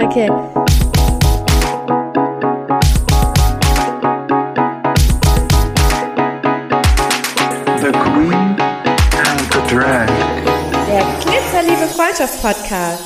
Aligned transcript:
Okay. 0.00 0.28
The 7.80 7.90
Queen 7.92 8.56
and 8.60 9.40
the 9.52 9.60
Drag. 9.68 10.08
Der 10.86 11.04
Glitzerliebe 11.24 11.86
Freundschaft-Podcast. 11.96 13.02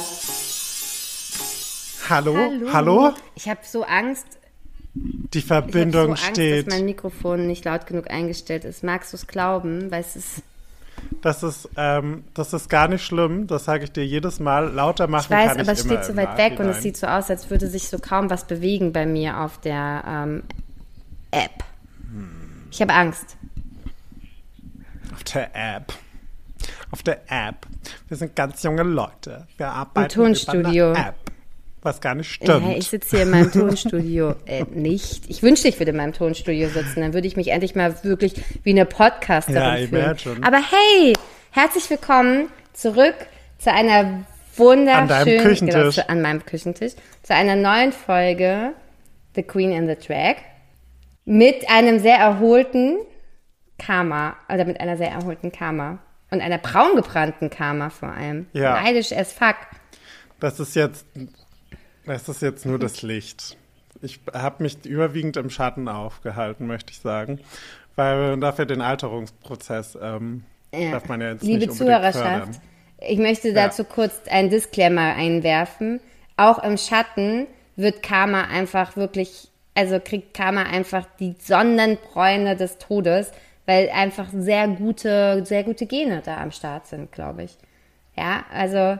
Hallo? 2.10 2.36
Hallo? 2.72 3.12
Ich 3.36 3.48
habe 3.48 3.60
so 3.64 3.84
Angst. 3.84 4.26
Die 4.94 5.38
Ich 5.38 5.50
habe 5.50 5.70
Verbindung 5.70 6.06
so 6.16 6.22
Angst, 6.22 6.26
steht. 6.30 6.66
dass 6.66 6.74
mein 6.74 6.84
Mikrofon 6.84 7.46
nicht 7.46 7.64
laut 7.64 7.86
genug 7.86 8.10
eingestellt 8.10 8.64
ist. 8.64 8.82
Magst 8.82 9.12
du 9.12 9.16
es 9.16 9.26
glauben? 9.28 9.90
Weil 9.90 10.00
es 10.00 10.16
ist. 10.16 10.42
Das 11.22 11.42
ist, 11.42 11.68
ähm, 11.76 12.24
das 12.34 12.52
ist 12.52 12.68
gar 12.68 12.88
nicht 12.88 13.04
schlimm. 13.04 13.46
Das 13.46 13.64
sage 13.64 13.84
ich 13.84 13.92
dir 13.92 14.04
jedes 14.04 14.40
Mal. 14.40 14.72
Lauter 14.72 15.06
machen 15.06 15.24
Ich 15.24 15.30
weiß, 15.30 15.48
kann 15.48 15.60
aber 15.60 15.72
ich 15.72 15.78
es 15.78 15.84
steht 15.84 16.04
so 16.04 16.10
im 16.12 16.16
weit 16.18 16.36
weg 16.36 16.52
und 16.52 16.66
es 16.66 16.76
Nachhinein. 16.76 16.82
sieht 16.82 16.96
so 16.96 17.06
aus, 17.06 17.30
als 17.30 17.50
würde 17.50 17.66
sich 17.68 17.88
so 17.88 17.98
kaum 17.98 18.30
was 18.30 18.44
bewegen 18.46 18.92
bei 18.92 19.06
mir 19.06 19.40
auf 19.40 19.58
der 19.60 20.04
ähm, 20.06 20.42
App. 21.30 21.64
Ich 22.70 22.80
habe 22.80 22.92
Angst. 22.92 23.36
Auf 25.14 25.24
der 25.24 25.54
App. 25.54 25.92
Auf 26.90 27.02
der 27.02 27.20
App. 27.28 27.66
Wir 28.08 28.16
sind 28.16 28.34
ganz 28.36 28.62
junge 28.62 28.82
Leute. 28.82 29.46
Wir 29.56 29.68
arbeiten 29.68 30.08
Tonstudio. 30.08 30.90
über 30.90 30.98
eine 30.98 31.08
App. 31.08 31.14
Was 31.84 32.00
gar 32.00 32.14
nicht 32.14 32.32
stimmt. 32.32 32.64
Ja, 32.66 32.76
ich 32.76 32.88
sitze 32.88 33.10
hier 33.16 33.26
in 33.26 33.30
meinem 33.30 33.52
Tonstudio. 33.52 34.34
äh, 34.46 34.64
nicht. 34.72 35.28
Ich 35.28 35.42
wünschte, 35.42 35.68
ich 35.68 35.78
würde 35.78 35.90
in 35.90 35.98
meinem 35.98 36.14
Tonstudio 36.14 36.70
sitzen. 36.70 37.02
Dann 37.02 37.12
würde 37.12 37.26
ich 37.26 37.36
mich 37.36 37.48
endlich 37.48 37.74
mal 37.74 37.94
wirklich 38.02 38.34
wie 38.62 38.70
eine 38.70 38.86
Podcasterin 38.86 39.54
Ja, 39.62 39.76
fühlen. 39.76 40.02
imagine. 40.02 40.36
Aber 40.46 40.56
hey, 40.56 41.12
herzlich 41.50 41.88
willkommen 41.90 42.48
zurück 42.72 43.14
zu 43.58 43.70
einer 43.70 44.24
wunderschönen... 44.56 45.46
An. 45.46 45.66
Genau, 45.66 45.90
zu, 45.90 46.08
an 46.08 46.22
meinem 46.22 46.44
Küchentisch. 46.46 46.94
Zu 47.22 47.34
einer 47.34 47.54
neuen 47.54 47.92
Folge 47.92 48.72
The 49.34 49.42
Queen 49.42 49.72
and 49.76 49.86
the 49.86 50.06
Drag. 50.08 50.36
Mit 51.26 51.68
einem 51.68 51.98
sehr 51.98 52.16
erholten 52.16 52.96
Karma. 53.78 54.36
Oder 54.48 54.64
mit 54.64 54.80
einer 54.80 54.96
sehr 54.96 55.10
erholten 55.10 55.52
Karma. 55.52 55.98
Und 56.30 56.40
einer 56.40 56.56
braungebrannten 56.58 57.50
Karma 57.50 57.90
vor 57.90 58.08
allem. 58.08 58.46
Ja. 58.54 58.80
Neidisch 58.82 59.12
as 59.12 59.34
fuck. 59.34 59.56
Das 60.40 60.58
ist 60.60 60.74
jetzt, 60.74 61.06
das 62.06 62.28
ist 62.28 62.42
jetzt 62.42 62.66
nur 62.66 62.78
das 62.78 63.02
Licht. 63.02 63.56
Ich 64.02 64.20
habe 64.32 64.62
mich 64.62 64.84
überwiegend 64.84 65.36
im 65.36 65.50
Schatten 65.50 65.88
aufgehalten, 65.88 66.66
möchte 66.66 66.92
ich 66.92 66.98
sagen, 66.98 67.40
weil 67.96 68.30
man 68.30 68.40
darf 68.40 68.58
ja 68.58 68.64
den 68.64 68.82
Alterungsprozess 68.82 69.96
ähm, 70.00 70.44
Ja. 70.74 70.90
darf 70.92 71.08
man 71.08 71.20
ja 71.20 71.30
jetzt 71.32 71.42
Liebe 71.42 71.66
nicht 71.66 71.72
Zuhörerschaft, 71.74 72.14
fördern. 72.24 72.56
ich 73.00 73.18
möchte 73.18 73.52
dazu 73.54 73.84
kurz 73.84 74.20
einen 74.28 74.50
Disclaimer 74.50 75.14
einwerfen. 75.14 76.00
Auch 76.36 76.62
im 76.62 76.76
Schatten 76.76 77.46
wird 77.76 78.02
Karma 78.02 78.42
einfach 78.42 78.96
wirklich, 78.96 79.48
also 79.74 80.00
kriegt 80.00 80.34
Karma 80.34 80.64
einfach 80.64 81.06
die 81.20 81.36
Sonnenbräune 81.40 82.56
des 82.56 82.78
Todes, 82.78 83.30
weil 83.66 83.88
einfach 83.90 84.26
sehr 84.32 84.68
gute, 84.68 85.44
sehr 85.46 85.64
gute 85.64 85.86
Gene 85.86 86.20
da 86.24 86.38
am 86.38 86.50
Start 86.50 86.86
sind, 86.88 87.12
glaube 87.12 87.44
ich. 87.44 87.56
Ja, 88.16 88.44
also 88.52 88.98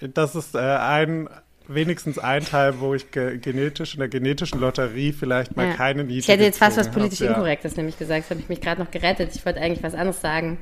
Das 0.00 0.34
ist 0.34 0.54
äh, 0.54 0.58
ein 0.58 1.28
wenigstens 1.74 2.18
ein 2.18 2.44
Teil, 2.44 2.80
wo 2.80 2.94
ich 2.94 3.10
ge 3.10 3.38
genetisch 3.38 3.94
in 3.94 4.00
der 4.00 4.08
genetischen 4.08 4.60
Lotterie 4.60 5.12
vielleicht 5.12 5.56
mal 5.56 5.68
ja. 5.68 5.74
keine 5.74 6.04
Niete 6.04 6.18
ich 6.20 6.28
hätte 6.28 6.42
jetzt 6.44 6.58
fast 6.58 6.76
was 6.76 6.90
politisch 6.90 7.20
hab, 7.20 7.26
ja. 7.26 7.32
Inkorrektes 7.32 7.76
nämlich 7.76 7.98
gesagt, 7.98 8.24
das 8.24 8.30
habe 8.30 8.40
ich 8.40 8.48
mich 8.48 8.60
gerade 8.60 8.82
noch 8.82 8.90
gerettet. 8.90 9.34
Ich 9.34 9.44
wollte 9.46 9.60
eigentlich 9.60 9.82
was 9.82 9.94
anderes 9.94 10.20
sagen. 10.20 10.58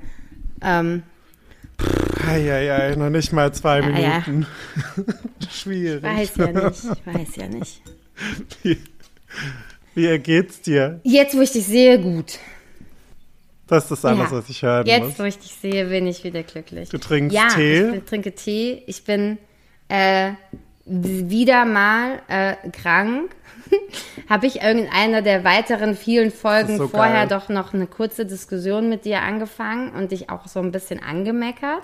Ähm, 0.62 1.02
Eieiei, 2.26 2.94
noch 2.96 3.10
nicht 3.10 3.32
mal 3.32 3.52
zwei 3.52 3.80
Ja, 3.80 3.88
ja. 3.98 4.22
Minuten. 4.26 4.46
Schwierig. 5.50 6.02
weiß 6.02 6.36
ja 6.36 6.46
nicht, 6.52 6.84
ich 6.84 7.14
weiß 7.14 7.36
ja 7.36 7.48
nicht. 7.48 7.82
Wie, 8.62 8.78
wie 9.94 10.06
ergeht's 10.06 10.60
dir? 10.60 11.00
Jetzt, 11.04 11.36
wo 11.36 11.40
ich 11.40 11.52
dich 11.52 11.64
sehe, 11.66 12.00
gut. 12.00 12.38
Das 13.68 13.90
ist 13.90 14.04
alles, 14.04 14.30
Ja. 14.30 14.32
was 14.32 14.48
ich 14.48 14.62
hören 14.62 14.86
Jetzt, 14.86 15.04
muss. 15.04 15.18
wo 15.18 15.24
ich 15.24 15.38
dich 15.38 15.52
sehe, 15.52 15.86
bin 15.86 16.06
ich 16.06 16.24
wieder 16.24 16.42
glücklich. 16.42 16.88
Du 16.88 16.98
trinkst 16.98 17.36
ja, 17.36 17.48
Tee? 17.48 17.84
ich 17.84 17.92
bin, 17.92 18.06
trinke 18.06 18.34
Tee. 18.34 18.82
Ich 18.86 19.04
bin 19.04 19.38
äh, 19.88 20.32
wieder 20.88 21.64
mal 21.64 22.20
äh, 22.28 22.54
krank. 22.70 23.30
Habe 24.30 24.46
ich 24.46 24.62
irgendeiner 24.62 25.20
der 25.22 25.44
weiteren 25.44 25.94
vielen 25.94 26.30
Folgen 26.30 26.78
so 26.78 26.88
vorher 26.88 27.26
geil. 27.26 27.28
doch 27.28 27.48
noch 27.48 27.74
eine 27.74 27.86
kurze 27.86 28.24
Diskussion 28.24 28.88
mit 28.88 29.04
dir 29.04 29.22
angefangen 29.22 29.90
und 29.90 30.10
dich 30.12 30.30
auch 30.30 30.46
so 30.48 30.60
ein 30.60 30.72
bisschen 30.72 31.02
angemeckert, 31.02 31.82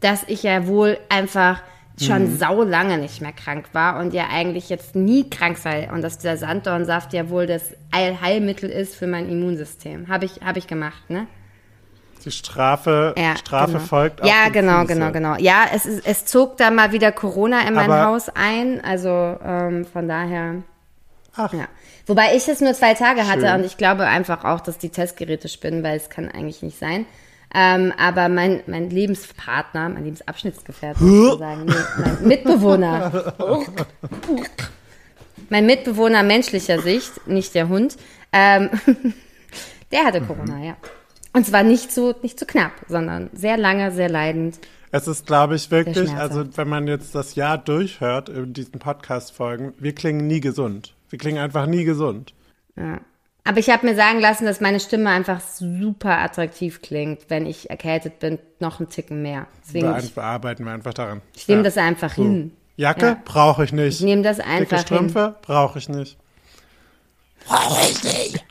dass 0.00 0.22
ich 0.28 0.42
ja 0.44 0.66
wohl 0.68 0.98
einfach 1.08 1.62
schon 2.00 2.32
Mhm. 2.32 2.36
sau 2.38 2.62
lange 2.64 2.98
nicht 2.98 3.20
mehr 3.20 3.32
krank 3.32 3.66
war 3.72 4.00
und 4.00 4.14
ja 4.14 4.26
eigentlich 4.32 4.68
jetzt 4.68 4.96
nie 4.96 5.28
krank 5.30 5.58
sei 5.58 5.90
und 5.92 6.02
dass 6.02 6.18
dieser 6.18 6.36
Sanddornsaft 6.36 7.12
ja 7.12 7.30
wohl 7.30 7.46
das 7.46 7.74
Allheilmittel 7.92 8.68
ist 8.68 8.96
für 8.96 9.06
mein 9.06 9.28
Immunsystem. 9.28 10.08
Habe 10.08 10.24
ich, 10.24 10.40
hab 10.44 10.56
ich 10.56 10.66
gemacht, 10.66 11.08
ne? 11.08 11.26
Die 12.24 12.30
Strafe, 12.30 13.14
Ja, 13.18 13.36
Strafe 13.36 13.72
genau. 13.72 13.84
folgt 13.84 14.24
Ja, 14.24 14.48
genau, 14.50 14.80
Füße. 14.82 14.94
genau, 14.94 15.12
genau. 15.12 15.36
Ja, 15.36 15.64
es, 15.74 15.84
es 15.86 16.24
zog 16.24 16.56
da 16.56 16.70
mal 16.70 16.92
wieder 16.92 17.12
Corona 17.12 17.60
in 17.68 17.74
mein 17.74 17.90
Aber- 17.90 18.06
Haus 18.06 18.28
ein. 18.34 18.82
Also 18.84 19.08
ähm, 19.44 19.84
von 19.84 20.08
daher. 20.08 20.62
Ach. 21.36 21.52
Ja. 21.52 21.66
Wobei 22.06 22.34
ich 22.36 22.46
es 22.48 22.60
nur 22.60 22.72
zwei 22.74 22.94
Tage 22.94 23.26
hatte 23.26 23.46
Schön. 23.48 23.54
und 23.56 23.64
ich 23.64 23.76
glaube 23.76 24.06
einfach 24.06 24.44
auch, 24.44 24.60
dass 24.60 24.78
die 24.78 24.90
Testgeräte 24.90 25.48
spinnen, 25.48 25.82
weil 25.82 25.96
es 25.96 26.08
kann 26.10 26.30
eigentlich 26.30 26.62
nicht 26.62 26.78
sein. 26.78 27.06
Ähm, 27.56 27.92
aber 27.98 28.28
mein, 28.28 28.62
mein 28.66 28.90
Lebenspartner, 28.90 29.88
mein 29.88 30.04
Lebensabschnittsgefährte 30.04 30.98
sozusagen, 30.98 31.64
nee, 31.66 31.74
mein 31.98 32.28
Mitbewohner, 32.28 33.32
mein 35.50 35.66
Mitbewohner 35.66 36.22
menschlicher 36.22 36.80
Sicht, 36.80 37.26
nicht 37.26 37.54
der 37.54 37.68
Hund, 37.68 37.96
ähm, 38.32 38.70
der 39.92 40.04
hatte 40.04 40.20
Corona, 40.20 40.58
ja. 40.64 40.76
Und 41.34 41.44
zwar 41.44 41.62
nicht 41.64 41.92
so, 41.92 42.14
nicht 42.22 42.38
so 42.38 42.46
knapp, 42.46 42.72
sondern 42.88 43.28
sehr 43.34 43.56
lange, 43.58 43.90
sehr 43.90 44.08
leidend. 44.08 44.58
Es 44.92 45.08
ist, 45.08 45.26
glaube 45.26 45.56
ich, 45.56 45.70
wirklich, 45.72 46.10
also 46.12 46.44
wenn 46.56 46.68
man 46.68 46.86
jetzt 46.86 47.14
das 47.16 47.34
Jahr 47.34 47.58
durchhört 47.58 48.28
in 48.28 48.52
diesen 48.54 48.78
Podcast-Folgen, 48.78 49.74
wir 49.78 49.92
klingen 49.94 50.26
nie 50.28 50.40
gesund. 50.40 50.94
Wir 51.10 51.18
klingen 51.18 51.38
einfach 51.42 51.66
nie 51.66 51.84
gesund. 51.84 52.32
Ja. 52.76 53.00
Aber 53.42 53.58
ich 53.58 53.68
habe 53.68 53.84
mir 53.86 53.94
sagen 53.96 54.20
lassen, 54.20 54.46
dass 54.46 54.60
meine 54.60 54.78
Stimme 54.80 55.10
einfach 55.10 55.40
super 55.40 56.18
attraktiv 56.20 56.80
klingt, 56.80 57.28
wenn 57.28 57.44
ich 57.44 57.68
erkältet 57.68 58.20
bin, 58.20 58.38
noch 58.60 58.78
einen 58.80 58.88
Ticken 58.88 59.20
mehr. 59.20 59.48
Deswegen, 59.66 59.94
ich, 59.98 60.16
arbeiten 60.16 60.64
wir 60.64 60.72
einfach 60.72 60.94
daran. 60.94 61.20
ich 61.36 61.46
nehme 61.48 61.60
Ja. 61.60 61.64
das 61.64 61.76
einfach 61.76 62.14
hin. 62.14 62.52
Jacke 62.76 63.06
Ja. 63.06 63.22
brauche 63.24 63.64
ich 63.64 63.72
nicht. 63.72 63.98
Ich 63.98 64.04
nehme 64.04 64.22
das 64.22 64.36
Dicke 64.38 64.48
einfach 64.48 64.78
hin. 64.78 64.86
Strümpfe 64.86 65.34
brauche 65.42 65.78
ich 65.78 65.88
nicht. 65.88 66.16
Brauche 67.46 67.82
ich 67.90 68.02
nicht. 68.04 68.44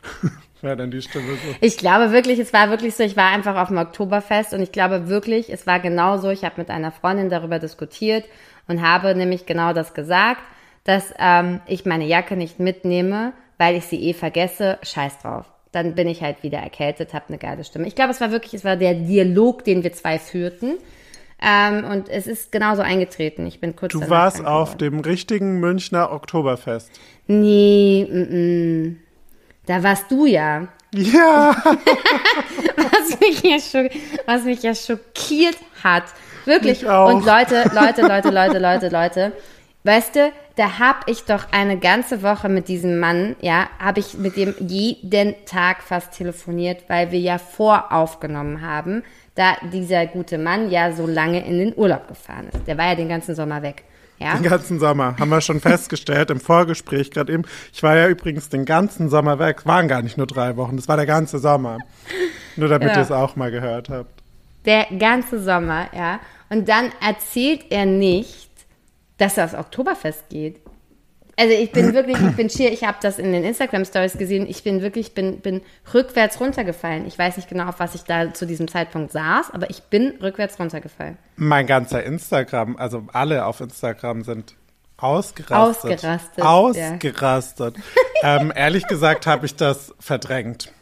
Ja, 0.64 0.74
dann 0.76 0.90
die 0.90 1.02
Stimme 1.02 1.34
so. 1.34 1.54
Ich 1.60 1.76
glaube 1.76 2.10
wirklich, 2.12 2.38
es 2.38 2.52
war 2.52 2.70
wirklich 2.70 2.94
so, 2.94 3.02
ich 3.02 3.16
war 3.16 3.30
einfach 3.30 3.56
auf 3.56 3.68
dem 3.68 3.78
Oktoberfest 3.78 4.54
und 4.54 4.62
ich 4.62 4.72
glaube 4.72 5.08
wirklich, 5.08 5.52
es 5.52 5.66
war 5.66 5.78
genau 5.80 6.16
so, 6.16 6.30
ich 6.30 6.44
habe 6.44 6.54
mit 6.58 6.70
einer 6.70 6.90
Freundin 6.90 7.28
darüber 7.28 7.58
diskutiert 7.58 8.24
und 8.66 8.82
habe 8.82 9.14
nämlich 9.14 9.46
genau 9.46 9.72
das 9.72 9.94
gesagt, 9.94 10.40
dass 10.84 11.12
ähm, 11.18 11.60
ich 11.66 11.84
meine 11.84 12.06
Jacke 12.06 12.36
nicht 12.36 12.60
mitnehme, 12.60 13.32
weil 13.58 13.76
ich 13.76 13.84
sie 13.84 14.02
eh 14.08 14.14
vergesse, 14.14 14.78
scheiß 14.82 15.18
drauf. 15.18 15.46
Dann 15.72 15.94
bin 15.94 16.08
ich 16.08 16.22
halt 16.22 16.42
wieder 16.42 16.58
erkältet, 16.58 17.14
habe 17.14 17.26
eine 17.28 17.38
geile 17.38 17.64
Stimme. 17.64 17.86
Ich 17.86 17.94
glaube, 17.94 18.12
es 18.12 18.20
war 18.20 18.30
wirklich, 18.30 18.54
es 18.54 18.64
war 18.64 18.76
der 18.76 18.94
Dialog, 18.94 19.64
den 19.64 19.82
wir 19.82 19.92
zwei 19.92 20.18
führten. 20.18 20.74
Ähm, 21.42 21.84
und 21.84 22.08
es 22.08 22.26
ist 22.26 22.52
genauso 22.52 22.82
eingetreten. 22.82 23.46
Ich 23.46 23.60
bin 23.60 23.76
kurz 23.76 23.92
Du 23.92 24.08
warst 24.08 24.44
auf 24.44 24.76
dem 24.76 25.00
richtigen 25.00 25.58
Münchner 25.58 26.12
Oktoberfest. 26.12 26.90
Nee, 27.26 28.06
mm, 28.08 28.86
mm. 28.86 28.96
Da 29.66 29.82
warst 29.82 30.10
du 30.10 30.26
ja. 30.26 30.68
Ja. 30.92 31.56
was 32.76 33.20
mich 33.20 33.42
ja, 33.42 33.58
schock, 33.58 33.90
was 34.26 34.44
mich 34.44 34.62
ja 34.62 34.74
schockiert 34.74 35.58
hat. 35.82 36.04
Wirklich. 36.44 36.84
Und 36.86 37.24
Leute, 37.24 37.70
Leute, 37.74 38.02
Leute, 38.02 38.30
Leute, 38.30 38.58
Leute, 38.58 38.88
Leute. 38.88 39.32
Weißt 39.82 40.16
du, 40.16 40.32
da 40.56 40.78
hab 40.78 41.08
ich 41.10 41.24
doch 41.24 41.46
eine 41.50 41.78
ganze 41.78 42.22
Woche 42.22 42.48
mit 42.48 42.68
diesem 42.68 42.98
Mann, 42.98 43.36
ja, 43.40 43.68
habe 43.78 44.00
ich 44.00 44.14
mit 44.14 44.36
dem 44.36 44.54
jeden 44.58 45.34
Tag 45.44 45.82
fast 45.82 46.12
telefoniert, 46.12 46.84
weil 46.88 47.10
wir 47.10 47.18
ja 47.18 47.38
voraufgenommen 47.38 48.62
haben, 48.62 49.02
da 49.34 49.56
dieser 49.72 50.06
gute 50.06 50.38
Mann 50.38 50.70
ja 50.70 50.92
so 50.92 51.06
lange 51.06 51.44
in 51.44 51.58
den 51.58 51.76
Urlaub 51.76 52.08
gefahren 52.08 52.48
ist. 52.52 52.66
Der 52.66 52.78
war 52.78 52.86
ja 52.86 52.94
den 52.94 53.08
ganzen 53.08 53.34
Sommer 53.34 53.62
weg. 53.62 53.84
Ja. 54.18 54.34
Den 54.34 54.44
ganzen 54.44 54.78
Sommer. 54.78 55.16
Haben 55.18 55.28
wir 55.30 55.40
schon 55.40 55.60
festgestellt 55.60 56.30
im 56.30 56.40
Vorgespräch 56.40 57.10
gerade 57.10 57.32
eben. 57.32 57.42
Ich 57.72 57.82
war 57.82 57.96
ja 57.96 58.08
übrigens 58.08 58.48
den 58.48 58.64
ganzen 58.64 59.08
Sommer 59.10 59.38
weg. 59.38 59.66
Waren 59.66 59.88
gar 59.88 60.02
nicht 60.02 60.16
nur 60.16 60.26
drei 60.26 60.56
Wochen. 60.56 60.76
Das 60.76 60.88
war 60.88 60.96
der 60.96 61.06
ganze 61.06 61.38
Sommer. 61.38 61.78
Nur 62.56 62.68
damit 62.68 62.90
Ja. 62.90 62.96
ihr 62.96 63.02
es 63.02 63.10
auch 63.10 63.34
mal 63.36 63.50
gehört 63.50 63.88
habt. 63.90 64.22
Der 64.64 64.86
ganze 64.98 65.42
Sommer, 65.42 65.88
ja. 65.94 66.20
Und 66.48 66.68
dann 66.68 66.92
erzählt 67.04 67.66
er 67.70 67.86
nicht, 67.86 68.50
dass 69.18 69.36
er 69.36 69.46
aufs 69.46 69.54
Oktoberfest 69.54 70.28
geht. 70.30 70.60
Also 71.36 71.52
ich 71.52 71.72
bin 71.72 71.92
wirklich, 71.94 72.16
ich 72.20 72.36
bin 72.36 72.50
schier, 72.50 72.72
ich 72.72 72.84
habe 72.84 72.98
das 73.02 73.18
in 73.18 73.32
den 73.32 73.44
Instagram 73.44 73.84
Stories 73.84 74.16
gesehen, 74.16 74.46
ich 74.48 74.62
bin 74.62 74.82
wirklich, 74.82 75.14
bin, 75.14 75.40
bin 75.40 75.62
rückwärts 75.92 76.40
runtergefallen. 76.40 77.06
Ich 77.06 77.18
weiß 77.18 77.36
nicht 77.36 77.48
genau, 77.48 77.68
auf 77.68 77.80
was 77.80 77.94
ich 77.94 78.02
da 78.02 78.32
zu 78.32 78.46
diesem 78.46 78.68
Zeitpunkt 78.68 79.12
saß, 79.12 79.50
aber 79.52 79.70
ich 79.70 79.82
bin 79.84 80.14
rückwärts 80.22 80.58
runtergefallen. 80.58 81.18
Mein 81.36 81.66
ganzer 81.66 82.02
Instagram, 82.04 82.76
also 82.76 83.04
alle 83.12 83.46
auf 83.46 83.60
Instagram 83.60 84.22
sind 84.22 84.54
ausgerastet. 84.96 86.04
Ausgerastet, 86.04 86.38
ja. 86.38 86.44
Ausgerastet. 86.44 87.76
ähm, 88.22 88.52
ehrlich 88.54 88.86
gesagt 88.86 89.26
habe 89.26 89.46
ich 89.46 89.56
das 89.56 89.94
verdrängt. 89.98 90.72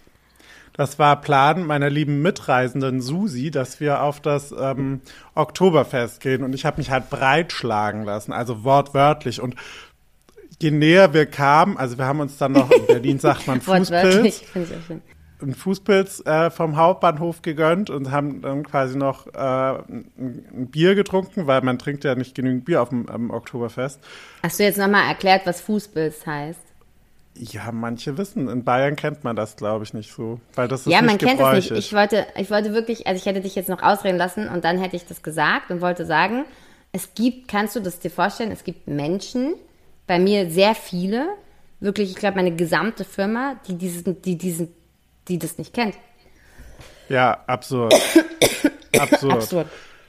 Das 0.74 0.98
war 0.98 1.20
Plan 1.20 1.64
meiner 1.66 1.90
lieben 1.90 2.22
Mitreisenden 2.22 3.02
Susi, 3.02 3.50
dass 3.50 3.78
wir 3.78 4.02
auf 4.02 4.20
das 4.20 4.54
ähm, 4.58 5.02
Oktoberfest 5.34 6.20
gehen. 6.20 6.42
Und 6.42 6.54
ich 6.54 6.64
habe 6.64 6.78
mich 6.78 6.90
halt 6.90 7.10
breitschlagen 7.10 8.04
lassen, 8.04 8.32
also 8.32 8.64
wortwörtlich. 8.64 9.40
Und 9.40 9.54
je 10.62 10.70
näher 10.70 11.12
wir 11.12 11.26
kamen, 11.26 11.76
also 11.76 11.98
wir 11.98 12.06
haben 12.06 12.20
uns 12.20 12.38
dann 12.38 12.52
noch, 12.52 12.70
in 12.70 12.86
Berlin 12.86 13.18
sagt 13.20 13.46
man 13.46 13.60
Fußpilz, 13.60 14.42
einen 15.42 15.54
Fußpilz 15.54 16.24
äh, 16.24 16.50
vom 16.50 16.76
Hauptbahnhof 16.76 17.42
gegönnt 17.42 17.90
und 17.90 18.10
haben 18.10 18.40
dann 18.42 18.64
quasi 18.64 18.96
noch 18.96 19.26
äh, 19.26 19.38
ein, 19.38 20.12
ein 20.16 20.68
Bier 20.70 20.94
getrunken, 20.94 21.46
weil 21.46 21.62
man 21.62 21.78
trinkt 21.78 22.04
ja 22.04 22.14
nicht 22.14 22.34
genügend 22.34 22.64
Bier 22.64 22.80
auf 22.80 22.90
dem 22.90 23.08
am 23.08 23.30
Oktoberfest. 23.30 24.00
Hast 24.42 24.60
du 24.60 24.64
jetzt 24.64 24.78
nochmal 24.78 25.08
erklärt, 25.08 25.42
was 25.44 25.60
Fußpilz 25.60 26.26
heißt? 26.26 26.60
Ja, 27.34 27.72
manche 27.72 28.18
wissen, 28.18 28.48
in 28.48 28.62
Bayern 28.62 28.94
kennt 28.94 29.24
man 29.24 29.34
das, 29.34 29.56
glaube 29.56 29.84
ich, 29.84 29.94
nicht 29.94 30.12
so, 30.12 30.38
weil 30.54 30.68
das 30.68 30.82
ist 30.82 30.92
Ja, 30.92 31.00
man 31.00 31.16
kennt 31.18 31.40
es 31.40 31.70
nicht. 31.70 31.70
Ich 31.70 31.92
wollte, 31.94 32.26
ich 32.36 32.50
wollte 32.50 32.74
wirklich, 32.74 33.06
also 33.06 33.18
ich 33.18 33.26
hätte 33.26 33.40
dich 33.40 33.54
jetzt 33.54 33.70
noch 33.70 33.82
ausreden 33.82 34.18
lassen 34.18 34.48
und 34.48 34.64
dann 34.64 34.78
hätte 34.78 34.96
ich 34.96 35.06
das 35.06 35.22
gesagt 35.22 35.70
und 35.70 35.80
wollte 35.80 36.04
sagen, 36.04 36.44
es 36.92 37.14
gibt, 37.14 37.48
kannst 37.48 37.74
du 37.74 37.80
das 37.80 38.00
dir 38.00 38.10
vorstellen, 38.10 38.52
es 38.52 38.64
gibt 38.64 38.86
Menschen, 38.86 39.54
bei 40.12 40.18
mir 40.18 40.50
sehr 40.50 40.74
viele, 40.74 41.26
wirklich, 41.80 42.10
ich 42.10 42.16
glaube, 42.16 42.36
meine 42.36 42.54
gesamte 42.54 43.02
Firma, 43.02 43.56
die 43.66 43.78
diesen, 43.78 44.20
die 44.20 44.36
diesen, 44.36 44.68
die 45.26 45.38
das 45.38 45.56
nicht 45.56 45.72
kennt. 45.72 45.94
Ja, 47.08 47.38
absurd. 47.46 47.94
absurd. 49.00 49.32
Absurd. 49.32 49.66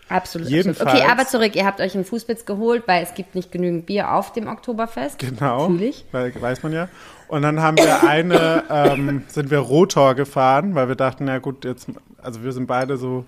Absolut. 0.10 0.50
Jedenfalls-. 0.50 0.94
Okay, 0.94 1.10
aber 1.10 1.26
zurück, 1.26 1.56
ihr 1.56 1.66
habt 1.66 1.80
euch 1.80 1.96
einen 1.96 2.04
Fußpilz 2.04 2.46
geholt, 2.46 2.84
weil 2.86 3.02
es 3.02 3.14
gibt 3.14 3.34
nicht 3.34 3.54
genügend 3.54 3.86
Bier 3.86 4.14
auf 4.14 4.34
dem 4.34 4.48
Oktoberfest. 4.48 5.20
Genau, 5.20 5.70
Natürlich. 5.70 6.04
weil, 6.12 6.34
weiß 6.42 6.64
man 6.64 6.74
ja. 6.74 6.90
Und 7.30 7.44
dann 7.44 7.62
haben 7.62 7.78
wir 7.78 8.04
eine, 8.04 8.66
ähm, 8.70 9.24
sind 9.28 9.52
wir 9.52 9.60
Rotor 9.60 10.16
gefahren, 10.16 10.76
weil 10.76 10.90
wir 10.90 10.96
dachten, 10.96 11.24
na 11.24 11.40
gut, 11.40 11.64
jetzt, 11.64 11.88
also 12.22 12.44
wir 12.44 12.52
sind 12.52 12.68
beide 12.68 12.98
so 12.98 13.24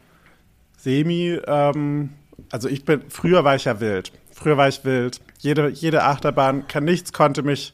semi, 0.76 1.40
ähm, 1.48 2.10
also 2.52 2.68
ich 2.70 2.86
bin, 2.86 3.04
früher 3.10 3.44
war 3.44 3.56
ich 3.56 3.66
ja 3.66 3.80
wild. 3.80 4.12
Früher 4.32 4.58
war 4.58 4.68
ich 4.68 4.84
wild. 4.84 5.22
Jede, 5.40 5.70
jede 5.70 6.04
Achterbahn, 6.04 6.68
kann, 6.68 6.84
nichts 6.84 7.14
konnte 7.14 7.44
mich, 7.44 7.74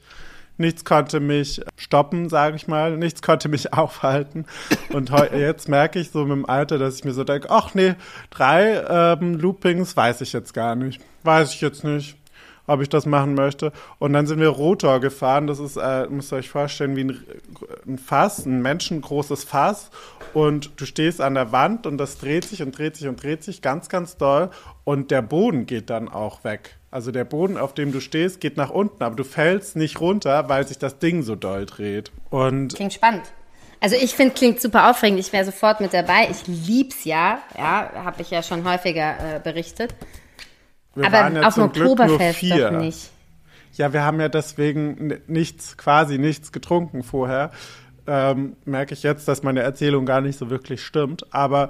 nichts 0.58 0.86
konnte 0.86 1.20
mich 1.20 1.62
stoppen, 1.76 2.30
sage 2.30 2.56
ich 2.56 2.68
mal. 2.68 2.98
Nichts 2.98 3.22
konnte 3.22 3.50
mich 3.50 3.74
aufhalten. 3.74 4.46
Und 4.94 5.10
jetzt 5.34 5.70
merke 5.70 6.00
ich 6.00 6.12
so 6.12 6.24
mit 6.24 6.32
dem 6.32 6.46
Alter, 6.46 6.78
dass 6.78 6.96
ich 6.96 7.04
mir 7.04 7.14
so 7.14 7.24
denke, 7.24 7.50
ach 7.50 7.74
nee, 7.74 7.96
drei 8.30 8.84
ähm, 8.90 9.36
Loopings 9.36 9.98
weiß 9.98 10.22
ich 10.22 10.34
jetzt 10.34 10.54
gar 10.54 10.76
nicht. 10.76 11.02
Weiß 11.24 11.54
ich 11.54 11.62
jetzt 11.62 11.84
nicht 11.84 12.21
ob 12.72 12.82
ich 12.82 12.90
das 12.90 13.06
machen 13.06 13.36
möchte. 13.36 13.72
Und 14.00 14.14
dann 14.14 14.28
sind 14.28 14.40
wir 14.40 14.50
Rotor 14.50 15.00
gefahren. 15.00 15.48
Das 15.48 15.60
ist, 15.60 15.78
äh, 15.78 16.08
müsst 16.08 16.32
ihr 16.32 16.38
euch 16.38 16.50
vorstellen, 16.50 16.96
wie 16.96 17.04
ein, 17.06 17.24
ein 17.88 17.98
Fass, 17.98 18.46
ein 18.46 18.62
menschengroßes 18.62 19.44
Fass. 19.44 19.92
Und 20.34 20.72
du 20.78 20.86
stehst 20.86 21.22
an 21.22 21.34
der 21.34 21.52
Wand 21.52 21.86
und 21.86 21.98
das 21.98 22.18
dreht 22.18 22.46
sich 22.46 22.62
und 22.62 22.78
dreht 22.78 22.96
sich 22.96 23.08
und 23.08 23.22
dreht 23.22 23.44
sich 23.44 23.62
ganz, 23.62 23.90
ganz 23.90 24.18
doll. 24.18 24.50
Und 24.84 25.12
der 25.12 25.22
Boden 25.22 25.66
geht 25.66 25.90
dann 25.90 26.10
auch 26.10 26.44
weg. 26.44 26.78
Also 26.90 27.12
der 27.12 27.24
Boden, 27.24 27.58
auf 27.58 27.74
dem 27.74 27.92
du 27.92 28.02
stehst, 28.02 28.42
geht 28.42 28.58
nach 28.58 28.70
unten, 28.70 29.02
aber 29.04 29.16
du 29.16 29.24
fällst 29.24 29.78
nicht 29.78 30.02
runter, 30.02 30.50
weil 30.50 30.68
sich 30.68 30.78
das 30.78 31.00
Ding 31.00 31.24
so 31.24 31.36
doll 31.36 31.66
dreht. 31.66 32.12
Und 32.30 32.76
Klingt 32.76 32.94
spannend. 32.94 33.24
Also 33.80 33.96
ich 33.96 34.14
finde, 34.14 34.36
klingt 34.36 34.62
super 34.62 34.92
aufregend. 34.92 35.20
Ich 35.20 35.34
wäre 35.34 35.44
sofort 35.44 35.82
mit 35.82 35.94
dabei. 35.94 36.30
Ich 36.30 36.46
lieb's 36.46 37.04
ja. 37.04 37.40
Ja, 37.58 37.92
habe 37.96 38.22
ich 38.22 38.30
ja 38.30 38.44
schon 38.44 38.64
häufiger 38.64 39.38
äh, 39.38 39.40
berichtet. 39.40 39.96
Wir 40.96 41.06
Aber 41.06 41.18
waren 41.18 41.36
ja 41.36 41.48
auf 41.48 41.56
dem 41.56 41.64
zum 41.64 41.72
Glück 41.72 41.86
nur 41.86 41.92
Oktoberfest 41.94 42.40
vier. 42.40 42.72
doch 42.72 42.80
nicht. 42.80 43.12
Ja, 43.74 43.94
wir 43.94 44.04
haben 44.04 44.20
ja 44.20 44.30
deswegen 44.30 45.20
nichts, 45.28 45.78
quasi 45.78 46.18
nichts 46.18 46.52
getrunken 46.52 47.04
vorher. 47.04 47.52
Ähm, 48.06 48.58
merke 48.66 48.94
ich 48.94 49.04
jetzt, 49.04 49.28
dass 49.28 49.44
meine 49.44 49.62
Erzählung 49.62 50.06
gar 50.06 50.22
nicht 50.22 50.38
so 50.38 50.50
wirklich 50.50 50.84
stimmt. 50.84 51.34
Aber 51.34 51.70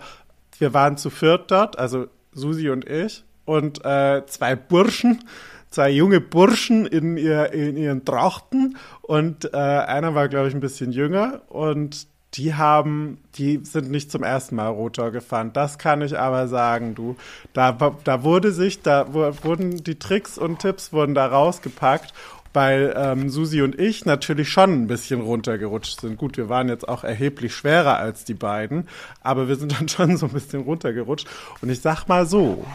wir 0.57 0.73
waren 0.73 0.97
zu 0.97 1.09
viert 1.09 1.51
dort, 1.51 1.77
also 1.77 2.07
Susi 2.31 2.69
und 2.69 2.89
ich 2.89 3.23
und 3.45 3.83
äh, 3.85 4.25
zwei 4.25 4.55
Burschen, 4.55 5.23
zwei 5.69 5.89
junge 5.89 6.21
Burschen 6.21 6.85
in, 6.85 7.17
ihr, 7.17 7.51
in 7.53 7.77
ihren 7.77 8.05
Trachten 8.05 8.77
und 9.01 9.53
äh, 9.53 9.57
einer 9.57 10.15
war, 10.15 10.27
glaube 10.29 10.47
ich, 10.47 10.53
ein 10.53 10.59
bisschen 10.59 10.91
jünger 10.91 11.41
und 11.49 12.07
die 12.35 12.53
haben, 12.55 13.17
die 13.35 13.59
sind 13.63 13.91
nicht 13.91 14.09
zum 14.11 14.23
ersten 14.23 14.55
Mal 14.55 14.67
Rotor 14.69 15.11
gefahren. 15.11 15.51
Das 15.53 15.77
kann 15.77 16.01
ich 16.01 16.17
aber 16.17 16.47
sagen, 16.47 16.95
du. 16.95 17.17
Da, 17.53 17.71
da 18.03 18.23
wurde 18.23 18.51
sich, 18.53 18.81
da 18.81 19.13
wu- 19.13 19.33
wurden 19.43 19.83
die 19.83 19.99
Tricks 19.99 20.37
und 20.37 20.59
Tipps 20.59 20.93
wurden 20.93 21.13
da 21.13 21.27
rausgepackt, 21.27 22.13
weil 22.53 22.93
ähm, 22.97 23.29
Susi 23.29 23.61
und 23.61 23.77
ich 23.79 24.05
natürlich 24.05 24.49
schon 24.49 24.73
ein 24.83 24.87
bisschen 24.87 25.21
runtergerutscht 25.21 26.01
sind. 26.01 26.17
Gut, 26.17 26.37
wir 26.37 26.47
waren 26.47 26.69
jetzt 26.69 26.87
auch 26.87 27.03
erheblich 27.03 27.53
schwerer 27.53 27.97
als 27.97 28.23
die 28.23 28.33
beiden, 28.33 28.87
aber 29.21 29.47
wir 29.49 29.55
sind 29.57 29.77
dann 29.77 29.87
schon 29.89 30.15
so 30.17 30.27
ein 30.27 30.31
bisschen 30.33 30.61
runtergerutscht. 30.61 31.27
Und 31.61 31.69
ich 31.69 31.81
sag 31.81 32.07
mal 32.07 32.25
so, 32.25 32.65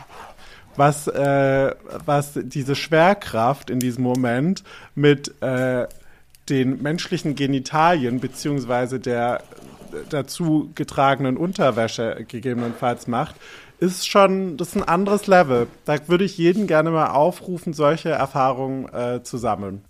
was, 0.77 1.09
äh, 1.09 1.75
was 2.05 2.33
diese 2.43 2.75
Schwerkraft 2.75 3.71
in 3.71 3.81
diesem 3.81 4.05
Moment 4.05 4.63
mit 4.95 5.41
äh, 5.43 5.87
den 6.49 6.83
menschlichen 6.83 7.35
Genitalien 7.35 8.21
beziehungsweise 8.21 9.01
der 9.01 9.43
dazu 10.11 10.71
getragenen 10.75 11.37
Unterwäsche 11.37 12.25
gegebenenfalls 12.29 13.07
macht, 13.07 13.37
ist 13.79 14.09
schon, 14.09 14.57
das 14.57 14.69
ist 14.69 14.77
ein 14.77 14.89
anderes 14.89 15.27
Level. 15.27 15.67
Da 15.85 16.09
würde 16.09 16.25
ich 16.25 16.39
jeden 16.39 16.67
gerne 16.67 16.91
mal 16.91 17.11
aufrufen, 17.11 17.73
solche 17.73 18.11
Erfahrungen 18.11 18.89
äh, 18.93 19.23
zu 19.23 19.37
sammeln. 19.37 19.85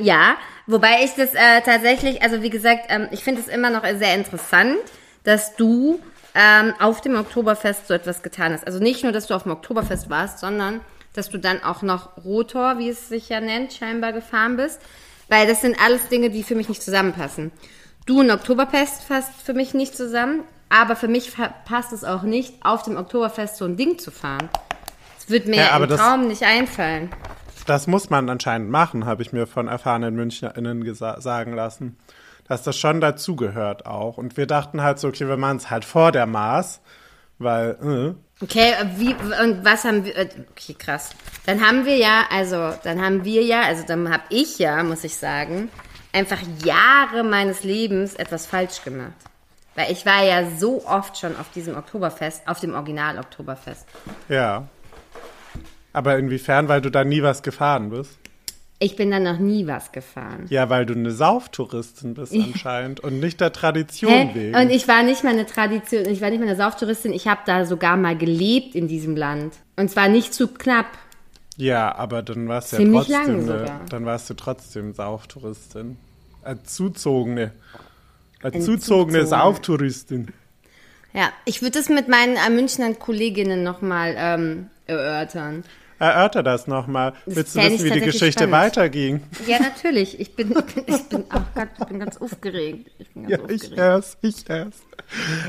Ja, 0.00 0.36
wobei 0.66 1.04
ich 1.04 1.12
das 1.14 1.34
äh, 1.34 1.62
tatsächlich, 1.64 2.22
also 2.22 2.42
wie 2.42 2.50
gesagt, 2.50 2.86
ähm, 2.88 3.08
ich 3.10 3.24
finde 3.24 3.40
es 3.40 3.48
immer 3.48 3.70
noch 3.70 3.84
sehr 3.84 4.14
interessant, 4.14 4.76
dass 5.24 5.56
du 5.56 6.00
ähm, 6.34 6.74
auf 6.80 7.00
dem 7.00 7.16
Oktoberfest 7.16 7.88
so 7.88 7.94
etwas 7.94 8.22
getan 8.22 8.52
hast. 8.52 8.66
Also 8.66 8.78
nicht 8.78 9.02
nur, 9.02 9.12
dass 9.12 9.26
du 9.26 9.34
auf 9.34 9.44
dem 9.44 9.52
Oktoberfest 9.52 10.10
warst, 10.10 10.38
sondern 10.38 10.80
dass 11.14 11.30
du 11.30 11.38
dann 11.38 11.62
auch 11.62 11.82
noch 11.82 12.16
Rotor, 12.24 12.78
wie 12.78 12.90
es 12.90 13.08
sich 13.08 13.28
ja 13.28 13.40
nennt, 13.40 13.72
scheinbar 13.72 14.12
gefahren 14.12 14.56
bist. 14.56 14.80
Weil 15.28 15.46
das 15.46 15.60
sind 15.60 15.76
alles 15.84 16.08
Dinge, 16.08 16.30
die 16.30 16.42
für 16.42 16.54
mich 16.54 16.68
nicht 16.68 16.82
zusammenpassen. 16.82 17.52
Du 18.06 18.20
und 18.20 18.30
Oktoberfest 18.30 19.06
passt 19.08 19.42
für 19.42 19.52
mich 19.54 19.74
nicht 19.74 19.96
zusammen, 19.96 20.42
aber 20.70 20.96
für 20.96 21.08
mich 21.08 21.32
passt 21.66 21.92
es 21.92 22.04
auch 22.04 22.22
nicht, 22.22 22.54
auf 22.64 22.82
dem 22.82 22.96
Oktoberfest 22.96 23.56
so 23.56 23.64
ein 23.66 23.76
Ding 23.76 23.98
zu 23.98 24.10
fahren. 24.10 24.48
Das 25.18 25.28
wird 25.30 25.46
mir 25.46 25.56
Ja, 25.56 25.70
aber 25.72 25.84
im 25.84 25.90
das- 25.90 26.00
Traum 26.00 26.28
nicht 26.28 26.42
einfallen. 26.42 27.10
Das 27.66 27.86
muss 27.86 28.08
man 28.08 28.30
anscheinend 28.30 28.70
machen, 28.70 29.04
habe 29.04 29.20
ich 29.20 29.32
mir 29.34 29.46
von 29.46 29.68
erfahrenen 29.68 30.14
MünchnerInnen 30.16 30.94
sagen 30.94 31.52
lassen. 31.52 31.98
Dass 32.46 32.62
das 32.62 32.78
schon 32.78 33.02
dazugehört 33.02 33.84
auch. 33.84 34.16
Und 34.16 34.38
wir 34.38 34.46
dachten 34.46 34.80
halt 34.80 34.98
so, 34.98 35.08
okay, 35.08 35.28
wir 35.28 35.36
machen 35.36 35.58
es 35.58 35.68
halt 35.68 35.84
vor 35.84 36.12
der 36.12 36.24
Maß, 36.24 36.80
weil, 37.38 38.14
äh, 38.14 38.14
Okay, 38.40 38.72
äh, 38.72 38.86
wie 38.96 39.14
und 39.14 39.64
was 39.64 39.84
haben 39.84 40.04
wir? 40.04 40.16
äh, 40.16 40.28
Okay, 40.52 40.74
krass. 40.74 41.10
Dann 41.46 41.60
haben 41.60 41.84
wir 41.84 41.96
ja, 41.96 42.24
also 42.30 42.74
dann 42.84 43.00
haben 43.02 43.24
wir 43.24 43.42
ja, 43.42 43.62
also 43.62 43.84
dann 43.86 44.12
habe 44.12 44.22
ich 44.28 44.58
ja, 44.58 44.82
muss 44.82 45.04
ich 45.04 45.16
sagen, 45.16 45.70
einfach 46.12 46.38
Jahre 46.64 47.24
meines 47.24 47.64
Lebens 47.64 48.14
etwas 48.14 48.46
falsch 48.46 48.82
gemacht. 48.84 49.12
Weil 49.74 49.92
ich 49.92 50.04
war 50.06 50.24
ja 50.24 50.50
so 50.56 50.84
oft 50.86 51.18
schon 51.18 51.36
auf 51.36 51.50
diesem 51.50 51.76
Oktoberfest, 51.76 52.46
auf 52.46 52.60
dem 52.60 52.74
Original 52.74 53.18
Oktoberfest. 53.18 53.86
ja. 54.28 54.68
Aber 55.94 56.18
inwiefern, 56.18 56.68
weil 56.68 56.80
du 56.80 56.90
da 56.90 57.02
nie 57.02 57.22
was 57.22 57.42
gefahren 57.42 57.90
bist? 57.90 58.17
Ich 58.80 58.94
bin 58.94 59.10
dann 59.10 59.24
noch 59.24 59.38
nie 59.38 59.66
was 59.66 59.90
gefahren. 59.90 60.46
Ja, 60.50 60.70
weil 60.70 60.86
du 60.86 60.94
eine 60.94 61.10
Sauftouristin 61.10 62.14
bist 62.14 62.32
anscheinend 62.32 63.00
und 63.00 63.18
nicht 63.18 63.40
der 63.40 63.52
Tradition 63.52 64.12
Hä? 64.12 64.30
wegen. 64.34 64.54
Und 64.54 64.70
ich 64.70 64.86
war 64.86 65.02
nicht 65.02 65.24
mal 65.24 65.30
eine 65.30 65.46
Tradition, 65.46 66.06
ich 66.06 66.20
war 66.20 66.30
nicht 66.30 66.38
mal 66.38 66.46
eine 66.46 66.56
Sauftouristin, 66.56 67.12
ich 67.12 67.26
habe 67.26 67.40
da 67.44 67.64
sogar 67.66 67.96
mal 67.96 68.16
gelebt 68.16 68.76
in 68.76 68.86
diesem 68.86 69.16
Land. 69.16 69.54
Und 69.76 69.90
zwar 69.90 70.08
nicht 70.08 70.32
zu 70.32 70.46
knapp. 70.48 70.86
ja, 71.56 71.92
aber 71.92 72.22
dann 72.22 72.46
warst 72.48 72.72
du 72.72 72.82
ja 72.82 72.92
trotzdem 72.92 73.12
lang 73.12 73.28
eine, 73.28 73.42
sogar. 73.42 73.80
dann 73.90 74.04
warst 74.06 74.30
du 74.30 74.34
trotzdem 74.34 74.94
Sauftouristin. 74.94 75.96
Als 76.42 76.74
zuzogene. 76.76 77.50
Als 78.42 78.54
Eine 78.54 78.64
zuzogene 78.64 78.78
zuzogene. 79.20 79.26
Sauftouristin. 79.26 80.28
Ja, 81.12 81.30
ich 81.44 81.62
würde 81.62 81.78
das 81.78 81.88
mit 81.88 82.06
meinen 82.06 82.36
äh, 82.36 82.48
Münchner 82.50 82.94
Kolleginnen 82.94 83.64
nochmal 83.64 84.14
ähm, 84.16 84.66
erörtern. 84.86 85.64
Erörter 85.98 86.42
das 86.42 86.66
nochmal. 86.66 87.12
Willst 87.26 87.54
du 87.56 87.60
wissen, 87.60 87.84
wie 87.84 87.90
die 87.90 88.00
Geschichte 88.00 88.44
spannend. 88.44 88.52
weiterging? 88.52 89.20
Ja, 89.46 89.58
natürlich. 89.60 90.18
Ich 90.20 90.34
bin, 90.36 90.52
ich 90.52 90.74
bin, 90.74 90.84
ich 90.94 91.02
bin, 91.08 91.24
oh 91.34 91.40
Gott, 91.54 91.68
ich 91.78 91.84
bin 91.86 91.98
ganz 91.98 92.16
aufgeregt. 92.18 92.90
Ich 92.98 93.08
bin 93.10 93.22
ganz 93.26 93.30
Ja, 93.32 93.38
aufgeregt. 93.42 93.64
ich 93.72 93.78
erst, 93.78 94.18
ich 94.22 94.48
erst. 94.50 94.82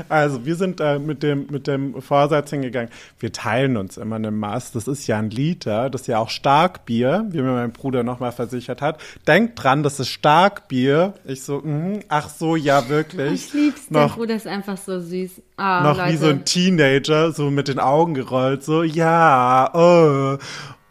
Also, 0.08 0.46
wir 0.46 0.56
sind 0.56 0.80
äh, 0.80 0.98
mit, 0.98 1.22
dem, 1.22 1.46
mit 1.50 1.66
dem 1.66 2.00
Vorsatz 2.00 2.50
hingegangen, 2.50 2.88
wir 3.18 3.30
teilen 3.32 3.76
uns 3.76 3.96
immer 3.98 4.16
eine 4.16 4.30
Maß. 4.30 4.72
Das 4.72 4.88
ist 4.88 5.06
ja 5.06 5.18
ein 5.18 5.28
Liter, 5.30 5.90
das 5.90 6.02
ist 6.02 6.06
ja 6.06 6.18
auch 6.18 6.30
Starkbier, 6.30 7.26
wie 7.30 7.42
mir 7.42 7.52
mein 7.52 7.72
Bruder 7.72 8.02
nochmal 8.02 8.32
versichert 8.32 8.80
hat. 8.80 9.00
Denkt 9.26 9.62
dran, 9.62 9.82
das 9.82 10.00
ist 10.00 10.08
Starkbier. 10.08 11.14
Ich 11.26 11.42
so, 11.42 11.58
mhm, 11.60 12.00
ach 12.08 12.28
so, 12.30 12.56
ja, 12.56 12.88
wirklich. 12.88 13.46
Ich 13.48 13.52
lieb's. 13.52 13.82
Dein 13.90 14.06
Noch, 14.06 14.16
Bruder 14.16 14.34
ist 14.36 14.46
einfach 14.46 14.78
so 14.78 14.98
süß. 14.98 15.42
Oh, 15.58 15.62
noch 15.62 15.98
Leute. 15.98 16.12
wie 16.12 16.16
so 16.16 16.26
ein 16.28 16.44
Teenager, 16.46 17.32
so 17.32 17.50
mit 17.50 17.68
den 17.68 17.78
Augen 17.78 18.14
gerollt, 18.14 18.62
so, 18.64 18.82
ja, 18.82 19.70
oh. 19.74 20.38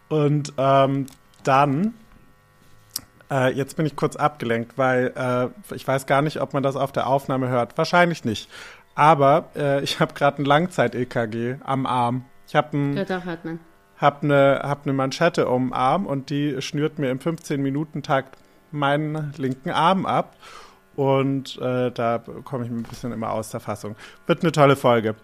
Und 0.08 0.52
ähm, 0.58 1.06
dann 1.44 1.94
äh, 3.30 3.52
jetzt 3.52 3.76
bin 3.76 3.86
ich 3.86 3.96
kurz 3.96 4.16
abgelenkt, 4.16 4.76
weil 4.76 5.12
äh, 5.16 5.74
ich 5.74 5.86
weiß 5.86 6.06
gar 6.06 6.22
nicht, 6.22 6.40
ob 6.40 6.52
man 6.52 6.62
das 6.62 6.76
auf 6.76 6.92
der 6.92 7.06
Aufnahme 7.06 7.48
hört. 7.48 7.78
Wahrscheinlich 7.78 8.24
nicht. 8.24 8.50
Aber 8.94 9.50
äh, 9.56 9.82
ich 9.82 10.00
habe 10.00 10.14
gerade 10.14 10.42
ein 10.42 10.44
Langzeit-EKG 10.44 11.56
am 11.64 11.86
Arm. 11.86 12.24
Ich 12.46 12.56
habe 12.56 12.76
ein, 12.76 12.96
hört 12.96 13.44
man. 13.44 13.60
hab 13.96 14.24
eine, 14.24 14.60
hab 14.64 14.82
eine 14.84 14.92
Manschette 14.92 15.48
um 15.48 15.68
den 15.68 15.72
Arm 15.72 16.06
und 16.06 16.30
die 16.30 16.60
schnürt 16.60 16.98
mir 16.98 17.10
im 17.10 17.18
15-Minuten-Takt 17.18 18.36
meinen 18.72 19.32
linken 19.36 19.70
Arm 19.70 20.06
ab. 20.06 20.36
Und 20.96 21.56
äh, 21.58 21.92
da 21.92 22.18
komme 22.44 22.64
ich 22.64 22.70
ein 22.70 22.82
bisschen 22.82 23.12
immer 23.12 23.30
aus 23.30 23.50
der 23.50 23.60
Fassung. 23.60 23.94
Wird 24.26 24.42
eine 24.42 24.52
tolle 24.52 24.74
Folge. 24.74 25.14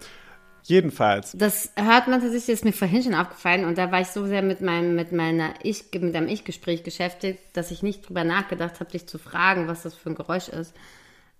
Jedenfalls, 0.68 1.32
Das 1.36 1.70
hört 1.76 2.08
man 2.08 2.20
tatsächlich, 2.20 2.46
das 2.46 2.54
ist 2.54 2.64
mir 2.64 2.72
vorhin 2.72 3.02
schon 3.02 3.14
aufgefallen 3.14 3.64
und 3.64 3.78
da 3.78 3.92
war 3.92 4.00
ich 4.00 4.08
so 4.08 4.26
sehr 4.26 4.42
mit 4.42 4.60
meinem, 4.60 4.96
mit 4.96 5.12
meiner 5.12 5.54
Ich, 5.62 5.84
mit 5.92 6.14
einem 6.16 6.28
Ich-Gespräch 6.28 6.82
beschäftigt, 6.82 7.38
dass 7.52 7.70
ich 7.70 7.84
nicht 7.84 8.08
drüber 8.08 8.24
nachgedacht 8.24 8.80
habe, 8.80 8.90
dich 8.90 9.06
zu 9.06 9.18
fragen, 9.18 9.68
was 9.68 9.82
das 9.82 9.94
für 9.94 10.10
ein 10.10 10.16
Geräusch 10.16 10.48
ist. 10.48 10.74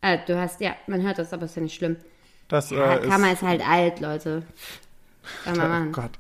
Äh, 0.01 0.19
du 0.27 0.39
hast, 0.39 0.61
ja, 0.61 0.77
man 0.87 1.03
hört 1.03 1.19
das, 1.19 1.33
aber 1.33 1.47
ist 1.47 1.57
ja 1.57 1.63
nicht 1.63 1.75
schlimm. 1.75 1.97
das 2.49 2.71
Ja, 2.71 2.95
äh, 2.95 3.01
ist, 3.01 3.11
Kammer 3.11 3.33
ist 3.33 3.43
halt 3.43 3.69
alt, 3.69 3.99
Leute. 4.01 4.43
Kann 5.45 5.57
man 5.57 5.89
Oh. 5.89 5.93
Gott, 5.93 6.13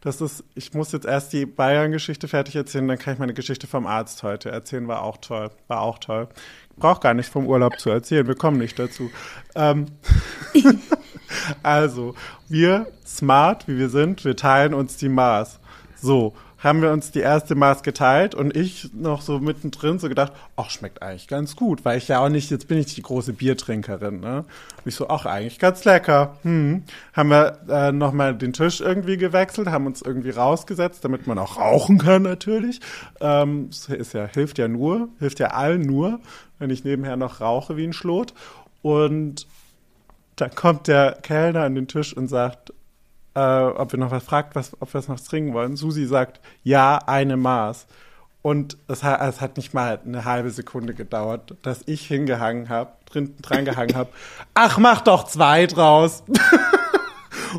das 0.00 0.22
ist, 0.22 0.44
ich 0.54 0.72
muss 0.72 0.92
jetzt 0.92 1.04
erst 1.04 1.32
die 1.32 1.44
Bayern-Geschichte 1.44 2.28
fertig 2.28 2.56
erzählen, 2.56 2.88
dann 2.88 2.98
kann 2.98 3.12
ich 3.14 3.18
meine 3.20 3.34
Geschichte 3.34 3.66
vom 3.66 3.86
Arzt 3.86 4.22
heute 4.22 4.50
erzählen. 4.50 4.88
War 4.88 5.02
auch 5.02 5.18
toll, 5.18 5.50
war 5.68 5.82
auch 5.82 5.98
toll. 5.98 6.28
Brauch 6.76 7.00
gar 7.00 7.14
nicht 7.14 7.28
vom 7.28 7.46
Urlaub 7.46 7.78
zu 7.78 7.90
erzählen, 7.90 8.26
wir 8.26 8.34
kommen 8.34 8.58
nicht 8.58 8.78
dazu. 8.78 9.10
Ähm, 9.54 9.86
also, 11.62 12.14
wir, 12.48 12.86
smart 13.06 13.68
wie 13.68 13.78
wir 13.78 13.88
sind, 13.88 14.24
wir 14.24 14.36
teilen 14.36 14.74
uns 14.74 14.96
die 14.96 15.08
Maß. 15.08 15.60
So, 16.00 16.34
haben 16.64 16.80
wir 16.80 16.92
uns 16.92 17.10
die 17.10 17.20
erste 17.20 17.54
Maß 17.54 17.82
geteilt 17.82 18.34
und 18.34 18.56
ich 18.56 18.90
noch 18.94 19.20
so 19.20 19.38
mittendrin 19.38 19.98
so 19.98 20.08
gedacht, 20.08 20.32
ach, 20.56 20.70
schmeckt 20.70 21.02
eigentlich 21.02 21.28
ganz 21.28 21.56
gut, 21.56 21.84
weil 21.84 21.98
ich 21.98 22.08
ja 22.08 22.20
auch 22.20 22.30
nicht, 22.30 22.50
jetzt 22.50 22.68
bin 22.68 22.78
ich 22.78 22.94
die 22.94 23.02
große 23.02 23.34
Biertrinkerin, 23.34 24.20
ne? 24.20 24.38
Und 24.38 24.86
ich 24.86 24.94
so, 24.94 25.08
ach, 25.10 25.26
eigentlich 25.26 25.58
ganz 25.58 25.84
lecker. 25.84 26.38
Hm. 26.42 26.84
Haben 27.12 27.28
wir 27.28 27.58
äh, 27.68 27.92
nochmal 27.92 28.34
den 28.34 28.54
Tisch 28.54 28.80
irgendwie 28.80 29.18
gewechselt, 29.18 29.68
haben 29.68 29.84
uns 29.84 30.00
irgendwie 30.00 30.30
rausgesetzt, 30.30 31.04
damit 31.04 31.26
man 31.26 31.38
auch 31.38 31.58
rauchen 31.58 31.98
kann 31.98 32.22
natürlich. 32.22 32.80
Ähm, 33.20 33.68
ist 33.68 34.14
ja, 34.14 34.24
hilft 34.24 34.56
ja 34.56 34.66
nur, 34.66 35.08
hilft 35.18 35.40
ja 35.40 35.48
allen 35.48 35.82
nur, 35.82 36.18
wenn 36.58 36.70
ich 36.70 36.82
nebenher 36.82 37.16
noch 37.16 37.42
rauche 37.42 37.76
wie 37.76 37.84
ein 37.84 37.92
Schlot. 37.92 38.32
Und 38.80 39.46
da 40.36 40.48
kommt 40.48 40.88
der 40.88 41.18
Kellner 41.22 41.62
an 41.62 41.74
den 41.74 41.88
Tisch 41.88 42.16
und 42.16 42.28
sagt, 42.28 42.72
äh, 43.34 43.40
ob 43.40 43.92
wir 43.92 43.98
noch 43.98 44.10
was 44.10 44.24
fragt, 44.24 44.54
was, 44.54 44.72
ob 44.80 44.92
wir 44.94 44.98
es 44.98 45.08
noch 45.08 45.20
trinken 45.20 45.54
wollen. 45.54 45.76
Susi 45.76 46.06
sagt, 46.06 46.40
ja, 46.62 46.98
eine 47.06 47.36
Maß. 47.36 47.86
Und 48.42 48.76
es 48.88 49.02
hat, 49.02 49.22
es 49.22 49.40
hat 49.40 49.56
nicht 49.56 49.72
mal 49.72 49.98
eine 50.04 50.24
halbe 50.24 50.50
Sekunde 50.50 50.92
gedauert, 50.94 51.56
dass 51.62 51.82
ich 51.86 52.06
hingehangen 52.06 52.68
habe, 52.68 52.92
drin, 53.06 53.34
dran 53.40 53.64
gehangen 53.64 53.94
habe. 53.94 54.10
Ach, 54.54 54.78
mach 54.78 55.00
doch 55.00 55.24
zwei 55.24 55.66
draus. 55.66 56.24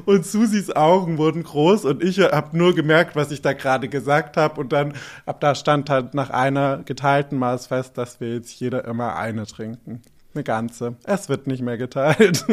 Und 0.06 0.26
Susis 0.26 0.76
Augen 0.76 1.18
wurden 1.18 1.44
groß 1.44 1.86
und 1.86 2.04
ich 2.04 2.20
habe 2.20 2.58
nur 2.58 2.76
gemerkt, 2.76 3.16
was 3.16 3.32
ich 3.32 3.42
da 3.42 3.54
gerade 3.54 3.88
gesagt 3.88 4.36
habe. 4.36 4.60
Und 4.60 4.74
dann, 4.74 4.94
ab 5.26 5.40
da 5.40 5.56
stand 5.56 5.90
halt 5.90 6.14
nach 6.14 6.30
einer 6.32 6.80
geteilten 6.84 7.38
Maß 7.40 7.68
fest, 7.68 7.98
dass 7.98 8.20
wir 8.20 8.34
jetzt 8.34 8.60
jeder 8.60 8.84
immer 8.86 9.16
eine 9.16 9.46
trinken. 9.46 10.02
Eine 10.36 10.44
ganze. 10.44 10.98
Es 11.06 11.30
wird 11.30 11.48
nicht 11.48 11.62
mehr 11.62 11.78
geteilt. 11.78 12.46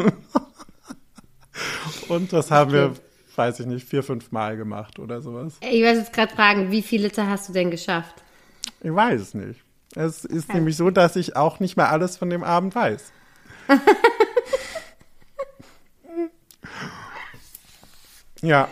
und 2.09 2.33
das 2.33 2.53
haben 2.53 2.71
wir, 2.73 2.95
weiß 3.35 3.59
ich 3.59 3.67
nicht, 3.67 3.89
vier, 3.89 4.05
fünf 4.05 4.31
Mal 4.31 4.57
gemacht 4.57 5.01
oder 5.01 5.21
sowas. 5.21 5.55
Ich 5.61 5.83
wollte 5.83 5.99
jetzt 5.99 6.13
gerade 6.13 6.33
fragen, 6.33 6.71
wie 6.71 6.83
viele 6.83 7.09
Liter 7.09 7.29
hast 7.29 7.49
du 7.49 7.53
denn 7.53 7.73
geschafft? 7.73 8.15
Ich 8.83 8.95
weiß 8.95 9.21
es 9.21 9.35
nicht. 9.35 9.59
Es 9.97 10.25
ist 10.25 10.55
nämlich 10.55 10.77
so, 10.77 10.91
dass 10.91 11.17
ich 11.17 11.35
auch 11.35 11.59
nicht 11.59 11.77
mehr 11.77 11.91
alles 11.91 12.17
von 12.17 12.31
dem 12.31 12.45
Abend 12.45 12.73
weiß. 12.75 13.11
ja, 18.43 18.69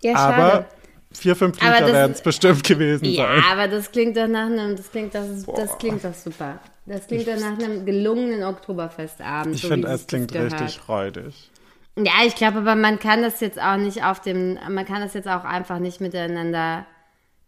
Ja, 0.00 0.14
aber 0.14 0.66
vier, 1.12 1.34
fünf 1.34 1.60
Liter 1.60 1.92
werden 1.92 2.12
es 2.12 2.22
bestimmt 2.22 2.62
gewesen 2.64 3.04
Ja, 3.04 3.26
sein. 3.26 3.42
aber 3.50 3.66
das 3.68 3.90
klingt 3.90 4.16
doch 4.16 4.28
nach 4.28 4.46
einem, 4.46 4.76
das 4.76 4.90
klingt 4.92 5.12
das, 5.14 5.28
ist, 5.28 5.48
das 5.48 5.76
klingt 5.78 6.04
doch 6.04 6.14
super. 6.14 6.60
Das 6.86 7.06
klingt 7.06 7.28
doch 7.28 7.38
nach 7.38 7.58
einem 7.58 7.86
gelungenen 7.86 8.42
Oktoberfestabend. 8.44 9.54
Ich 9.54 9.62
so 9.62 9.68
finde, 9.68 9.88
es 9.88 10.06
klingt 10.06 10.32
gehört. 10.32 10.52
richtig 10.54 10.78
freudig. 10.78 11.50
Ja, 11.96 12.12
ich 12.26 12.34
glaube, 12.34 12.58
aber 12.58 12.74
man 12.74 12.98
kann 12.98 13.22
das 13.22 13.40
jetzt 13.40 13.60
auch 13.60 13.76
nicht 13.76 14.02
auf 14.04 14.20
dem, 14.20 14.58
man 14.70 14.84
kann 14.86 15.00
das 15.00 15.14
jetzt 15.14 15.28
auch 15.28 15.44
einfach 15.44 15.78
nicht 15.78 16.00
miteinander, 16.00 16.86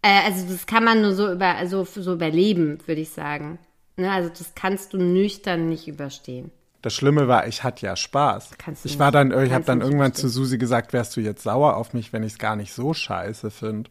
äh, 0.02 0.20
also 0.26 0.46
das 0.52 0.66
kann 0.66 0.84
man 0.84 1.00
nur 1.00 1.14
so 1.14 1.32
über, 1.32 1.54
so, 1.66 1.84
so 1.84 2.12
überleben, 2.12 2.78
würde 2.86 3.00
ich 3.00 3.10
sagen. 3.10 3.58
Ne, 3.96 4.10
also 4.12 4.28
das 4.28 4.54
kannst 4.54 4.92
du 4.92 4.98
nüchtern 4.98 5.68
nicht 5.68 5.88
überstehen. 5.88 6.50
Das 6.82 6.92
Schlimme 6.92 7.26
war, 7.28 7.46
ich 7.46 7.64
hatte 7.64 7.86
ja 7.86 7.96
Spaß. 7.96 8.50
Kannst 8.58 8.84
ich 8.84 8.92
nicht- 8.92 8.98
war 8.98 9.10
dann, 9.10 9.30
ich 9.30 9.52
habe 9.52 9.64
dann 9.64 9.78
nicht 9.78 9.86
irgendwann 9.86 10.12
verstehen. 10.12 10.28
zu 10.30 10.34
Susi 10.34 10.58
gesagt, 10.58 10.92
wärst 10.92 11.16
du 11.16 11.20
jetzt 11.20 11.42
sauer 11.42 11.76
auf 11.76 11.94
mich, 11.94 12.12
wenn 12.12 12.22
ich 12.22 12.32
es 12.34 12.38
gar 12.38 12.56
nicht 12.56 12.74
so 12.74 12.92
scheiße 12.92 13.50
finde. 13.50 13.88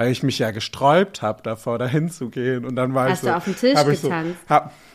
Weil 0.00 0.12
ich 0.12 0.22
mich 0.22 0.38
ja 0.38 0.50
gesträubt 0.50 1.20
habe, 1.20 1.42
davor 1.42 1.78
dahin 1.78 2.08
zu 2.08 2.30
gehen. 2.30 2.64
Und 2.64 2.74
dann 2.76 2.94
war 2.94 3.10
Hast 3.10 3.18
ich 3.18 3.20
so. 3.20 3.26
du 3.26 3.36
auf 3.36 3.44
dem 3.44 3.54
Tisch 3.54 3.78
ich 3.78 4.00
getanzt? 4.00 4.38
So, 4.48 4.54
hab, 4.54 4.72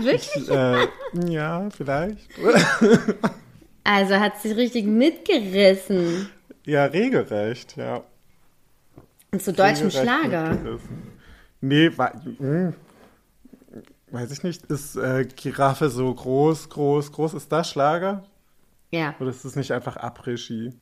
Wirklich? 0.00 0.50
äh, 0.50 0.88
ja, 1.32 1.68
vielleicht. 1.70 2.28
Also 3.84 4.16
hat 4.16 4.40
sie 4.40 4.50
richtig 4.50 4.84
mitgerissen. 4.86 6.28
Ja, 6.66 6.86
regelrecht, 6.86 7.76
ja. 7.76 8.02
Und 9.30 9.40
zu 9.40 9.52
deutschem 9.52 9.92
Schlager. 9.92 10.54
mitgerissen. 10.54 11.02
Nee, 11.60 11.96
war, 11.96 12.20
mh, 12.40 12.72
weiß 14.10 14.32
ich 14.32 14.42
nicht, 14.42 14.64
ist 14.66 14.96
äh, 14.96 15.24
Giraffe 15.36 15.88
so 15.88 16.12
groß, 16.12 16.68
groß, 16.68 17.12
groß? 17.12 17.34
Ist 17.34 17.52
das 17.52 17.70
Schlager? 17.70 18.24
Ja, 18.90 19.14
Oder 19.20 19.30
ist 19.30 19.44
es 19.44 19.54
nicht 19.54 19.70
einfach 19.70 19.96
Après-Ski? 19.96 20.72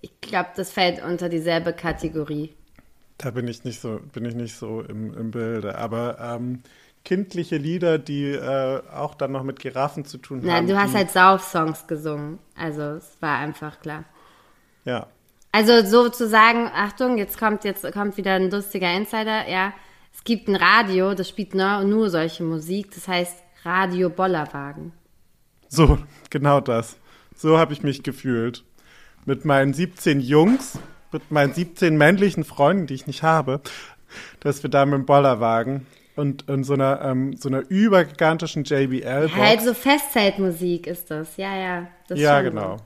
Ich 0.00 0.20
glaube, 0.20 0.50
das 0.56 0.70
fällt 0.70 1.02
unter 1.02 1.28
dieselbe 1.28 1.72
Kategorie. 1.72 2.54
Da 3.18 3.30
bin 3.30 3.48
ich 3.48 3.64
nicht 3.64 3.80
so, 3.80 4.00
bin 4.12 4.24
ich 4.24 4.34
nicht 4.34 4.56
so 4.56 4.80
im, 4.80 5.12
im 5.14 5.30
Bilde. 5.30 5.76
Aber 5.76 6.18
ähm, 6.20 6.62
kindliche 7.04 7.56
Lieder, 7.56 7.98
die 7.98 8.26
äh, 8.32 8.82
auch 8.92 9.14
dann 9.14 9.32
noch 9.32 9.42
mit 9.42 9.60
Giraffen 9.60 10.04
zu 10.04 10.18
tun 10.18 10.40
Na, 10.42 10.54
haben. 10.54 10.66
du 10.66 10.78
hast 10.78 10.94
halt 10.94 11.10
Sauf-Songs 11.10 11.86
gesungen. 11.86 12.38
Also 12.56 12.82
es 12.82 13.16
war 13.20 13.38
einfach 13.38 13.80
klar. 13.80 14.04
Ja. 14.84 15.06
Also 15.52 15.84
sozusagen, 15.84 16.70
Achtung, 16.72 17.18
jetzt 17.18 17.38
kommt 17.38 17.64
jetzt 17.64 17.90
kommt 17.92 18.16
wieder 18.16 18.34
ein 18.34 18.50
lustiger 18.50 18.92
Insider, 18.94 19.48
ja. 19.48 19.72
Es 20.12 20.24
gibt 20.24 20.48
ein 20.48 20.56
Radio, 20.56 21.14
das 21.14 21.28
spielt 21.28 21.54
nur, 21.54 21.82
nur 21.84 22.10
solche 22.10 22.42
Musik, 22.42 22.92
das 22.94 23.06
heißt 23.08 23.36
Radio 23.64 24.10
Bollerwagen. 24.10 24.92
So, 25.68 25.98
genau 26.30 26.60
das. 26.60 26.96
So 27.36 27.58
habe 27.58 27.72
ich 27.72 27.82
mich 27.82 28.02
gefühlt. 28.02 28.64
Mit 29.24 29.44
meinen 29.44 29.74
17 29.74 30.20
Jungs, 30.20 30.78
mit 31.12 31.30
meinen 31.30 31.52
17 31.52 31.96
männlichen 31.96 32.44
Freunden, 32.44 32.86
die 32.86 32.94
ich 32.94 33.06
nicht 33.06 33.22
habe, 33.22 33.60
dass 34.40 34.62
wir 34.62 34.70
da 34.70 34.86
mit 34.86 34.94
dem 34.94 35.06
Bollerwagen 35.06 35.86
und 36.16 36.48
in 36.48 36.64
so 36.64 36.74
einer, 36.74 37.00
ähm, 37.02 37.36
so 37.36 37.48
einer 37.48 37.62
übergigantischen 37.68 38.64
JBL-Box. 38.64 39.36
Halt 39.36 39.62
so 39.62 39.74
Festzeltmusik 39.74 40.86
ist 40.86 41.10
das, 41.10 41.36
ja, 41.36 41.56
ja. 41.56 41.86
Das 42.08 42.18
ja, 42.18 42.40
genau. 42.42 42.78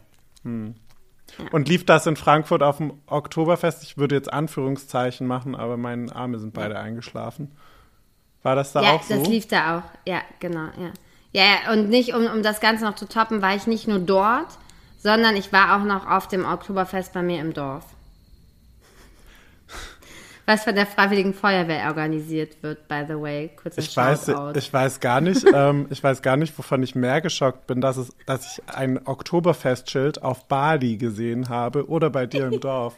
Hm. 0.43 0.75
Und 1.51 1.69
lief 1.69 1.85
das 1.85 2.07
in 2.07 2.17
Frankfurt 2.17 2.63
auf 2.63 2.77
dem 2.77 2.93
Oktoberfest? 3.07 3.83
Ich 3.83 3.99
würde 3.99 4.15
jetzt 4.15 4.33
Anführungszeichen 4.33 5.27
machen, 5.27 5.55
aber 5.55 5.77
meine 5.77 6.15
Arme 6.15 6.39
sind 6.39 6.55
beide 6.55 6.79
eingeschlafen. 6.79 7.51
War 8.43 8.55
das 8.55 8.73
da 8.73 8.83
Ja, 8.83 8.93
auch 8.93 9.03
so? 9.03 9.17
das 9.17 9.29
lief 9.29 9.49
da 9.49 9.79
auch. 9.79 9.83
Ja, 10.07 10.21
genau, 10.39 10.67
ja. 10.79 10.93
Ja, 11.33 11.43
ja, 11.43 11.73
und 11.73 11.89
nicht, 11.89 12.15
um, 12.15 12.27
um 12.27 12.45
das 12.45 12.61
Ganze 12.61 12.85
noch 12.85 12.95
zu 12.95 13.09
toppen, 13.09 13.43
war 13.43 13.57
ich 13.57 13.67
nicht 13.67 13.89
nur 13.89 13.99
dort, 13.99 14.47
sondern 15.05 15.37
ich 15.37 15.53
war 15.53 15.77
auch 15.77 15.85
noch 15.85 16.07
auf 16.09 16.29
dem 16.29 16.47
Oktoberfest 16.47 17.13
bei 17.13 17.21
mir 17.23 17.39
im 17.39 17.53
Dorf. 17.53 17.85
was 20.47 20.65
von 20.65 20.75
der 20.75 20.87
Freiwilligen 20.87 21.35
Feuerwehr 21.35 21.89
organisiert 21.89 22.63
wird, 22.63 22.89
by 22.89 23.05
the 23.07 23.21
way. 23.21 23.51
Kurzer 23.55 23.83
Ich 23.83 23.95
weiß, 23.95 24.27
Shoutout. 24.27 24.59
ich 24.59 24.73
weiß 24.73 25.01
gar 25.01 25.21
nicht, 25.21 25.45
ähm, 25.55 25.89
ich 25.91 26.03
weiß 26.03 26.23
gar 26.23 26.39
nicht, 26.39 26.57
wovon 26.59 26.83
ich 26.83 26.95
mehr 26.95 27.21
geschockt 27.21 27.67
bin, 27.67 27.83
dass, 27.83 27.99
es, 27.99 28.17
dass 28.25 28.47
ich 28.57 28.75
ein 28.75 29.07
Oktoberfestschild 29.07 30.23
auf 30.23 30.49
Bali 30.49 30.97
gesehen 30.97 31.51
habe 31.51 31.87
oder 31.87 32.09
bei 32.09 32.25
dir 32.25 32.47
im 32.47 32.61
Dorf. 32.61 32.97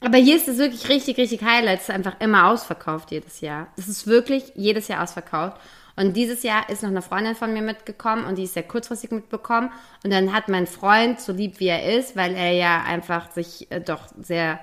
Aber 0.00 0.18
hier 0.18 0.36
ist 0.36 0.48
es 0.48 0.58
wirklich 0.58 0.86
richtig, 0.90 1.16
richtig 1.16 1.42
Highlight. 1.42 1.78
Es 1.78 1.88
ist 1.88 1.94
einfach 1.94 2.20
immer 2.20 2.48
ausverkauft 2.48 3.10
jedes 3.10 3.40
Jahr. 3.40 3.68
Es 3.78 3.88
ist 3.88 4.06
wirklich 4.06 4.52
jedes 4.54 4.88
Jahr 4.88 5.02
ausverkauft. 5.02 5.56
Und 5.96 6.16
dieses 6.16 6.42
Jahr 6.42 6.68
ist 6.68 6.82
noch 6.82 6.90
eine 6.90 7.02
Freundin 7.02 7.34
von 7.36 7.52
mir 7.52 7.62
mitgekommen 7.62 8.24
und 8.24 8.36
die 8.36 8.44
ist 8.44 8.54
sehr 8.54 8.64
kurzfristig 8.64 9.12
mitbekommen. 9.12 9.70
Und 10.02 10.12
dann 10.12 10.32
hat 10.32 10.48
mein 10.48 10.66
Freund, 10.66 11.20
so 11.20 11.32
lieb 11.32 11.60
wie 11.60 11.68
er 11.68 11.96
ist, 11.96 12.16
weil 12.16 12.34
er 12.34 12.52
ja 12.52 12.82
einfach 12.82 13.30
sich 13.30 13.70
äh, 13.70 13.80
doch 13.80 14.08
sehr, 14.20 14.58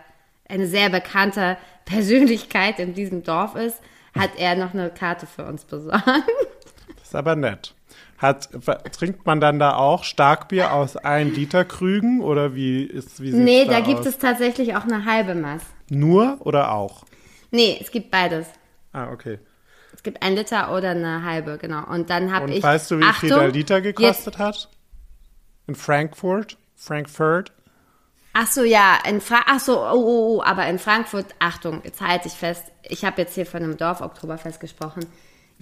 eine 0.50 0.67
sehr 0.67 0.89
bekannte 0.89 1.57
Persönlichkeit 1.85 2.79
in 2.79 2.93
diesem 2.93 3.23
Dorf 3.23 3.55
ist, 3.55 3.79
hat 4.17 4.31
er 4.38 4.55
noch 4.55 4.73
eine 4.73 4.89
Karte 4.89 5.25
für 5.25 5.45
uns 5.45 5.63
besorgt. 5.63 6.05
Das 6.05 7.07
ist 7.07 7.15
aber 7.15 7.35
nett. 7.35 7.73
Hat, 8.17 8.50
trinkt 8.93 9.25
man 9.25 9.41
dann 9.41 9.57
da 9.57 9.75
auch 9.75 10.03
Starkbier 10.03 10.73
aus 10.73 10.95
ein 10.95 11.33
Liter 11.33 11.65
Krügen 11.65 12.21
oder 12.21 12.53
wie 12.53 12.83
ist 12.83 13.21
wie 13.23 13.31
nee, 13.31 13.65
da 13.65 13.71
da 13.71 13.79
gibt 13.79 14.01
aus? 14.01 14.05
es 14.05 14.17
tatsächlich 14.19 14.75
auch 14.75 14.83
eine 14.83 15.05
halbe 15.05 15.33
Maß. 15.33 15.63
nur 15.89 16.38
oder 16.41 16.71
auch? 16.71 17.05
Nee, 17.50 17.79
es 17.81 17.89
gibt 17.89 18.11
beides. 18.11 18.45
Ah, 18.93 19.11
okay. 19.11 19.39
Es 19.93 20.03
gibt 20.03 20.24
ein 20.24 20.36
Liter 20.36 20.75
oder 20.75 20.91
eine 20.91 21.24
halbe, 21.24 21.57
genau. 21.57 21.86
Und 21.88 22.10
dann 22.10 22.33
habe 22.33 22.51
ich. 22.51 22.63
weißt 22.63 22.91
du, 22.91 23.00
wie 23.00 23.13
viel 23.13 23.31
Achtung, 23.31 23.39
der 23.39 23.51
Liter 23.51 23.77
Jetzt, 23.77 23.98
gekostet 23.98 24.38
hat? 24.38 24.69
In 25.67 25.75
Frankfurt? 25.75 26.57
Frankfurt? 26.75 27.51
ach 28.33 28.48
so, 28.48 28.63
ja, 28.63 28.98
in 29.07 29.21
Fra 29.21 29.41
ach 29.48 29.60
so, 29.60 29.79
oh, 29.79 29.93
oh, 29.93 30.38
oh, 30.38 30.43
aber 30.43 30.67
in 30.67 30.79
Frankfurt, 30.79 31.27
Achtung, 31.39 31.81
jetzt 31.83 32.01
halte 32.01 32.27
ich 32.27 32.33
fest. 32.33 32.63
Ich 32.83 33.05
habe 33.05 33.21
jetzt 33.21 33.36
hier 33.36 33.45
von 33.45 33.63
einem 33.63 33.77
Dorf-Oktoberfest 33.77 34.60
gesprochen. 34.60 35.05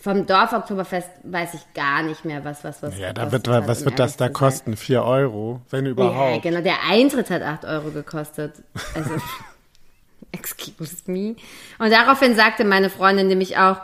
Vom 0.01 0.25
Dorf-Oktoberfest 0.25 1.09
weiß 1.23 1.55
ich 1.55 1.73
gar 1.73 2.03
nicht 2.03 2.23
mehr, 2.23 2.45
was, 2.45 2.63
was, 2.63 2.81
was. 2.81 2.97
Ja, 2.97 3.11
da 3.11 3.25
was 3.25 3.31
wird, 3.33 3.47
hat, 3.49 3.67
was 3.67 3.83
wird 3.83 3.99
das 3.99 4.15
da 4.15 4.29
kosten? 4.29 4.77
Vier 4.77 5.03
Euro, 5.03 5.61
wenn 5.69 5.85
Ja, 5.85 5.91
überhaupt. 5.91 6.43
genau. 6.43 6.61
Der 6.61 6.83
Eintritt 6.87 7.29
hat 7.29 7.41
8 7.41 7.65
Euro 7.65 7.91
gekostet. 7.91 8.53
Also, 8.95 9.11
excuse 10.31 11.01
me. 11.07 11.35
Und 11.79 11.91
daraufhin 11.91 12.35
sagte 12.35 12.63
meine 12.63 12.89
Freundin 12.89 13.27
nämlich 13.27 13.57
auch, 13.57 13.77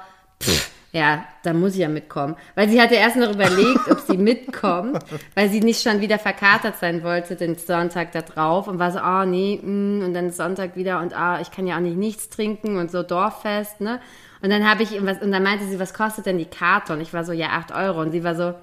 ja, 0.92 1.26
da 1.44 1.54
muss 1.54 1.74
ich 1.74 1.80
ja 1.80 1.90
mitkommen. 1.90 2.36
Weil 2.56 2.70
sie 2.70 2.82
hatte 2.82 2.96
erst 2.96 3.18
noch 3.18 3.34
überlegt, 3.34 3.92
ob 3.92 4.00
sie 4.00 4.18
mitkommt, 4.18 4.98
weil 5.36 5.50
sie 5.50 5.60
nicht 5.60 5.82
schon 5.82 6.00
wieder 6.00 6.18
verkatert 6.18 6.78
sein 6.80 7.04
wollte 7.04 7.36
den 7.36 7.58
Sonntag 7.58 8.14
da 8.14 8.22
drauf 8.22 8.68
und 8.68 8.80
war 8.80 8.92
so, 8.92 9.00
oh 9.00 9.26
nee, 9.26 9.60
mm, 9.62 10.04
und 10.06 10.14
dann 10.14 10.32
Sonntag 10.32 10.78
wieder 10.78 11.02
und 11.02 11.14
ah, 11.14 11.42
ich 11.42 11.52
kann 11.52 11.68
ja 11.68 11.76
auch 11.76 11.82
nicht 11.82 11.98
nichts 11.98 12.30
trinken 12.30 12.78
und 12.78 12.92
so 12.92 13.04
Dorffest, 13.04 13.82
ne? 13.82 14.00
Und 14.42 14.52
dann 14.52 14.70
habe 14.70 14.84
ich, 14.84 14.92
was, 15.04 15.22
und 15.22 15.32
dann 15.32 15.44
meinte 15.44 15.66
sie, 15.66 15.80
was 15.80 15.94
kostet 15.94 16.28
denn 16.28 16.38
die 16.38 16.46
Karte? 16.46 16.94
Und 16.94 17.02
ich 17.02 17.14
war 17.14 17.26
so, 17.26 17.32
ja, 17.32 17.48
8 17.50 17.74
Euro. 17.74 18.02
Und 18.02 18.12
sie 18.12 18.24
war 18.24 18.36
so, 18.36 18.50
hm, 18.50 18.56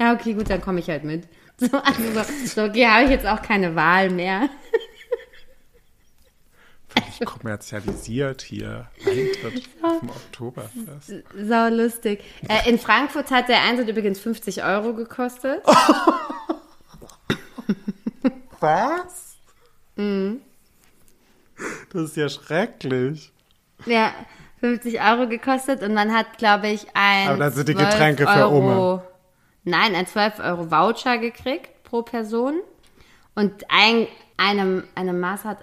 ja, 0.00 0.12
okay, 0.12 0.34
gut, 0.34 0.50
dann 0.50 0.60
komme 0.60 0.80
ich 0.80 0.88
halt 0.90 1.04
mit. 1.04 1.28
So, 1.58 1.68
also 1.78 2.02
so, 2.12 2.22
so 2.44 2.62
okay, 2.64 2.86
habe 2.86 3.04
ich 3.04 3.10
jetzt 3.10 3.24
auch 3.24 3.40
keine 3.40 3.74
Wahl 3.74 4.10
mehr. 4.10 4.50
Völlig 6.96 7.24
kommerzialisiert 7.24 8.42
hier. 8.42 8.88
Eintritt 9.04 9.68
vom 9.80 10.10
Oktoberfest. 10.10 11.24
Sau 11.34 11.68
lustig. 11.68 12.22
Äh, 12.48 12.68
in 12.68 12.78
Frankfurt 12.78 13.30
hat 13.30 13.48
der 13.48 13.62
Eintritt 13.62 13.88
übrigens 13.88 14.18
50 14.20 14.64
Euro 14.64 14.94
gekostet. 14.94 15.62
Was? 18.60 19.36
Mhm. 19.96 20.40
Das 21.92 22.02
ist 22.02 22.16
ja 22.16 22.28
schrecklich. 22.28 23.32
Ja, 23.86 24.12
50 24.60 25.00
Euro 25.00 25.28
gekostet 25.28 25.82
und 25.82 25.94
man 25.94 26.12
hat, 26.12 26.38
glaube 26.38 26.68
ich, 26.68 26.86
ein. 26.94 27.28
Aber 27.28 27.38
dann 27.38 27.52
sind 27.52 27.68
die 27.68 27.74
12 27.74 27.90
Getränke 27.90 28.26
für 28.26 28.40
Euro, 28.40 28.58
Umme. 28.58 29.02
Nein, 29.64 29.94
ein 29.94 30.06
12 30.06 30.40
Euro 30.40 30.70
Voucher 30.70 31.18
gekriegt 31.18 31.82
pro 31.84 32.02
Person. 32.02 32.60
Und 33.34 33.64
ein, 33.68 34.06
einem, 34.36 34.84
eine 34.94 35.12
Maß 35.12 35.44
hat 35.44 35.58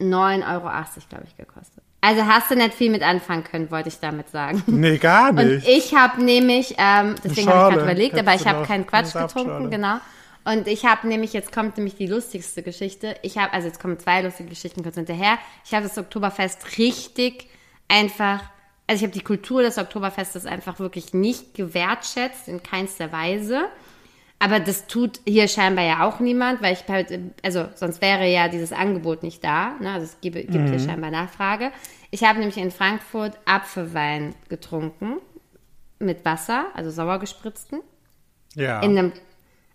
9,80 0.00 0.54
Euro, 0.54 0.70
glaube 1.08 1.24
ich, 1.26 1.36
gekostet. 1.36 1.82
Also 2.00 2.26
hast 2.26 2.50
du 2.50 2.56
nicht 2.56 2.74
viel 2.74 2.90
mit 2.90 3.02
anfangen 3.02 3.42
können, 3.44 3.70
wollte 3.70 3.88
ich 3.88 3.98
damit 3.98 4.28
sagen. 4.28 4.62
Nee, 4.66 4.98
gar 4.98 5.30
Und 5.30 5.36
nicht. 5.48 5.68
ich 5.68 5.94
habe 5.94 6.22
nämlich, 6.22 6.74
ähm, 6.78 7.16
deswegen 7.24 7.48
habe 7.48 7.70
ich 7.70 7.74
gerade 7.74 7.82
überlegt, 7.82 8.14
aber 8.14 8.30
Hättest 8.30 8.46
ich 8.46 8.52
du 8.52 8.56
habe 8.56 8.66
keinen 8.66 8.86
Quatsch 8.86 9.12
getrunken, 9.12 9.70
genau. 9.70 9.96
Und 10.44 10.68
ich 10.68 10.84
habe 10.84 11.08
nämlich, 11.08 11.32
jetzt 11.32 11.50
kommt 11.50 11.76
nämlich 11.76 11.96
die 11.96 12.06
lustigste 12.06 12.62
Geschichte. 12.62 13.16
Ich 13.22 13.36
habe, 13.36 13.52
also 13.52 13.66
jetzt 13.66 13.80
kommen 13.80 13.98
zwei 13.98 14.22
lustige 14.22 14.48
Geschichten 14.48 14.84
kurz 14.84 14.94
hinterher. 14.94 15.38
Ich 15.64 15.74
habe 15.74 15.82
das 15.82 15.98
Oktoberfest 15.98 16.78
richtig 16.78 17.48
einfach, 17.88 18.44
also 18.86 19.00
ich 19.00 19.02
habe 19.02 19.12
die 19.12 19.24
Kultur 19.24 19.62
des 19.62 19.76
Oktoberfestes 19.76 20.46
einfach 20.46 20.78
wirklich 20.78 21.12
nicht 21.12 21.54
gewertschätzt, 21.54 22.46
in 22.46 22.62
keinster 22.62 23.10
Weise. 23.10 23.64
Aber 24.38 24.60
das 24.60 24.86
tut 24.86 25.20
hier 25.26 25.48
scheinbar 25.48 25.84
ja 25.84 26.06
auch 26.06 26.20
niemand, 26.20 26.60
weil 26.60 26.74
ich 26.74 26.84
also 27.42 27.68
sonst 27.74 28.02
wäre 28.02 28.26
ja 28.26 28.48
dieses 28.48 28.72
Angebot 28.72 29.22
nicht 29.22 29.42
da. 29.42 29.76
Ne? 29.80 29.92
Also 29.92 30.04
es 30.04 30.20
gibt, 30.20 30.36
gibt 30.36 30.68
hier 30.68 30.78
scheinbar 30.78 31.10
Nachfrage. 31.10 31.72
Ich 32.10 32.22
habe 32.22 32.38
nämlich 32.38 32.58
in 32.58 32.70
Frankfurt 32.70 33.38
Apfelwein 33.46 34.34
getrunken 34.48 35.18
mit 35.98 36.24
Wasser, 36.24 36.66
also 36.74 36.90
sauer 36.90 37.18
gespritzten, 37.18 37.80
ja. 38.54 38.80
in 38.80 38.98
einem, 38.98 39.12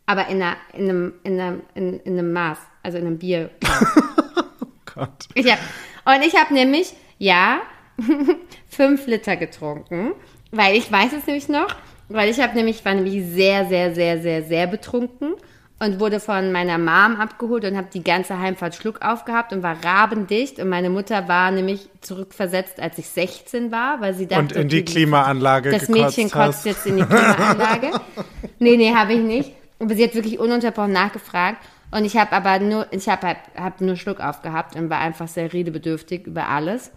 aber 0.05 0.27
in, 0.27 0.41
einer, 0.41 0.57
in, 0.73 0.89
einem, 0.89 1.13
in, 1.23 1.39
einem, 1.39 1.61
in, 1.73 1.99
in 2.01 2.19
einem 2.19 2.31
Maß, 2.31 2.59
also 2.83 2.97
in 2.99 3.07
einem 3.07 3.17
Bier. 3.17 3.49
Gott. 4.93 5.27
Ich 5.33 5.51
hab, 5.51 5.59
und 6.05 6.25
ich 6.25 6.35
habe 6.35 6.53
nämlich, 6.53 6.93
ja, 7.17 7.61
fünf 8.67 9.07
Liter 9.07 9.37
getrunken, 9.37 10.13
weil 10.51 10.75
ich 10.75 10.91
weiß 10.91 11.13
es 11.13 11.25
nämlich 11.25 11.49
noch, 11.49 11.75
weil 12.13 12.29
ich 12.29 12.39
habe 12.39 12.55
nämlich, 12.55 12.83
war 12.83 12.93
nämlich 12.93 13.25
sehr, 13.25 13.65
sehr, 13.65 13.93
sehr, 13.93 14.21
sehr, 14.21 14.43
sehr 14.43 14.67
betrunken 14.67 15.33
und 15.79 15.99
wurde 15.99 16.19
von 16.19 16.51
meiner 16.51 16.77
Mom 16.77 17.19
abgeholt 17.19 17.65
und 17.65 17.75
habe 17.75 17.87
die 17.91 18.03
ganze 18.03 18.39
Heimfahrt 18.39 18.75
Schluck 18.75 19.01
aufgehabt 19.01 19.51
und 19.51 19.63
war 19.63 19.77
rabendicht 19.83 20.59
und 20.59 20.69
meine 20.69 20.91
Mutter 20.91 21.27
war 21.27 21.49
nämlich 21.49 21.89
zurückversetzt, 22.01 22.79
als 22.79 22.99
ich 22.99 23.07
16 23.07 23.71
war, 23.71 23.99
weil 23.99 24.13
sie 24.13 24.27
dachte, 24.27 24.41
Und 24.41 24.51
in 24.53 24.67
die 24.67 24.81
okay, 24.81 24.91
Klimaanlage 24.93 25.71
das 25.71 25.89
Mädchen 25.89 26.29
kotzt 26.29 26.59
hast. 26.59 26.65
jetzt 26.65 26.85
in 26.85 26.97
die 26.97 27.03
Klimaanlage. 27.03 27.91
nee, 28.59 28.77
nee, 28.77 28.93
habe 28.93 29.13
ich 29.13 29.21
nicht. 29.21 29.51
Aber 29.79 29.95
sie 29.95 30.03
hat 30.03 30.13
wirklich 30.13 30.37
ununterbrochen 30.37 30.91
nachgefragt. 30.91 31.57
Und 31.89 32.05
ich 32.05 32.15
habe 32.15 32.31
aber 32.31 32.59
nur, 32.59 32.85
ich 32.91 33.09
habe 33.09 33.27
hab, 33.27 33.37
hab 33.55 33.81
nur 33.81 33.95
Schluck 33.95 34.19
aufgehabt 34.19 34.75
und 34.75 34.89
war 34.89 34.99
einfach 34.99 35.27
sehr 35.27 35.51
redebedürftig 35.51 36.27
über 36.27 36.47
alles. 36.47 36.91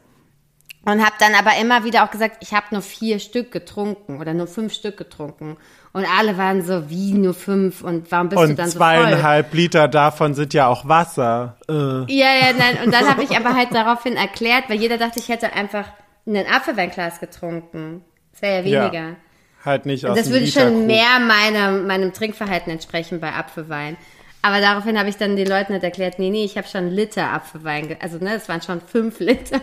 Und 0.85 1.05
habe 1.05 1.15
dann 1.19 1.35
aber 1.35 1.57
immer 1.61 1.85
wieder 1.85 2.05
auch 2.05 2.11
gesagt, 2.11 2.39
ich 2.41 2.53
habe 2.53 2.67
nur 2.71 2.83
vier 2.83 3.19
Stück 3.19 3.51
getrunken 3.53 4.21
oder 4.21 4.35
nur 4.35 4.47
fünf 4.47 4.75
Stück 4.75 4.97
getrunken. 4.97 5.57
Und 5.93 6.07
alle 6.19 6.37
waren 6.37 6.63
so, 6.63 6.91
wie 6.91 7.13
nur 7.13 7.35
fünf 7.35 7.83
und 7.83 8.11
warum 8.11 8.29
bist 8.29 8.43
du 8.43 8.49
Und 8.49 8.59
dann 8.59 8.69
so 8.69 8.79
voll? 8.79 8.89
zweieinhalb 8.89 9.55
Liter 9.55 9.89
davon 9.89 10.35
sind 10.35 10.53
ja 10.53 10.67
auch 10.67 10.89
Wasser. 10.89 11.57
Äh. 11.69 11.73
Ja, 11.73 12.35
ja, 12.35 12.53
nein. 12.59 12.79
Und 12.85 12.93
dann 12.93 13.09
habe 13.09 13.23
ich 13.23 13.31
aber 13.37 13.55
halt 13.55 13.73
daraufhin 13.73 14.17
erklärt, 14.17 14.65
weil 14.69 14.79
jeder 14.79 14.99
dachte, 14.99 15.21
ich 15.21 15.29
hätte 15.29 15.53
einfach 15.53 15.87
ein 16.27 16.47
Apfelweinglas 16.47 17.21
getrunken. 17.21 18.05
Das 18.33 18.43
wäre 18.43 18.59
ja 18.59 18.65
weniger. 18.65 19.09
Ja. 19.11 19.17
Halt 19.65 19.87
nicht 19.87 20.05
aus 20.05 20.19
Das 20.19 20.31
würde 20.31 20.47
schon 20.49 20.87
mehr 20.87 21.21
meinem, 21.21 21.87
meinem 21.87 22.13
Trinkverhalten 22.13 22.71
entsprechen 22.71 23.21
bei 23.21 23.33
Apfelwein. 23.33 23.97
Aber 24.43 24.61
daraufhin 24.61 24.99
habe 24.99 25.09
ich 25.09 25.17
dann 25.17 25.37
den 25.37 25.47
Leuten 25.47 25.73
halt 25.73 25.85
erklärt, 25.85 26.19
nee, 26.19 26.29
nee, 26.29 26.45
ich 26.45 26.59
habe 26.59 26.69
schon 26.69 26.89
Liter 26.91 27.33
Apfelwein, 27.33 27.97
also 28.01 28.19
ne, 28.19 28.35
es 28.35 28.47
waren 28.49 28.61
schon 28.61 28.83
fünf 28.83 29.21
Liter. 29.21 29.63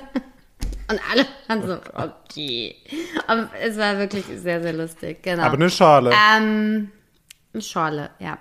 Und 0.89 0.99
alle 1.09 1.25
waren 1.47 1.67
so, 1.67 1.77
okay. 1.93 2.75
Aber 3.27 3.49
es 3.61 3.77
war 3.77 3.97
wirklich 3.97 4.25
sehr, 4.25 4.61
sehr 4.61 4.73
lustig, 4.73 5.23
genau. 5.23 5.43
Aber 5.43 5.55
eine 5.55 5.69
Schale. 5.69 6.11
Ähm, 6.11 6.91
eine 7.53 7.61
Schorle, 7.61 8.09
ja. 8.19 8.37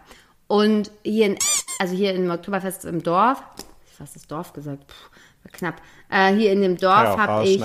Und 0.47 0.91
hier 1.05 1.27
in, 1.27 1.39
also 1.79 1.95
hier 1.95 2.15
im 2.15 2.31
Oktoberfest 2.31 2.85
im 2.85 3.03
Dorf, 3.03 3.43
ich 3.87 3.93
fast 3.93 4.17
das 4.17 4.27
Dorf 4.27 4.53
gesagt, 4.53 4.87
puh, 4.87 5.11
war 5.45 5.53
knapp. 5.53 5.81
Äh, 6.11 6.35
hier 6.35 6.53
in 6.53 6.63
dem 6.63 6.77
Dorf 6.77 7.17
habe 7.17 7.49
ich 7.49 7.63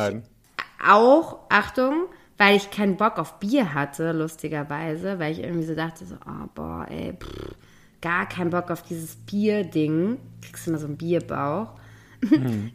auch, 0.86 1.40
Achtung, 1.50 2.06
weil 2.38 2.58
ich 2.58 2.70
keinen 2.70 2.98
Bock 2.98 3.18
auf 3.18 3.40
Bier 3.40 3.74
hatte, 3.74 4.12
lustigerweise, 4.12 5.20
weil 5.20 5.32
ich 5.32 5.40
irgendwie 5.40 5.66
so 5.66 5.74
dachte, 5.74 6.06
so, 6.06 6.16
oh, 6.16 6.48
boah, 6.54 6.86
ey, 6.90 7.14
pff, 7.14 7.56
gar 8.02 8.28
keinen 8.28 8.52
Bock 8.52 8.70
auf 8.70 8.84
dieses 8.84 9.16
Bier-Ding. 9.16 10.20
Kriegst 10.42 10.68
du 10.68 10.72
immer 10.72 10.80
so 10.80 10.86
einen 10.86 10.98
Bierbauch. 10.98 11.70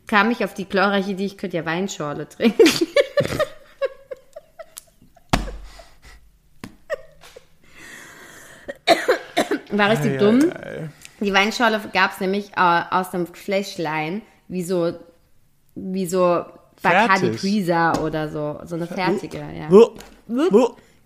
Kam 0.06 0.30
ich 0.30 0.44
auf 0.44 0.54
die 0.54 0.68
glorreiche 0.68 1.10
Idee, 1.12 1.26
ich 1.26 1.38
könnte 1.38 1.56
ja 1.56 1.64
Weinschorle 1.64 2.28
trinken. 2.28 2.62
War 9.72 9.90
richtig 9.90 10.18
dumm. 10.18 10.52
Die 11.20 11.32
Weinschorle 11.32 11.80
gab 11.92 12.12
es 12.12 12.20
nämlich 12.20 12.50
äh, 12.56 12.82
aus 12.90 13.14
einem 13.14 13.26
Fläschlein, 13.26 14.22
wie 14.48 14.62
so, 14.62 14.92
wie 15.74 16.06
so 16.06 16.44
Bacardi. 16.82 17.30
Breezer 17.30 18.02
oder 18.02 18.28
so, 18.28 18.60
so 18.64 18.76
eine 18.76 18.86
fertige, 18.86 19.38
ja. 19.38 19.68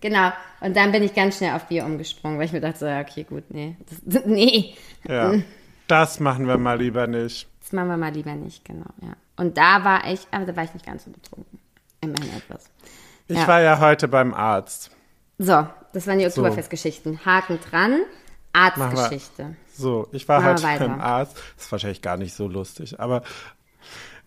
Genau. 0.01 0.31
Und 0.61 0.75
dann 0.75 0.91
bin 0.91 1.03
ich 1.03 1.13
ganz 1.13 1.37
schnell 1.37 1.53
auf 1.53 1.65
Bier 1.65 1.85
umgesprungen, 1.85 2.37
weil 2.37 2.45
ich 2.45 2.53
mir 2.53 2.61
dachte, 2.61 2.79
so, 2.79 2.85
okay, 2.85 3.23
gut, 3.23 3.43
nee. 3.49 3.75
Das, 4.05 4.23
nee. 4.25 4.75
Ja. 5.07 5.33
Das 5.87 6.19
machen 6.19 6.47
wir 6.47 6.57
mal 6.57 6.79
lieber 6.79 7.07
nicht. 7.07 7.47
Machen 7.75 7.89
wir 7.89 7.97
mal 7.97 8.13
lieber 8.13 8.33
nicht, 8.35 8.63
genau, 8.63 8.85
ja. 9.01 9.13
Und 9.35 9.57
da 9.57 9.83
war 9.83 10.07
ich, 10.09 10.25
aber 10.31 10.45
da 10.45 10.55
war 10.55 10.63
ich 10.63 10.73
nicht 10.73 10.85
ganz 10.85 11.03
so 11.03 11.11
betrunken. 11.11 11.59
Immerhin 12.01 12.29
etwas. 12.37 12.69
Ich 13.27 13.37
Ja. 13.37 13.47
war 13.47 13.61
ja 13.61 13.79
heute 13.79 14.07
beim 14.07 14.33
Arzt. 14.33 14.91
So, 15.37 15.67
das 15.93 16.07
waren 16.07 16.19
die 16.19 16.25
Oktoberfestgeschichten. 16.25 17.25
Haken 17.25 17.59
dran, 17.69 18.01
Arztgeschichte. 18.53 19.55
So, 19.73 20.07
ich 20.13 20.27
war 20.29 20.39
Machen 20.39 20.63
heute 20.65 20.87
beim 20.87 21.01
Arzt. 21.01 21.35
Das 21.55 21.65
ist 21.65 21.71
wahrscheinlich 21.71 22.01
gar 22.01 22.15
nicht 22.15 22.33
so 22.33 22.47
lustig, 22.47 22.99
aber 22.99 23.23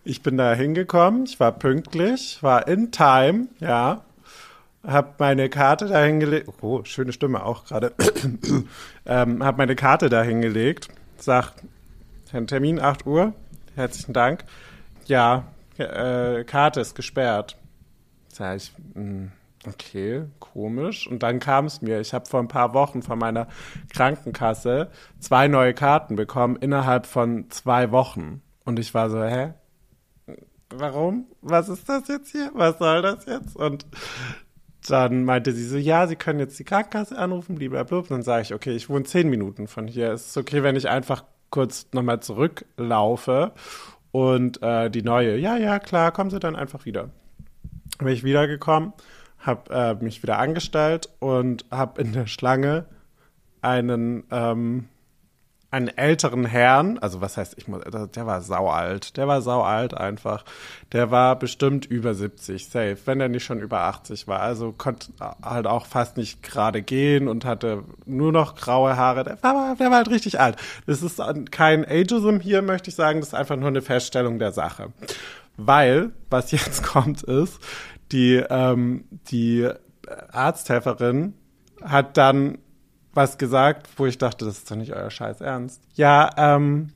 ich 0.03 0.21
bin 0.21 0.37
da 0.37 0.53
hingekommen, 0.53 1.25
ich 1.25 1.39
war 1.39 1.51
pünktlich, 1.51 2.41
war 2.41 2.67
in 2.67 2.91
time, 2.91 3.47
ja. 3.59 4.03
Hab 4.85 5.19
meine 5.19 5.49
Karte 5.49 5.87
da 5.87 6.03
hingelegt. 6.03 6.47
Oh, 6.61 6.83
schöne 6.85 7.11
Stimme 7.11 7.43
auch 7.43 7.65
gerade. 7.65 7.93
ähm, 9.05 9.43
hab 9.43 9.57
meine 9.57 9.75
Karte 9.75 10.07
da 10.09 10.23
hingelegt. 10.23 10.87
Sag, 11.17 11.51
Herrn 12.31 12.45
Termin 12.45 12.79
8 12.79 13.07
Uhr. 13.07 13.33
Herzlichen 13.75 14.13
Dank. 14.13 14.43
Ja, 15.05 15.47
äh, 15.77 16.43
Karte 16.43 16.79
ist 16.79 16.93
gesperrt. 16.93 17.57
Sag 18.27 18.57
ich, 18.57 18.71
mh, 18.93 19.29
okay, 19.67 20.25
komisch. 20.39 21.07
Und 21.07 21.23
dann 21.23 21.39
kam 21.39 21.65
es 21.65 21.81
mir, 21.81 21.99
ich 21.99 22.13
habe 22.13 22.27
vor 22.27 22.39
ein 22.39 22.47
paar 22.47 22.75
Wochen 22.75 23.01
von 23.01 23.17
meiner 23.17 23.47
Krankenkasse 23.91 24.91
zwei 25.19 25.47
neue 25.47 25.73
Karten 25.73 26.15
bekommen 26.15 26.55
innerhalb 26.57 27.07
von 27.07 27.49
zwei 27.49 27.91
Wochen. 27.91 28.41
Und 28.63 28.77
ich 28.77 28.93
war 28.93 29.09
so, 29.09 29.23
hä? 29.23 29.53
Warum? 30.69 31.25
Was 31.41 31.67
ist 31.67 31.89
das 31.89 32.07
jetzt 32.07 32.31
hier? 32.31 32.51
Was 32.53 32.77
soll 32.77 33.01
das 33.01 33.25
jetzt? 33.25 33.55
Und 33.55 33.87
dann 34.87 35.25
meinte 35.25 35.51
sie 35.51 35.65
so, 35.65 35.77
ja, 35.77 36.05
Sie 36.05 36.15
können 36.15 36.39
jetzt 36.39 36.59
die 36.59 36.63
Krankenkasse 36.63 37.17
anrufen, 37.17 37.55
blablabla. 37.55 37.97
Und 37.97 38.11
dann 38.11 38.21
sage 38.21 38.43
ich, 38.43 38.53
okay, 38.53 38.75
ich 38.75 38.87
wohne 38.87 39.05
zehn 39.05 39.29
Minuten 39.29 39.67
von 39.67 39.87
hier. 39.87 40.11
Es 40.11 40.27
ist 40.27 40.37
okay, 40.37 40.61
wenn 40.61 40.75
ich 40.75 40.89
einfach 40.89 41.23
kurz 41.49 41.87
nochmal 41.93 42.19
zurücklaufe 42.21 43.51
und 44.11 44.61
äh, 44.61 44.89
die 44.89 45.03
neue, 45.03 45.37
ja, 45.37 45.57
ja, 45.57 45.79
klar, 45.79 46.11
kommen 46.11 46.29
Sie 46.29 46.39
dann 46.39 46.55
einfach 46.55 46.85
wieder. 46.85 47.09
Bin 47.99 48.07
ich 48.07 48.23
wiedergekommen, 48.23 48.93
habe 49.39 49.73
äh, 49.73 50.03
mich 50.03 50.23
wieder 50.23 50.39
angestellt 50.39 51.09
und 51.19 51.65
habe 51.69 52.01
in 52.01 52.13
der 52.13 52.27
Schlange 52.27 52.85
einen, 53.61 54.23
ähm, 54.31 54.87
einen 55.71 55.87
älteren 55.89 56.45
Herrn, 56.45 56.97
also 56.97 57.21
was 57.21 57.37
heißt, 57.37 57.53
ich 57.57 57.67
muss, 57.67 57.83
der 57.83 58.25
war 58.25 58.41
saualt, 58.41 59.17
der 59.17 59.27
war 59.27 59.41
saualt 59.43 59.93
einfach. 59.93 60.43
Der 60.91 61.11
war 61.11 61.37
bestimmt 61.37 61.85
über 61.85 62.15
70, 62.15 62.65
safe, 62.65 62.97
wenn 63.05 63.21
er 63.21 63.29
nicht 63.29 63.43
schon 63.43 63.59
über 63.59 63.81
80 63.81 64.27
war. 64.27 64.39
Also 64.39 64.73
konnte 64.75 65.11
halt 65.43 65.67
auch 65.67 65.85
fast 65.85 66.17
nicht 66.17 66.41
gerade 66.41 66.81
gehen 66.81 67.27
und 67.27 67.45
hatte 67.45 67.83
nur 68.05 68.31
noch 68.31 68.55
graue 68.55 68.97
Haare. 68.97 69.23
Der 69.23 69.43
war, 69.43 69.75
der 69.75 69.91
war 69.91 69.97
halt 69.97 70.09
richtig 70.09 70.39
alt. 70.39 70.55
Das 70.87 71.03
ist 71.03 71.21
kein 71.51 71.85
Ageism 71.85 72.39
hier, 72.39 72.63
möchte 72.63 72.89
ich 72.89 72.95
sagen, 72.95 73.19
das 73.19 73.29
ist 73.29 73.35
einfach 73.35 73.55
nur 73.55 73.67
eine 73.67 73.83
Feststellung 73.83 74.39
der 74.39 74.51
Sache. 74.51 74.91
Weil, 75.55 76.11
was 76.31 76.51
jetzt 76.51 76.81
kommt, 76.83 77.21
ist, 77.21 77.59
die, 78.11 78.43
ähm, 78.49 79.03
die 79.27 79.69
Arzthelferin 80.31 81.35
hat 81.83 82.17
dann 82.17 82.57
was 83.13 83.37
gesagt, 83.37 83.87
wo 83.97 84.05
ich 84.05 84.17
dachte, 84.17 84.45
das 84.45 84.59
ist 84.59 84.71
doch 84.71 84.75
nicht 84.75 84.93
euer 84.93 85.09
Scheiß 85.09 85.41
Ernst. 85.41 85.81
Ja, 85.95 86.29
ähm, 86.37 86.89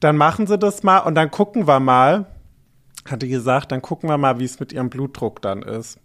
dann 0.00 0.16
machen 0.16 0.46
Sie 0.46 0.58
das 0.58 0.82
mal 0.82 0.98
und 0.98 1.14
dann 1.14 1.30
gucken 1.30 1.66
wir 1.66 1.80
mal, 1.80 2.26
hat 3.08 3.22
die 3.22 3.28
gesagt, 3.28 3.72
dann 3.72 3.82
gucken 3.82 4.08
wir 4.08 4.18
mal, 4.18 4.38
wie 4.38 4.44
es 4.44 4.60
mit 4.60 4.72
Ihrem 4.72 4.90
Blutdruck 4.90 5.40
dann 5.42 5.62
ist. 5.62 5.98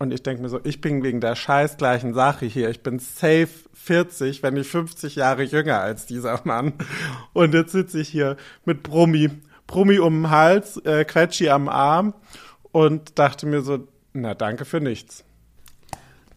Und 0.00 0.12
ich 0.12 0.22
denke 0.22 0.42
mir 0.42 0.48
so, 0.48 0.60
ich 0.62 0.80
bin 0.80 1.02
wegen 1.02 1.20
der 1.20 1.34
scheiß 1.34 1.76
gleichen 1.76 2.14
Sache 2.14 2.46
hier. 2.46 2.70
Ich 2.70 2.82
bin 2.84 3.00
safe 3.00 3.48
40, 3.74 4.42
wenn 4.44 4.54
nicht 4.54 4.70
50 4.70 5.16
Jahre 5.16 5.42
jünger 5.42 5.80
als 5.80 6.06
dieser 6.06 6.40
Mann. 6.44 6.74
Und 7.32 7.52
jetzt 7.54 7.72
sitze 7.72 8.00
ich 8.00 8.08
hier 8.08 8.36
mit 8.64 8.82
Brummi, 8.84 9.30
Brummi 9.66 9.98
um 9.98 10.22
den 10.22 10.30
Hals, 10.30 10.76
äh, 10.84 11.04
Quetschi 11.04 11.48
am 11.50 11.68
Arm 11.68 12.14
und 12.70 13.18
dachte 13.18 13.46
mir 13.46 13.62
so, 13.62 13.88
na 14.12 14.34
danke 14.34 14.64
für 14.64 14.80
nichts. 14.80 15.24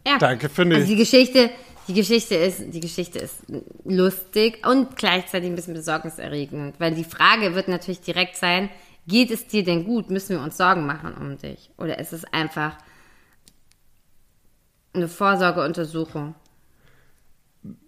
Ja. 0.07 0.17
Danke 0.17 0.49
für 0.49 0.63
Also 0.63 0.73
nichts. 0.73 0.87
die 0.87 0.95
Geschichte, 0.95 1.49
die 1.91 1.99
Geschichte 1.99 2.35
ist, 2.35 2.73
die 2.73 2.79
Geschichte 2.79 3.19
ist 3.19 3.43
lustig 3.83 4.65
und 4.65 4.95
gleichzeitig 4.95 5.49
ein 5.49 5.55
bisschen 5.55 5.73
besorgniserregend, 5.73 6.79
weil 6.79 6.93
die 6.93 7.03
Frage 7.03 7.53
wird 7.53 7.67
natürlich 7.67 7.99
direkt 7.99 8.37
sein, 8.37 8.69
geht 9.07 9.29
es 9.29 9.47
dir 9.47 9.65
denn 9.65 9.83
gut? 9.83 10.09
Müssen 10.09 10.37
wir 10.37 10.43
uns 10.43 10.55
Sorgen 10.55 10.85
machen 10.85 11.13
um 11.19 11.37
dich? 11.37 11.69
Oder 11.77 11.99
ist 11.99 12.13
es 12.13 12.23
einfach 12.31 12.77
eine 14.93 15.09
Vorsorgeuntersuchung? 15.09 16.35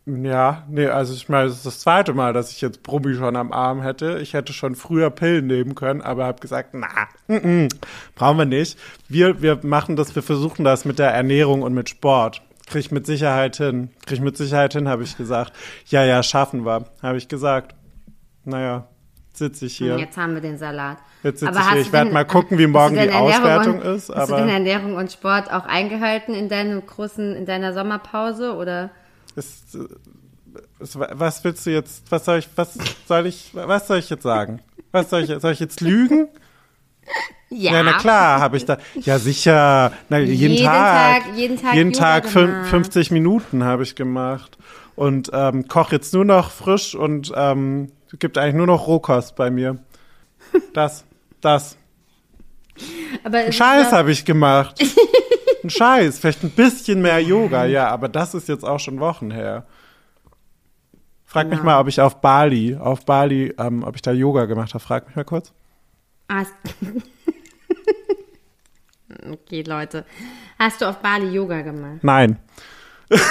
Ja, 0.05 0.67
nee, 0.69 0.87
also 0.87 1.13
ich 1.13 1.29
meine, 1.29 1.47
das 1.47 1.57
ist 1.57 1.65
das 1.65 1.79
zweite 1.79 2.13
Mal, 2.13 2.33
dass 2.33 2.51
ich 2.51 2.59
jetzt 2.59 2.83
Brummi 2.83 3.15
schon 3.15 3.37
am 3.37 3.53
Arm 3.53 3.81
hätte. 3.81 4.19
Ich 4.19 4.33
hätte 4.33 4.51
schon 4.51 4.75
früher 4.75 5.09
Pillen 5.09 5.47
nehmen 5.47 5.75
können, 5.75 6.01
aber 6.01 6.25
habe 6.25 6.41
gesagt, 6.41 6.73
na, 6.73 7.07
mm, 7.27 7.63
mm, 7.63 7.69
brauchen 8.13 8.37
wir 8.37 8.45
nicht. 8.45 8.77
Wir, 9.07 9.41
wir 9.41 9.61
machen 9.63 9.95
das, 9.95 10.13
wir 10.13 10.21
versuchen 10.21 10.65
das 10.65 10.83
mit 10.83 10.99
der 10.99 11.11
Ernährung 11.11 11.61
und 11.61 11.73
mit 11.73 11.89
Sport. 11.89 12.41
Krieg 12.73 12.85
ich 12.85 12.91
mit 12.91 13.05
Sicherheit 13.05 13.55
hin. 13.57 13.89
Krieg 14.05 14.17
ich 14.17 14.23
mit 14.23 14.35
Sicherheit 14.35 14.73
hin, 14.73 14.89
habe 14.89 15.03
ich 15.03 15.15
gesagt. 15.15 15.53
Ja, 15.87 16.03
ja, 16.03 16.21
schaffen 16.23 16.65
wir, 16.65 16.85
habe 17.01 17.17
ich 17.17 17.27
gesagt. 17.27 17.75
Naja, 18.45 18.87
sitze 19.33 19.67
ich 19.67 19.77
hier. 19.77 19.93
Und 19.93 19.99
jetzt 19.99 20.17
haben 20.17 20.33
wir 20.33 20.41
den 20.41 20.57
Salat. 20.57 20.97
Jetzt 21.23 21.39
sitze 21.39 21.51
Aber 21.51 21.59
ich 21.61 21.67
hier. 21.71 21.81
Ich 21.81 21.87
du 21.87 21.93
werd 21.93 22.05
denn- 22.07 22.13
mal 22.13 22.25
gucken, 22.25 22.57
wie 22.57 22.67
morgen 22.67 22.95
die 22.95 22.99
Ernährung 23.01 23.31
Auswertung 23.31 23.79
und, 23.79 23.95
ist, 23.95 24.09
Hast 24.09 24.29
du 24.29 24.33
aber- 24.33 24.37
denn 24.41 24.49
Ernährung 24.49 24.95
und 24.95 25.11
Sport 25.11 25.51
auch 25.51 25.65
eingehalten 25.65 26.33
in 26.33 26.49
deinem 26.49 26.85
großen, 26.85 27.35
in 27.35 27.45
deiner 27.45 27.73
Sommerpause 27.73 28.55
oder? 28.55 28.89
Ist, 29.35 29.77
ist, 30.79 30.99
was 30.99 31.43
willst 31.43 31.65
du 31.65 31.69
jetzt, 31.71 32.11
was 32.11 32.25
soll 32.25 32.39
ich, 32.39 32.49
was 32.55 32.73
soll 33.07 33.25
ich, 33.27 33.51
was 33.53 33.87
soll 33.87 33.99
ich 33.99 34.09
jetzt 34.09 34.23
sagen? 34.23 34.61
Was 34.91 35.09
soll 35.09 35.21
ich, 35.21 35.41
soll 35.41 35.51
ich 35.51 35.59
jetzt 35.59 35.79
lügen? 35.81 36.27
Ja, 37.49 37.73
Ja, 37.73 37.83
na 37.83 37.93
klar, 37.93 38.39
habe 38.41 38.57
ich 38.57 38.65
da. 38.65 38.77
Ja, 38.95 39.19
sicher. 39.19 39.91
Na, 40.09 40.17
jeden, 40.19 40.53
Jeden 40.53 40.65
Tag. 40.65 41.23
Tag- 41.23 41.35
jeden 41.35 41.61
Tag 41.61 41.73
Jeden 41.75 41.93
Tag 41.93 42.25
fün- 42.25 42.47
gemacht. 42.47 42.69
50 42.69 43.11
Minuten 43.11 43.63
habe 43.63 43.83
ich 43.83 43.95
gemacht. 43.95 44.57
Und 44.95 45.29
ähm, 45.33 45.67
koche 45.67 45.95
jetzt 45.95 46.13
nur 46.13 46.25
noch 46.25 46.51
frisch 46.51 46.95
und 46.95 47.31
ähm, 47.35 47.91
gibt 48.19 48.37
eigentlich 48.37 48.55
nur 48.55 48.67
noch 48.67 48.87
Rohkost 48.87 49.35
bei 49.35 49.49
mir. 49.51 49.77
Das, 50.73 51.03
das. 51.41 51.77
Aber 53.23 53.43
ist 53.45 53.55
Scheiß 53.55 53.91
habe 53.91 54.11
ich 54.11 54.25
gemacht. 54.25 54.79
Ein 55.63 55.69
Scheiß. 55.69 56.19
Vielleicht 56.19 56.43
ein 56.43 56.51
bisschen 56.51 57.01
mehr 57.01 57.19
Yoga, 57.19 57.65
ja, 57.65 57.87
aber 57.89 58.09
das 58.09 58.33
ist 58.33 58.47
jetzt 58.47 58.63
auch 58.65 58.79
schon 58.79 58.99
Wochen 58.99 59.31
her. 59.31 59.65
Frag 61.25 61.49
mich 61.49 61.59
Ja. 61.59 61.63
mal, 61.65 61.79
ob 61.79 61.87
ich 61.87 61.99
auf 62.01 62.21
Bali, 62.21 62.75
auf 62.75 63.05
Bali, 63.05 63.53
ähm, 63.57 63.83
ob 63.83 63.95
ich 63.95 64.01
da 64.03 64.11
Yoga 64.11 64.45
gemacht 64.45 64.73
habe. 64.73 64.83
Frag 64.83 65.07
mich 65.07 65.15
mal 65.15 65.23
kurz. 65.25 65.51
Hast 66.33 66.53
okay, 69.31 69.61
Leute. 69.61 70.03
Hast 70.57 70.81
du 70.81 70.89
auf 70.89 70.97
Bali 70.97 71.27
Yoga 71.27 71.61
gemacht? 71.61 71.99
Nein. 72.01 72.39
Wirklich 73.09 73.21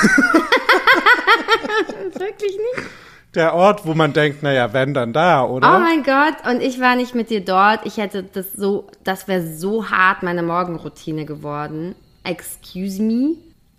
nicht? 2.53 2.91
Der 3.35 3.55
Ort, 3.55 3.85
wo 3.87 3.95
man 3.95 4.13
denkt, 4.13 4.45
naja, 4.45 4.73
wenn, 4.73 4.95
dann 4.95 5.13
da, 5.13 5.43
oder? 5.43 5.75
Oh 5.75 5.81
mein 5.81 6.05
Gott, 6.05 6.47
und 6.49 6.61
ich 6.61 6.79
war 6.81 6.95
nicht 6.95 7.17
mit 7.17 7.31
dir 7.31 7.45
dort. 7.45 7.85
Ich 7.87 7.97
hätte 7.97 8.23
das 8.23 8.53
so, 8.53 8.87
das 9.03 9.27
wäre 9.27 9.53
so 9.53 9.91
hart 9.91 10.23
meine 10.23 10.45
Morgenroutine 10.45 11.25
geworden. 11.25 11.97
Excuse 12.23 13.03
me? 13.03 13.35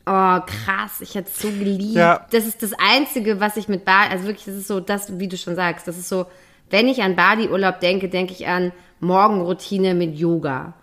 Oh, 0.05 0.41
krass, 0.45 0.99
ich 0.99 1.15
hätte 1.15 1.29
es 1.33 1.39
so 1.39 1.47
geliebt. 1.47 1.95
Ja. 1.95 2.27
Das 2.31 2.45
ist 2.45 2.61
das 2.61 2.73
Einzige, 2.73 3.39
was 3.39 3.55
ich 3.55 3.69
mit 3.69 3.85
Bali, 3.85 4.11
also 4.11 4.25
wirklich, 4.25 4.43
das 4.43 4.55
ist 4.55 4.67
so 4.67 4.81
das, 4.81 5.17
wie 5.17 5.29
du 5.29 5.37
schon 5.37 5.55
sagst, 5.55 5.87
das 5.87 5.97
ist 5.97 6.09
so, 6.09 6.25
wenn 6.69 6.87
ich 6.87 7.01
an 7.03 7.15
Bali-Urlaub 7.15 7.79
denke, 7.79 8.09
denke 8.09 8.33
ich 8.33 8.47
an 8.47 8.71
Morgenroutine 8.99 9.93
mit 9.93 10.15
Yoga. 10.15 10.73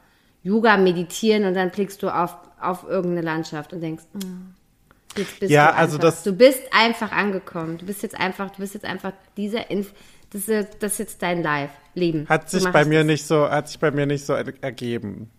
Yoga, 0.42 0.76
meditieren 0.76 1.44
und 1.44 1.54
dann 1.54 1.70
blickst 1.70 2.02
du 2.02 2.08
auf, 2.08 2.36
auf 2.60 2.84
irgendeine 2.88 3.22
Landschaft 3.22 3.72
und 3.72 3.80
denkst, 3.80 4.04
oh, 4.14 5.18
jetzt 5.18 5.40
bist 5.40 5.50
Ja, 5.52 5.72
du 5.72 5.76
also 5.78 5.98
das- 5.98 6.22
du 6.22 6.32
bist 6.32 6.62
einfach 6.72 7.12
angekommen. 7.12 7.76
Du 7.78 7.86
bist 7.86 8.02
jetzt 8.02 8.18
einfach, 8.18 8.50
du 8.50 8.58
bist 8.60 8.74
jetzt 8.74 8.84
einfach 8.86 9.12
dieser 9.36 9.70
Inf, 9.70 9.92
das 10.32 10.48
ist, 10.48 10.68
das 10.80 10.92
ist 10.92 10.98
jetzt 10.98 11.22
dein 11.22 11.42
Life, 11.42 11.74
Leben. 11.94 12.26
Hat 12.28 12.48
sich 12.48 12.64
bei 12.68 12.84
mir 12.84 12.98
das. 13.00 13.06
nicht 13.06 13.26
so, 13.26 13.50
hat 13.50 13.68
sich 13.68 13.78
bei 13.80 13.90
mir 13.90 14.06
nicht 14.06 14.24
so 14.24 14.32
er- 14.34 14.52
ergeben. 14.62 15.30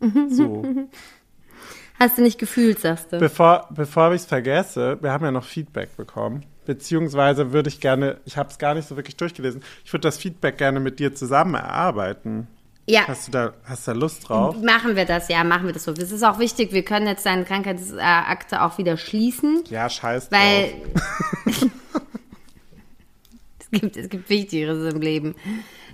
So. 0.30 0.64
Hast 1.98 2.16
du 2.16 2.22
nicht 2.22 2.38
gefühlt, 2.38 2.78
sagst 2.78 3.12
du? 3.12 3.18
Bevor, 3.18 3.66
bevor 3.70 4.12
ich 4.12 4.22
es 4.22 4.26
vergesse, 4.26 4.96
wir 5.02 5.10
haben 5.12 5.24
ja 5.24 5.32
noch 5.32 5.44
Feedback 5.44 5.96
bekommen. 5.96 6.44
Beziehungsweise 6.68 7.50
würde 7.54 7.70
ich 7.70 7.80
gerne, 7.80 8.18
ich 8.26 8.36
habe 8.36 8.50
es 8.50 8.58
gar 8.58 8.74
nicht 8.74 8.86
so 8.86 8.94
wirklich 8.96 9.16
durchgelesen, 9.16 9.62
ich 9.86 9.90
würde 9.94 10.02
das 10.06 10.18
Feedback 10.18 10.58
gerne 10.58 10.80
mit 10.80 10.98
dir 10.98 11.14
zusammen 11.14 11.54
erarbeiten. 11.54 12.46
ja. 12.86 13.08
Hast 13.08 13.26
du 13.28 13.32
da, 13.32 13.54
hast 13.64 13.88
du 13.88 13.92
da 13.92 13.98
Lust 13.98 14.28
drauf? 14.28 14.54
Machen 14.62 14.94
wir 14.94 15.06
das, 15.06 15.30
ja, 15.30 15.42
machen 15.44 15.64
wir 15.64 15.72
das 15.72 15.84
so. 15.84 15.92
Es 15.92 16.12
ist 16.12 16.22
auch 16.22 16.38
wichtig, 16.38 16.72
wir 16.72 16.84
können 16.84 17.06
jetzt 17.06 17.24
deine 17.24 17.44
Krankheitsakte 17.44 18.60
auch 18.62 18.76
wieder 18.76 18.98
schließen, 18.98 19.64
Ja, 19.70 19.88
scheiß 19.88 20.30
weil 20.30 20.74
drauf. 20.92 21.70
es, 23.60 23.70
gibt, 23.80 23.96
es 23.96 24.08
gibt 24.10 24.28
Wichtigeres 24.28 24.92
im 24.92 25.00
Leben. 25.00 25.36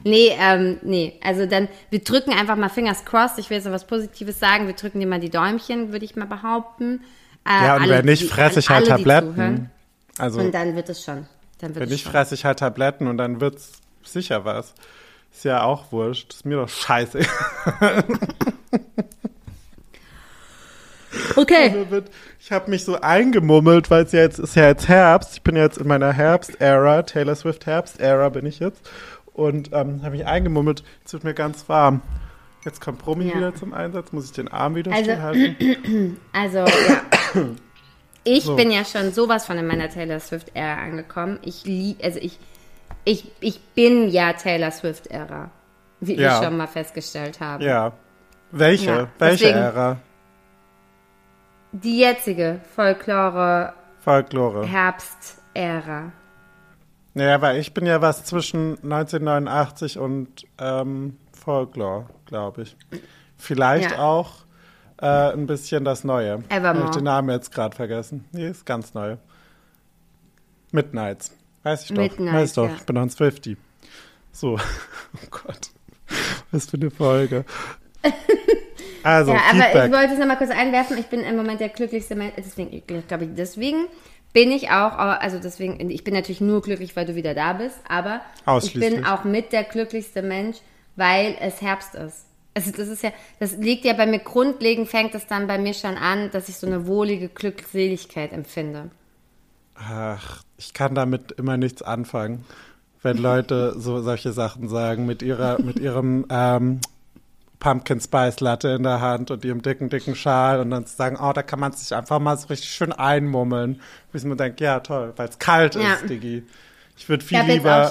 Nee, 0.02 0.32
ähm, 0.40 0.78
nee, 0.82 1.20
also 1.22 1.46
dann, 1.46 1.68
wir 1.90 2.00
drücken 2.00 2.32
einfach 2.32 2.56
mal 2.56 2.68
Fingers 2.68 3.04
crossed. 3.04 3.38
Ich 3.38 3.48
will 3.48 3.58
jetzt 3.58 3.64
noch 3.64 3.72
was 3.72 3.86
Positives 3.86 4.40
sagen. 4.40 4.66
Wir 4.66 4.74
drücken 4.74 4.98
dir 4.98 5.06
mal 5.06 5.20
die 5.20 5.30
Däumchen, 5.30 5.92
würde 5.92 6.04
ich 6.04 6.16
mal 6.16 6.26
behaupten. 6.26 7.00
Äh, 7.46 7.64
Ja, 7.64 7.76
und 7.76 7.82
alle, 7.82 7.98
wenn 7.98 8.04
nicht, 8.06 8.28
fresse 8.28 8.58
ich 8.58 8.68
alle, 8.70 8.90
halt 8.90 8.98
die 8.98 9.04
Tabletten. 9.04 9.70
Also, 10.18 10.40
Und 10.40 10.52
dann 10.52 10.74
wird 10.76 10.88
es 10.88 11.02
schon. 11.04 11.26
Dann 11.60 11.74
wird 11.74 11.86
wenn 11.88 11.92
es 11.94 12.00
schon. 12.00 12.12
fresse 12.12 12.34
ich 12.34 12.44
halt 12.44 12.58
Tabletten 12.60 13.06
und 13.08 13.18
dann 13.18 13.40
wird's 13.40 13.72
sicher 14.02 14.44
was. 14.44 14.74
Ist 15.32 15.44
ja 15.44 15.62
auch 15.62 15.90
wurscht. 15.92 16.32
Ist 16.34 16.44
mir 16.46 16.56
doch 16.56 16.68
scheiße. 16.68 17.20
Okay. 21.36 21.86
Wird- 21.90 22.10
Ich 22.40 22.52
habe 22.52 22.70
mich 22.70 22.84
so 22.84 23.00
eingemummelt, 23.00 23.90
weil 23.90 24.04
es 24.04 24.12
ja 24.12 24.20
jetzt 24.20 24.38
ist 24.38 24.56
ja 24.56 24.66
jetzt 24.66 24.88
Herbst. 24.88 25.34
Ich 25.34 25.42
bin 25.42 25.56
jetzt 25.56 25.78
in 25.78 25.86
meiner 25.86 26.12
Herbst-Ära, 26.12 27.02
Taylor 27.02 27.34
Swift 27.36 27.66
Herbst-Ära 27.66 28.28
bin 28.30 28.46
ich 28.46 28.58
jetzt. 28.58 28.82
Und 29.32 29.70
ähm, 29.72 30.02
habe 30.02 30.10
mich 30.16 30.26
eingemummelt. 30.26 30.82
Jetzt 31.00 31.12
wird 31.12 31.24
mir 31.24 31.34
ganz 31.34 31.68
warm. 31.68 32.02
Jetzt 32.64 32.80
kommt 32.80 32.98
Promi 32.98 33.28
Ja. 33.28 33.36
wieder 33.36 33.54
zum 33.54 33.72
Einsatz. 33.74 34.12
Muss 34.12 34.26
ich 34.26 34.32
den 34.32 34.48
Arm 34.48 34.74
wieder 34.74 34.92
Also- 34.92 35.04
stillhalten? 35.04 36.16
Also, 36.32 36.58
ja. 36.58 36.64
Ich 38.24 38.44
So. 38.44 38.56
bin 38.56 38.70
ja 38.70 38.84
schon 38.84 39.12
sowas 39.12 39.46
von 39.46 39.58
in 39.58 39.66
meiner 39.66 39.88
Taylor 39.88 40.18
Swift-Ära 40.20 40.82
angekommen. 40.82 41.38
Ich 41.42 41.64
lieb, 41.64 42.02
also 42.02 42.18
ich, 42.20 42.38
ich, 43.04 43.30
ich 43.40 43.60
bin 43.74 44.08
ja 44.08 44.32
Taylor 44.32 44.70
Swift-Ära. 44.70 45.50
Wie 46.00 46.14
Ja. 46.14 46.40
wir 46.40 46.44
schon 46.46 46.56
mal 46.56 46.66
festgestellt 46.66 47.40
haben. 47.40 47.62
Ja. 47.62 47.92
Welche? 48.50 48.86
Ja, 48.90 49.08
Welche 49.18 49.50
Ära? 49.50 49.98
Die 51.72 51.98
jetzige 51.98 52.60
Folklore 52.74 53.72
Folklore. 54.00 54.64
Herbst-Ära. 54.66 56.12
Naja, 57.14 57.40
weil 57.40 57.58
ich 57.58 57.72
bin 57.74 57.86
ja 57.86 58.00
was 58.00 58.24
zwischen 58.24 58.72
1989 58.82 59.98
und 59.98 60.44
ähm, 60.58 61.16
Folklore, 61.32 62.06
glaube 62.26 62.62
ich. 62.62 62.76
Vielleicht 63.36 63.92
Ja. 63.92 63.98
auch 63.98 64.43
äh, 65.00 65.32
ein 65.32 65.46
bisschen 65.46 65.84
das 65.84 66.04
Neue. 66.04 66.42
Evermore. 66.48 66.66
Habe 66.66 66.84
ich 66.84 66.90
den 66.96 67.04
Namen 67.04 67.30
jetzt 67.30 67.52
gerade 67.52 67.74
vergessen. 67.74 68.24
Nee, 68.32 68.48
ist 68.48 68.64
ganz 68.66 68.94
neu. 68.94 69.16
Midnights. 70.72 71.32
Weiß 71.62 71.82
ich 71.84 71.88
doch. 71.88 71.96
Midnight, 71.96 72.34
Weiß 72.34 72.52
doch. 72.54 72.68
ja. 72.68 72.74
Ich 72.76 72.82
bin 72.84 72.96
on 72.96 73.10
Swifty. 73.10 73.56
So. 74.32 74.58
Oh 75.16 75.26
Gott. 75.30 75.70
Was 76.50 76.66
für 76.66 76.76
eine 76.76 76.90
Folge. 76.90 77.44
Also, 79.04 79.32
ja, 79.32 79.38
aber 79.50 79.62
Feedback. 79.62 79.84
ich 79.84 79.92
wollte 79.92 80.12
es 80.14 80.18
nochmal 80.18 80.38
kurz 80.38 80.50
einwerfen. 80.50 80.96
Ich 80.96 81.06
bin 81.08 81.20
im 81.20 81.36
Moment 81.36 81.60
der 81.60 81.68
glücklichste 81.68 82.14
Mensch. 82.14 82.32
Deswegen, 82.38 82.72
ich 82.72 82.86
glaube, 82.86 83.26
deswegen 83.26 83.86
bin 84.32 84.50
ich 84.50 84.70
auch, 84.70 84.96
also 84.96 85.38
deswegen, 85.38 85.90
ich 85.90 86.04
bin 86.04 86.14
natürlich 86.14 86.40
nur 86.40 86.62
glücklich, 86.62 86.96
weil 86.96 87.04
du 87.04 87.14
wieder 87.14 87.34
da 87.34 87.52
bist, 87.52 87.78
aber 87.86 88.22
ich 88.62 88.72
bin 88.72 89.04
auch 89.04 89.24
mit 89.24 89.52
der 89.52 89.64
glücklichste 89.64 90.22
Mensch, 90.22 90.56
weil 90.96 91.36
es 91.38 91.60
Herbst 91.60 91.94
ist. 91.94 92.24
Also 92.54 92.70
das 92.70 92.88
ist 92.88 93.02
ja, 93.02 93.12
das 93.40 93.56
liegt 93.56 93.84
ja 93.84 93.94
bei 93.94 94.06
mir 94.06 94.20
grundlegend, 94.20 94.88
fängt 94.88 95.14
es 95.14 95.26
dann 95.26 95.46
bei 95.48 95.58
mir 95.58 95.74
schon 95.74 95.96
an, 95.96 96.30
dass 96.30 96.48
ich 96.48 96.56
so 96.56 96.66
eine 96.66 96.86
wohlige 96.86 97.28
Glückseligkeit 97.28 98.32
empfinde. 98.32 98.90
Ach, 99.74 100.42
ich 100.56 100.72
kann 100.72 100.94
damit 100.94 101.32
immer 101.32 101.56
nichts 101.56 101.82
anfangen, 101.82 102.44
wenn 103.02 103.16
Leute 103.18 103.74
so 103.76 104.00
solche 104.02 104.32
Sachen 104.32 104.68
sagen 104.68 105.04
mit 105.04 105.20
ihrer, 105.22 105.60
mit 105.62 105.80
ihrem 105.80 106.26
ähm, 106.30 106.80
Pumpkin 107.58 108.00
Spice 108.00 108.40
Latte 108.40 108.68
in 108.68 108.82
der 108.82 109.00
Hand 109.00 109.30
und 109.30 109.44
ihrem 109.44 109.62
dicken, 109.62 109.88
dicken 109.88 110.14
Schal 110.14 110.60
und 110.60 110.70
dann 110.70 110.86
zu 110.86 110.94
sagen, 110.94 111.16
oh, 111.20 111.32
da 111.32 111.42
kann 111.42 111.58
man 111.58 111.72
sich 111.72 111.94
einfach 111.94 112.20
mal 112.20 112.36
so 112.36 112.48
richtig 112.48 112.70
schön 112.70 112.92
einmummeln. 112.92 113.80
Bis 114.12 114.24
man 114.24 114.36
denkt, 114.36 114.60
ja, 114.60 114.80
toll, 114.80 115.12
weil 115.16 115.28
es 115.28 115.38
kalt 115.38 115.74
Ja. 115.74 115.94
ist, 115.94 116.08
Diggi. 116.08 116.44
Ich 116.96 117.08
würde 117.08 117.22
Ich 117.22 117.28
viel 117.28 117.38
jetzt 117.38 117.48
lieber. 117.48 117.90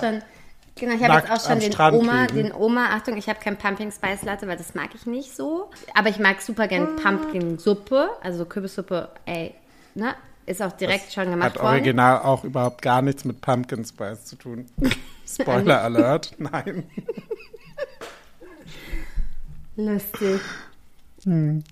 Genau, 0.75 0.95
ich 0.95 1.03
habe 1.03 1.13
jetzt 1.15 1.31
auch 1.31 1.49
schon 1.49 1.59
den 1.59 1.71
Strand 1.71 1.97
Oma, 1.97 2.25
liegen. 2.25 2.35
den 2.35 2.53
Oma, 2.53 2.87
Achtung, 2.91 3.17
ich 3.17 3.27
habe 3.29 3.39
kein 3.39 3.57
Pumpkin 3.57 3.91
Spice 3.91 4.23
Latte, 4.23 4.47
weil 4.47 4.57
das 4.57 4.75
mag 4.75 4.89
ich 4.95 5.05
nicht 5.05 5.35
so. 5.35 5.69
Aber 5.95 6.09
ich 6.09 6.19
mag 6.19 6.41
super 6.41 6.67
gern 6.67 6.95
Pumpkin 6.95 7.57
Suppe, 7.59 8.09
also 8.21 8.45
Kürbissuppe, 8.45 9.09
ey, 9.25 9.53
ne? 9.95 10.15
Ist 10.45 10.61
auch 10.61 10.73
direkt 10.73 11.13
schon 11.13 11.29
gemacht 11.29 11.53
hat 11.53 11.59
worden. 11.59 11.67
original 11.67 12.21
auch 12.21 12.43
überhaupt 12.43 12.81
gar 12.81 13.01
nichts 13.01 13.23
mit 13.23 13.39
Pumpkin 13.39 13.85
Spice 13.85 14.25
zu 14.25 14.35
tun. 14.35 14.65
Spoiler 15.25 15.81
Alert. 15.81 16.35
Nein. 16.37 16.83
Lustig. 19.77 20.41
Hm. 21.23 21.63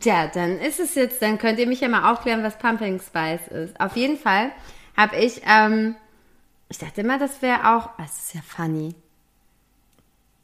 Tja, 0.00 0.26
dann 0.26 0.58
ist 0.58 0.80
es 0.80 0.94
jetzt, 0.96 1.22
dann 1.22 1.38
könnt 1.38 1.58
ihr 1.58 1.66
mich 1.66 1.80
ja 1.80 1.88
mal 1.88 2.12
aufklären, 2.12 2.42
was 2.42 2.58
Pumpkin 2.58 3.00
Spice 3.00 3.48
ist. 3.48 3.80
Auf 3.80 3.96
jeden 3.96 4.18
Fall 4.18 4.50
habe 4.96 5.16
ich, 5.16 5.42
ähm, 5.48 5.94
ich 6.68 6.78
dachte 6.78 7.00
immer, 7.00 7.18
das 7.18 7.40
wäre 7.42 7.60
auch, 7.76 7.86
ah, 7.88 7.94
das 7.98 8.18
ist 8.18 8.34
ja 8.34 8.40
funny. 8.42 8.94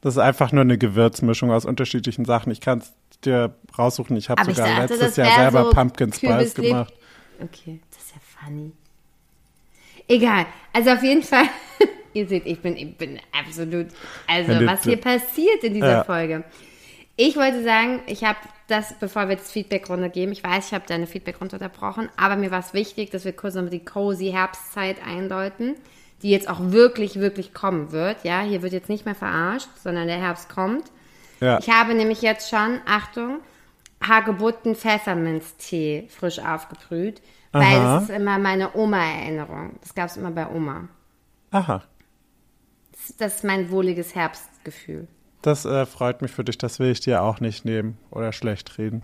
Das 0.00 0.14
ist 0.14 0.18
einfach 0.18 0.52
nur 0.52 0.62
eine 0.62 0.76
Gewürzmischung 0.78 1.50
aus 1.50 1.64
unterschiedlichen 1.64 2.24
Sachen. 2.24 2.52
Ich 2.52 2.60
kann 2.60 2.78
es 2.80 2.92
dir 3.24 3.54
raussuchen. 3.78 4.16
Ich 4.16 4.28
habe 4.28 4.40
Aber 4.42 4.50
ich 4.50 4.56
sogar 4.56 4.70
dachte, 4.76 4.94
letztes 4.94 5.14
das 5.14 5.16
Jahr 5.16 5.34
selber 5.40 5.64
so 5.64 5.70
Pumpkin 5.70 6.12
Spice 6.12 6.54
gemacht. 6.54 6.92
Okay, 7.42 7.80
das 7.90 8.02
ist 8.04 8.14
ja 8.14 8.20
funny. 8.44 8.72
Egal, 10.06 10.44
also 10.72 10.90
auf 10.90 11.02
jeden 11.02 11.22
Fall, 11.22 11.44
ihr 12.12 12.28
seht, 12.28 12.44
ich 12.46 12.60
bin, 12.60 12.76
ich 12.76 12.94
bin 12.96 13.18
absolut, 13.32 13.86
also 14.26 14.58
du- 14.58 14.66
was 14.66 14.82
hier 14.84 14.98
passiert 15.00 15.64
in 15.64 15.72
dieser 15.74 15.88
Ja. 15.92 16.04
Folge. 16.04 16.44
Ich 17.16 17.36
wollte 17.36 17.62
sagen, 17.62 18.00
ich 18.06 18.24
habe 18.24 18.38
das, 18.66 18.94
bevor 18.98 19.28
wir 19.28 19.36
jetzt 19.36 19.52
Feedback-Runde 19.52 20.10
geben, 20.10 20.32
ich 20.32 20.42
weiß, 20.44 20.66
ich 20.66 20.74
habe 20.74 20.84
deine 20.86 21.06
Feedback-Runde 21.06 21.56
unterbrochen, 21.56 22.08
aber 22.18 22.36
mir 22.36 22.50
war 22.50 22.58
es 22.60 22.74
wichtig, 22.74 23.10
dass 23.10 23.24
wir 23.24 23.32
kurz 23.32 23.54
noch 23.54 23.68
die 23.70 23.84
cozy 23.84 24.30
Herbstzeit 24.32 24.96
eindeuten, 25.06 25.76
die 26.24 26.30
jetzt 26.30 26.48
auch 26.48 26.58
wirklich, 26.72 27.20
wirklich 27.20 27.54
kommen 27.54 27.92
wird. 27.92 28.24
Ja, 28.24 28.40
hier 28.40 28.62
wird 28.62 28.72
jetzt 28.72 28.88
nicht 28.88 29.04
mehr 29.04 29.14
verarscht, 29.14 29.68
sondern 29.82 30.08
der 30.08 30.16
Herbst 30.18 30.48
kommt. 30.48 30.90
Ja. 31.40 31.58
Ich 31.60 31.68
habe 31.70 31.94
nämlich 31.94 32.22
jetzt 32.22 32.48
schon, 32.50 32.80
Achtung, 32.86 33.38
Hagebutten 34.02 34.74
Pfefferminztee 34.74 36.08
frisch 36.10 36.38
aufgebrüht, 36.38 37.20
weil 37.52 37.62
Aha. 37.62 37.94
das 38.00 38.04
ist 38.04 38.10
immer 38.16 38.38
meine 38.38 38.74
Oma-Erinnerung. 38.74 39.76
Das 39.80 39.94
gab 39.94 40.08
es 40.08 40.16
immer 40.16 40.30
bei 40.30 40.48
Oma. 40.48 40.88
Aha. 41.50 41.82
Das- 42.92 43.16
Das 43.18 43.34
ist 43.36 43.44
mein 43.44 43.70
wohliges 43.70 44.14
Herbstgefühl. 44.14 45.06
Das 45.42 45.64
äh, 45.66 45.84
freut 45.84 46.22
mich 46.22 46.30
für 46.32 46.42
dich. 46.42 46.56
Das 46.58 46.78
will 46.78 46.90
ich 46.90 47.00
dir 47.00 47.22
auch 47.22 47.38
nicht 47.40 47.64
nehmen 47.66 47.98
oder 48.10 48.32
schlecht 48.32 48.78
reden. 48.78 49.02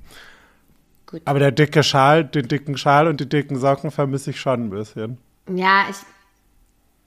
Gut. 1.07 1.21
Aber 1.27 1.39
der 1.39 1.53
dicke 1.53 1.83
Schal, 1.83 2.25
den 2.25 2.49
dicken 2.49 2.79
Schal 2.79 3.09
und 3.09 3.21
die 3.21 3.29
dicken 3.29 3.59
Socken 3.59 3.91
vermisse 3.91 4.31
ich 4.31 4.41
schon 4.41 4.65
ein 4.67 4.71
bisschen. 4.71 5.19
Ja, 5.55 5.85
ich, 5.91 5.97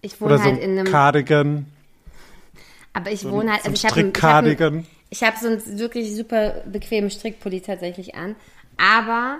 ich 0.03 0.21
wohne 0.21 0.35
Oder 0.35 0.37
so 0.43 0.49
halt 0.51 0.59
in 0.61 0.73
ein 0.73 0.79
einem, 0.79 0.91
Cardigan, 0.91 1.65
aber 2.93 3.09
ich 3.11 3.21
so 3.21 3.31
wohne 3.31 3.51
halt, 3.51 3.63
so 3.63 3.69
also 3.69 3.85
ich 3.87 3.91
habe 3.91 4.83
ich 5.09 5.23
habe 5.23 5.35
so 5.39 5.47
einen 5.47 5.79
wirklich 5.79 6.15
super 6.15 6.61
bequemen 6.71 7.09
Strickpulli 7.09 7.61
tatsächlich 7.61 8.13
an, 8.15 8.35
aber 8.77 9.37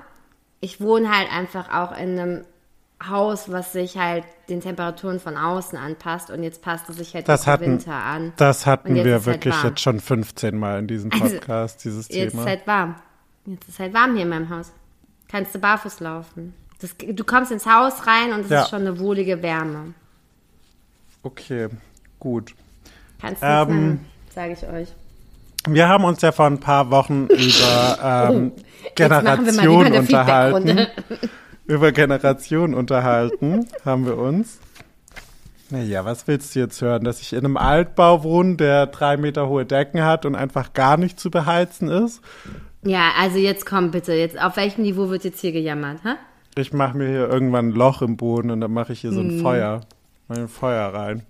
ich 0.60 0.82
wohne 0.82 1.16
halt 1.16 1.32
einfach 1.32 1.72
auch 1.72 1.96
in 1.98 2.18
einem 2.20 2.46
Haus, 3.08 3.52
was 3.52 3.74
sich 3.74 3.98
halt 3.98 4.24
den 4.48 4.62
Temperaturen 4.62 5.20
von 5.20 5.36
außen 5.36 5.78
anpasst 5.78 6.30
und 6.32 6.42
jetzt 6.42 6.62
passt 6.62 6.90
es 6.90 6.96
sich 6.98 7.14
halt 7.14 7.28
Das 7.28 7.42
jetzt 7.42 7.48
hatten, 7.48 7.66
Winter 7.66 7.94
an. 7.94 8.32
das 8.38 8.66
hatten 8.66 8.96
jetzt 8.96 9.06
wir 9.06 9.18
ist 9.18 9.26
halt 9.28 9.36
wirklich 9.36 9.54
warm. 9.56 9.68
jetzt 9.68 9.82
schon 9.82 10.00
15 10.00 10.58
Mal 10.58 10.80
in 10.80 10.88
diesem 10.88 11.12
Also, 11.12 11.26
Podcast, 11.36 11.84
dieses 11.84 12.08
Jetzt 12.08 12.18
ist 12.28 12.32
Thema. 12.32 12.46
halt 12.46 12.66
warm. 12.68 12.96
Jetzt 13.46 13.68
ist 13.68 13.80
halt 13.80 13.94
warm 13.94 14.14
hier 14.14 14.24
in 14.24 14.30
meinem 14.30 14.50
Haus. 14.50 14.72
Kannst 15.28 15.54
du 15.54 15.60
barfuß 15.60 16.00
laufen. 16.00 16.54
Das, 16.80 16.96
du 16.98 17.24
kommst 17.26 17.52
ins 17.52 17.66
Haus 17.66 18.08
rein 18.08 18.32
und 18.32 18.42
es 18.46 18.50
Ja. 18.50 18.62
ist 18.64 18.70
schon 18.70 18.82
eine 18.82 18.98
wohlige 19.00 19.42
Wärme. 19.42 19.94
Okay, 21.24 21.70
gut. 22.20 22.54
Kannst 23.22 23.42
du 23.42 23.48
Ähm, 23.48 24.00
sage 24.34 24.54
ich 24.54 24.68
euch. 24.68 24.90
Wir 25.68 25.88
haben 25.88 26.04
uns 26.04 26.22
ja 26.22 26.32
vor 26.34 26.48
ein 26.48 26.60
paar 26.60 26.92
Wochen 26.92 27.28
über 27.28 28.30
ähm, 28.30 28.52
Oh, 28.56 28.62
Generation 28.96 29.94
unterhalten. 29.94 30.88
Über 31.66 31.92
Generation 31.94 32.74
unterhalten, 32.74 33.66
haben 33.86 34.06
wir 34.06 34.18
uns. 34.18 34.60
Naja, 35.70 36.04
was 36.04 36.28
willst 36.28 36.54
du 36.56 36.60
jetzt 36.60 36.82
hören? 36.82 37.06
Dass 37.06 37.22
ich 37.22 37.32
in 37.32 37.40
einem 37.40 37.56
Altbau 37.56 38.24
wohne, 38.24 38.58
der 38.58 38.88
drei 38.88 39.16
Meter 39.16 39.48
hohe 39.48 39.66
Decken 39.66 40.04
hat 40.04 40.26
und 40.26 40.36
einfach 40.36 40.74
gar 40.74 40.98
nicht 40.98 41.18
zu 41.20 41.32
beheizen 41.32 41.88
ist? 41.88 42.22
Ja, 42.84 43.12
also 43.18 43.38
jetzt 43.38 43.66
komm 43.66 43.92
bitte. 43.92 44.14
Jetzt, 44.14 44.38
auf 44.40 44.58
welchem 44.58 44.82
Niveau 44.82 45.10
wird 45.10 45.24
jetzt 45.24 45.40
hier 45.40 45.54
gejammert? 45.54 46.00
Hä? 46.04 46.16
Ich 46.58 46.74
mache 46.74 46.98
mir 46.98 47.08
hier 47.08 47.30
irgendwann 47.30 47.70
ein 47.70 47.72
Loch 47.72 48.02
im 48.02 48.18
Boden 48.18 48.52
und 48.52 48.60
dann 48.60 48.74
mache 48.74 48.92
ich 48.92 49.00
hier 49.00 49.14
so 49.14 49.22
Hm. 49.22 49.30
ein 49.40 49.42
Feuer. 50.28 50.38
Mein 50.38 50.48
Feuer 50.48 50.94
rein. 50.94 51.26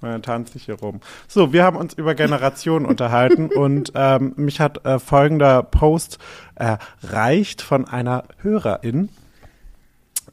Und 0.00 0.10
dann 0.10 0.22
tanze 0.22 0.58
ich 0.58 0.64
hier 0.64 0.78
rum. 0.78 1.00
So, 1.28 1.52
wir 1.52 1.64
haben 1.64 1.76
uns 1.76 1.94
über 1.94 2.14
Generationen 2.14 2.84
unterhalten 2.90 3.48
und 3.48 3.92
ähm, 3.94 4.34
mich 4.36 4.60
hat 4.60 4.84
äh, 4.84 4.98
folgender 4.98 5.62
Post 5.62 6.18
erreicht 6.54 7.62
von 7.62 7.88
einer 7.88 8.24
Hörerin. 8.38 9.08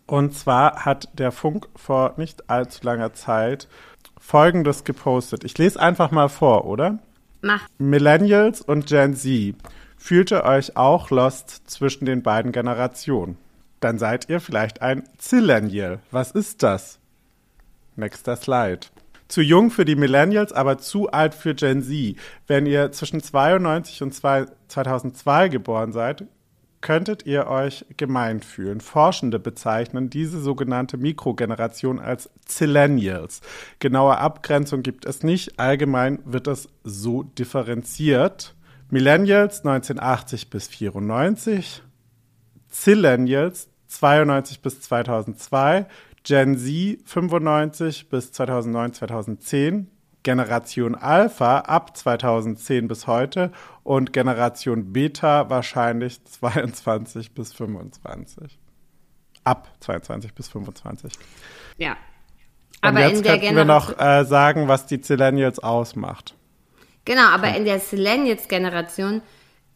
Und 0.07 0.35
zwar 0.35 0.83
hat 0.83 1.07
der 1.13 1.31
Funk 1.31 1.69
vor 1.75 2.15
nicht 2.17 2.49
allzu 2.49 2.81
langer 2.83 3.13
Zeit 3.13 3.69
folgendes 4.19 4.83
gepostet. 4.83 5.43
Ich 5.45 5.57
lese 5.57 5.79
einfach 5.79 6.11
mal 6.11 6.27
vor, 6.27 6.65
oder? 6.65 6.99
Mach. 7.41 7.67
Millennials 7.77 8.61
und 8.61 8.87
Gen 8.87 9.15
Z. 9.15 9.55
Fühlt 9.97 10.31
ihr 10.31 10.43
euch 10.43 10.75
auch 10.77 11.11
lost 11.11 11.69
zwischen 11.69 12.05
den 12.05 12.23
beiden 12.23 12.51
Generationen? 12.51 13.37
Dann 13.79 13.97
seid 13.97 14.29
ihr 14.29 14.39
vielleicht 14.39 14.81
ein 14.81 15.03
Zillennial. 15.17 15.99
Was 16.11 16.31
ist 16.31 16.61
das? 16.61 17.00
Nächster 18.01 18.35
Slide. 18.35 18.79
Zu 19.27 19.41
jung 19.41 19.69
für 19.71 19.85
die 19.85 19.95
Millennials, 19.95 20.51
aber 20.51 20.77
zu 20.79 21.09
alt 21.09 21.33
für 21.35 21.53
Gen 21.55 21.83
Z. 21.83 22.17
Wenn 22.47 22.65
ihr 22.65 22.91
zwischen 22.91 23.21
92 23.21 24.01
und 24.03 24.13
zwei- 24.13 24.47
2002 24.67 25.47
geboren 25.47 25.93
seid, 25.93 26.25
könntet 26.81 27.27
ihr 27.27 27.45
euch 27.47 27.85
gemeint 27.95 28.43
fühlen. 28.43 28.81
Forschende 28.81 29.37
bezeichnen 29.39 30.09
diese 30.09 30.41
sogenannte 30.41 30.97
Mikrogeneration 30.97 31.99
als 31.99 32.29
Zillennials. 32.45 33.41
Genaue 33.77 34.17
Abgrenzung 34.17 34.81
gibt 34.81 35.05
es 35.05 35.21
nicht. 35.21 35.59
Allgemein 35.59 36.19
wird 36.25 36.47
es 36.47 36.67
so 36.83 37.21
differenziert. 37.23 38.55
Millennials 38.89 39.59
1980 39.63 40.49
bis 40.49 40.67
94, 40.67 41.83
Zillennials 42.69 43.69
92 43.87 44.61
bis 44.61 44.81
2002, 44.81 45.85
Gen 46.23 46.57
Z 46.57 46.99
95 47.05 48.09
bis 48.09 48.31
2009, 48.31 48.93
2010, 48.93 49.87
Generation 50.23 50.95
Alpha 50.95 51.59
ab 51.59 51.97
2010 51.97 52.87
bis 52.87 53.07
heute 53.07 53.51
und 53.83 54.13
Generation 54.13 54.93
Beta 54.93 55.49
wahrscheinlich 55.49 56.23
22 56.25 57.33
bis 57.33 57.53
25. 57.53 58.59
Ab 59.43 59.69
22 59.79 60.33
bis 60.33 60.49
25. 60.49 61.13
Ja. 61.77 61.97
Und 62.83 62.89
Aber 62.89 63.01
jetzt 63.01 63.17
in 63.17 63.23
der 63.23 63.39
könnten 63.39 63.55
wir 63.55 63.65
noch 63.65 63.99
äh, 63.99 64.23
sagen, 64.25 64.67
was 64.67 64.85
die 64.85 65.01
Zillennials 65.01 65.59
ausmacht. 65.59 66.35
Genau, 67.05 67.27
aber 67.29 67.55
in 67.55 67.65
der 67.65 67.81
Millennials-Generation 67.91 69.21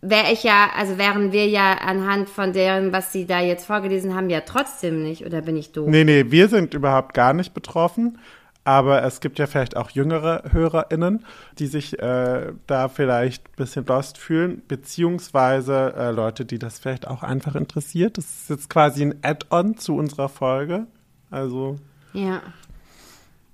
wäre 0.09 0.31
ich 0.31 0.43
ja, 0.43 0.69
also 0.75 0.97
wären 0.97 1.31
wir 1.31 1.47
ja 1.47 1.73
anhand 1.73 2.29
von 2.29 2.53
dem, 2.53 2.91
was 2.93 3.11
sie 3.11 3.25
da 3.25 3.41
jetzt 3.41 3.65
vorgelesen 3.65 4.15
haben, 4.15 4.29
ja 4.29 4.41
trotzdem 4.41 5.03
nicht. 5.03 5.25
Oder 5.25 5.41
bin 5.41 5.57
ich 5.57 5.71
doof? 5.71 5.87
Nee, 5.89 6.03
nee, 6.03 6.25
wir 6.29 6.47
sind 6.47 6.73
überhaupt 6.73 7.13
gar 7.13 7.33
nicht 7.33 7.53
betroffen. 7.53 8.17
Aber 8.67 9.03
es 9.03 9.19
gibt 9.19 9.37
ja 9.37 9.45
vielleicht 9.45 9.77
auch 9.77 9.91
jüngere 9.91 10.41
HörerInnen, 10.51 11.23
die 11.59 11.67
sich 11.67 11.99
äh, 11.99 12.51
da 12.65 12.87
vielleicht 12.89 13.47
ein 13.47 13.55
bisschen 13.57 13.85
lost 13.85 14.17
fühlen, 14.17 14.63
beziehungsweise 14.67 15.93
äh, 15.95 16.09
Leute, 16.09 16.45
die 16.45 16.57
das 16.57 16.79
vielleicht 16.79 17.07
auch 17.07 17.21
einfach 17.21 17.53
interessiert. 17.53 18.17
Das 18.17 18.25
ist 18.25 18.49
jetzt 18.49 18.69
quasi 18.71 19.03
ein 19.03 19.19
Add-on 19.21 19.77
zu 19.77 19.95
unserer 19.95 20.29
Folge. 20.29 20.87
Also, 21.29 21.75
Ja. 22.13 22.41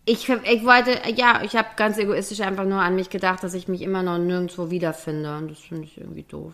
Ich, 0.05 0.27
ich 0.27 0.65
wollte, 0.65 0.97
ja, 1.15 1.41
ich 1.43 1.55
habe 1.55 1.69
ganz 1.75 1.97
egoistisch 1.97 2.41
einfach 2.41 2.65
nur 2.65 2.79
an 2.79 2.95
mich 2.95 3.09
gedacht, 3.09 3.43
dass 3.43 3.53
ich 3.53 3.67
mich 3.67 3.81
immer 3.81 4.01
noch 4.01 4.17
nirgendwo 4.17 4.71
wiederfinde. 4.71 5.37
Und 5.37 5.51
das 5.51 5.59
finde 5.59 5.83
ich 5.83 5.97
irgendwie 5.97 6.23
doof. 6.23 6.53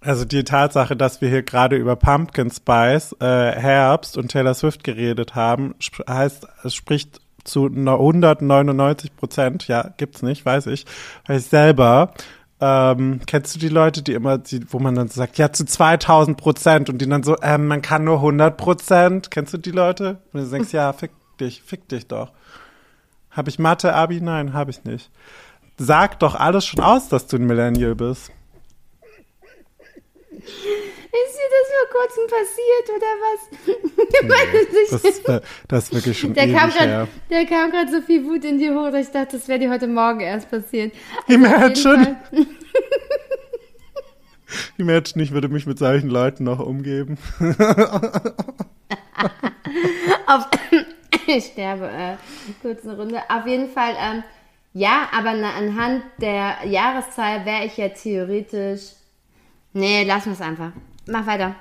also 0.00 0.24
die 0.24 0.44
Tatsache, 0.44 0.96
dass 0.96 1.20
wir 1.20 1.28
hier 1.28 1.42
gerade 1.42 1.76
über 1.76 1.96
Pumpkin 1.96 2.50
Spice, 2.50 3.16
äh, 3.20 3.52
Herbst 3.52 4.16
und 4.18 4.30
Taylor 4.30 4.54
Swift 4.54 4.84
geredet 4.84 5.34
haben, 5.34 5.74
sp 5.80 6.04
heißt, 6.08 6.46
es 6.64 6.74
spricht 6.74 7.20
zu 7.44 7.66
199 7.66 9.16
Prozent, 9.16 9.66
ja, 9.68 9.90
gibt's 9.96 10.22
nicht, 10.22 10.44
weiß 10.44 10.66
ich, 10.66 10.84
weil 11.26 11.38
ich 11.38 11.46
selber, 11.46 12.12
ähm, 12.60 13.20
kennst 13.26 13.54
du 13.54 13.58
die 13.58 13.68
Leute, 13.68 14.02
die 14.02 14.12
immer, 14.12 14.36
die, 14.38 14.60
wo 14.72 14.78
man 14.78 14.94
dann 14.94 15.08
sagt, 15.08 15.38
ja, 15.38 15.52
zu 15.52 15.64
2000 15.64 16.36
Prozent 16.36 16.90
und 16.90 16.98
die 16.98 17.08
dann 17.08 17.22
so, 17.22 17.36
ähm, 17.42 17.68
man 17.68 17.82
kann 17.82 18.04
nur 18.04 18.16
100 18.16 18.56
Prozent, 18.56 19.30
kennst 19.30 19.54
du 19.54 19.58
die 19.58 19.70
Leute? 19.70 20.18
Und 20.32 20.42
du 20.42 20.50
denkst, 20.50 20.72
ja, 20.72 20.92
fick 20.92 21.10
dich, 21.38 21.62
fick 21.62 21.88
dich 21.88 22.06
doch. 22.06 22.32
Habe 23.30 23.48
ich 23.50 23.58
Mathe, 23.58 23.94
Abi? 23.94 24.20
Nein, 24.20 24.52
habe 24.52 24.70
ich 24.70 24.84
nicht. 24.84 25.10
Sag 25.78 26.18
doch 26.20 26.34
alles 26.34 26.66
schon 26.66 26.80
aus, 26.80 27.08
dass 27.08 27.26
du 27.26 27.36
ein 27.36 27.46
Millennial 27.46 27.94
bist. 27.94 28.30
Ist 30.30 31.34
dir 31.36 31.48
das 31.50 31.68
vor 31.74 31.88
kurzem 32.00 32.24
passiert 32.28 32.86
oder 32.96 33.10
was? 33.24 33.40
Weiß 34.28 35.22
Das, 35.24 35.42
das 35.68 35.84
ist 35.84 35.94
wirklich 35.94 36.18
schon 36.18 36.34
Der 36.34 36.44
ewig 36.44 36.56
kam 36.56 36.70
her. 36.70 36.86
grad, 36.86 37.08
der 37.30 37.46
kam 37.46 37.70
gerade 37.70 37.90
so 37.90 38.00
viel 38.02 38.24
Wut 38.24 38.44
in 38.44 38.58
dir 38.58 38.74
hoch, 38.74 38.90
dass 38.90 39.06
ich 39.06 39.12
dachte, 39.12 39.36
das 39.38 39.48
wäre 39.48 39.58
dir 39.58 39.70
heute 39.70 39.86
Morgen 39.88 40.20
erst 40.20 40.50
passiert. 40.50 40.92
Also 41.26 41.34
Imagine. 41.34 42.16
Imagine, 44.78 45.22
ich 45.22 45.32
würde 45.32 45.48
mich 45.48 45.66
mit 45.66 45.78
solchen 45.78 46.08
Leuten 46.08 46.44
noch 46.44 46.58
umgeben. 46.60 47.18
Auf, 50.26 50.46
ich 51.36 51.46
sterbe, 51.46 51.88
äh, 51.88 52.16
kurz 52.62 52.84
eine 52.84 52.96
Runde. 52.96 53.20
Auf 53.28 53.46
jeden 53.46 53.70
Fall, 53.70 53.94
ähm, 53.98 54.22
ja, 54.72 55.08
aber 55.16 55.34
na, 55.34 55.54
anhand 55.54 56.02
der 56.20 56.66
Jahreszahl 56.66 57.44
wäre 57.44 57.64
ich 57.66 57.76
ja 57.76 57.88
theoretisch. 57.88 58.92
Nee, 59.72 60.04
lassen 60.04 60.26
wir 60.26 60.32
es 60.32 60.40
einfach. 60.40 60.72
Mach 61.06 61.26
weiter. 61.26 61.54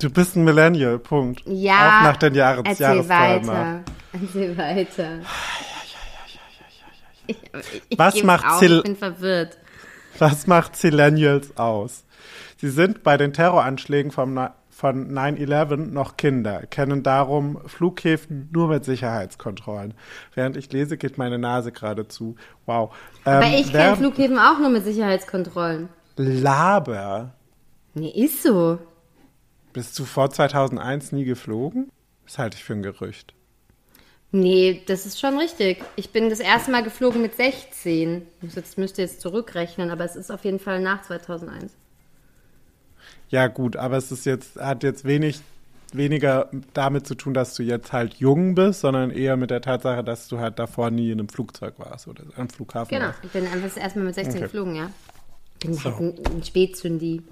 Du 0.00 0.10
bist 0.10 0.36
ein 0.36 0.44
Millennial, 0.44 0.98
Punkt. 0.98 1.42
Ja. 1.46 2.00
Auch 2.00 2.02
nach 2.04 2.16
den 2.18 2.34
Jahres 2.34 2.64
Erzähl 2.66 2.82
Jahreszahlen 2.84 3.46
nach. 3.46 3.52
weiter. 3.52 3.84
Erzähl 4.12 4.58
weiter. 4.58 5.18
Ich, 7.26 7.36
ich 7.88 7.98
Was 7.98 8.22
macht 8.22 8.46
auf, 8.46 8.62
Ich 8.62 8.82
bin 8.82 8.96
verwirrt. 8.96 9.56
Was 10.18 10.46
macht 10.46 10.76
Zillennials 10.76 11.56
aus? 11.56 12.04
Sie 12.58 12.70
sind 12.70 13.02
bei 13.02 13.16
den 13.16 13.32
Terroranschlägen 13.32 14.10
vom, 14.12 14.48
von 14.76 15.10
9-11 15.10 15.76
noch 15.76 16.18
Kinder, 16.18 16.66
kennen 16.66 17.02
darum 17.02 17.58
Flughäfen 17.66 18.50
nur 18.52 18.68
mit 18.68 18.84
Sicherheitskontrollen. 18.84 19.94
Während 20.34 20.58
ich 20.58 20.70
lese, 20.70 20.98
geht 20.98 21.16
meine 21.16 21.38
Nase 21.38 21.72
gerade 21.72 22.08
zu. 22.08 22.36
Wow. 22.66 22.94
Aber 23.24 23.46
Ähm, 23.46 23.54
ich 23.54 23.72
kenne 23.72 23.96
Flughäfen 23.96 24.38
auch 24.38 24.58
nur 24.58 24.68
mit 24.68 24.84
Sicherheitskontrollen. 24.84 25.88
Laber. 26.16 27.32
Nee, 27.94 28.10
ist 28.10 28.42
so. 28.42 28.78
Bist 29.72 29.98
du 29.98 30.04
vor 30.04 30.28
2001 30.28 31.12
nie 31.12 31.24
geflogen? 31.24 31.90
Das 32.26 32.36
halte 32.36 32.58
ich 32.58 32.64
für 32.64 32.74
ein 32.74 32.82
Gerücht. 32.82 33.32
Nee, 34.30 34.82
das 34.84 35.06
ist 35.06 35.18
schon 35.18 35.38
richtig. 35.38 35.82
Ich 35.96 36.10
bin 36.10 36.28
das 36.28 36.40
erste 36.40 36.70
Mal 36.70 36.82
geflogen 36.82 37.22
mit 37.22 37.34
16. 37.34 38.26
Ich 38.42 38.76
müsste 38.76 39.00
jetzt 39.00 39.22
zurückrechnen, 39.22 39.90
aber 39.90 40.04
es 40.04 40.16
ist 40.16 40.30
auf 40.30 40.44
jeden 40.44 40.58
Fall 40.58 40.82
nach 40.82 41.00
2001. 41.00 41.72
Ja, 43.28 43.48
gut, 43.48 43.76
aber 43.76 43.96
es 43.96 44.12
ist 44.12 44.24
jetzt, 44.26 44.56
hat 44.56 44.82
jetzt 44.82 45.04
wenig, 45.04 45.40
weniger 45.92 46.48
damit 46.74 47.06
zu 47.06 47.14
tun, 47.14 47.34
dass 47.34 47.54
du 47.54 47.62
jetzt 47.62 47.92
halt 47.92 48.14
jung 48.14 48.54
bist, 48.54 48.80
sondern 48.80 49.10
eher 49.10 49.36
mit 49.36 49.50
der 49.50 49.60
Tatsache, 49.60 50.04
dass 50.04 50.28
du 50.28 50.38
halt 50.38 50.58
davor 50.58 50.90
nie 50.90 51.10
in 51.10 51.18
einem 51.18 51.28
Flugzeug 51.28 51.74
warst 51.78 52.06
oder 52.08 52.24
am 52.36 52.48
Flughafen 52.48 52.90
Genau, 52.96 53.08
warst. 53.08 53.20
ich 53.24 53.30
bin 53.30 53.44
einfach 53.46 53.62
das 53.62 53.76
erste 53.76 53.98
Mal 53.98 54.06
mit 54.06 54.14
16 54.14 54.34
Okay. 54.36 54.42
geflogen, 54.44 54.74
ja. 54.76 54.90
Bin 55.60 55.74
So. 55.74 55.84
halt 55.84 56.00
ein, 56.00 56.36
ein 56.36 56.42
Spätzündi. 56.44 57.22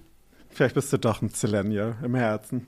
Vielleicht 0.51 0.75
bist 0.75 0.93
du 0.93 0.99
doch 0.99 1.21
ein 1.23 1.31
Zillennial 1.31 1.97
im 2.03 2.15
Herzen. 2.15 2.67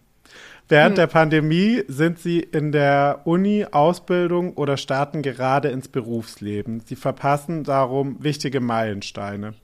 Während 0.68 0.90
Hm. 0.90 0.96
der 0.96 1.06
Pandemie 1.06 1.84
sind 1.86 2.18
sie 2.18 2.40
in 2.40 2.72
der 2.72 3.20
Uni, 3.24 3.64
Ausbildung 3.70 4.54
oder 4.54 4.76
starten 4.76 5.22
gerade 5.22 5.68
ins 5.68 5.86
Berufsleben. 5.88 6.80
Sie 6.84 6.96
verpassen 6.96 7.62
darum 7.62 8.16
wichtige 8.22 8.60
Meilensteine. 8.60 9.54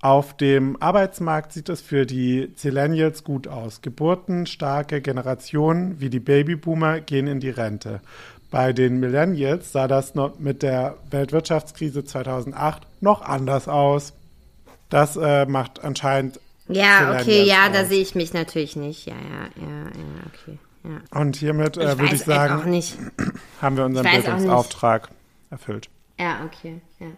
Auf 0.00 0.36
dem 0.36 0.80
Arbeitsmarkt 0.80 1.52
sieht 1.52 1.68
es 1.68 1.80
für 1.80 2.06
die 2.06 2.54
Zillennials 2.54 3.24
gut 3.24 3.48
aus. 3.48 3.80
Geburtenstarke 3.80 5.00
Generationen 5.00 6.00
wie 6.00 6.10
die 6.10 6.20
Babyboomer 6.20 7.00
gehen 7.00 7.26
in 7.26 7.40
die 7.40 7.50
Rente. 7.50 8.00
Bei 8.50 8.72
den 8.72 9.00
Millennials 9.00 9.72
sah 9.72 9.88
das 9.88 10.14
noch 10.14 10.38
mit 10.38 10.62
der 10.62 10.96
Weltwirtschaftskrise 11.10 12.04
2008 12.04 12.86
noch 13.00 13.22
anders 13.22 13.68
aus. 13.68 14.12
Das 14.88 15.16
äh, 15.16 15.46
macht 15.46 15.82
anscheinend 15.82 16.40
Ja, 16.68 17.18
okay, 17.18 17.44
ja, 17.44 17.68
da 17.68 17.82
aus. 17.82 17.88
sehe 17.88 18.02
ich 18.02 18.14
mich 18.14 18.32
natürlich 18.32 18.76
nicht. 18.76 19.06
Ja, 19.06 19.14
ja, 19.14 19.62
ja, 19.66 19.84
ja, 19.84 20.26
okay. 20.32 20.58
Ja. 20.84 21.20
Und 21.20 21.36
hiermit 21.36 21.76
äh, 21.76 21.98
würde 21.98 22.14
ich 22.14 22.22
sagen, 22.22 22.82
haben 23.60 23.76
wir 23.76 23.84
unseren. 23.84 24.04
Bildungsauftrag 24.04 25.08
erfüllt. 25.50 25.88
Ja, 26.18 26.44
okay, 26.44 26.80
ja. 27.00 27.08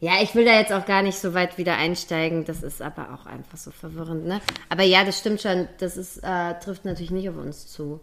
Ja, 0.00 0.12
ich 0.22 0.34
will 0.34 0.44
da 0.44 0.52
jetzt 0.58 0.72
auch 0.72 0.84
gar 0.84 1.02
nicht 1.02 1.18
so 1.18 1.32
weit 1.32 1.56
wieder 1.56 1.76
einsteigen. 1.76 2.44
Das 2.44 2.62
ist 2.62 2.82
aber 2.82 3.14
auch 3.14 3.24
einfach 3.26 3.56
so 3.56 3.70
verwirrend, 3.70 4.26
ne? 4.26 4.40
Aber 4.68 4.82
ja, 4.82 5.04
das 5.04 5.18
stimmt 5.18 5.40
schon. 5.40 5.68
Das 5.78 5.96
ist, 5.96 6.18
äh, 6.18 6.54
trifft 6.62 6.84
natürlich 6.84 7.10
nicht 7.10 7.28
auf 7.30 7.36
uns 7.36 7.66
zu. 7.66 8.00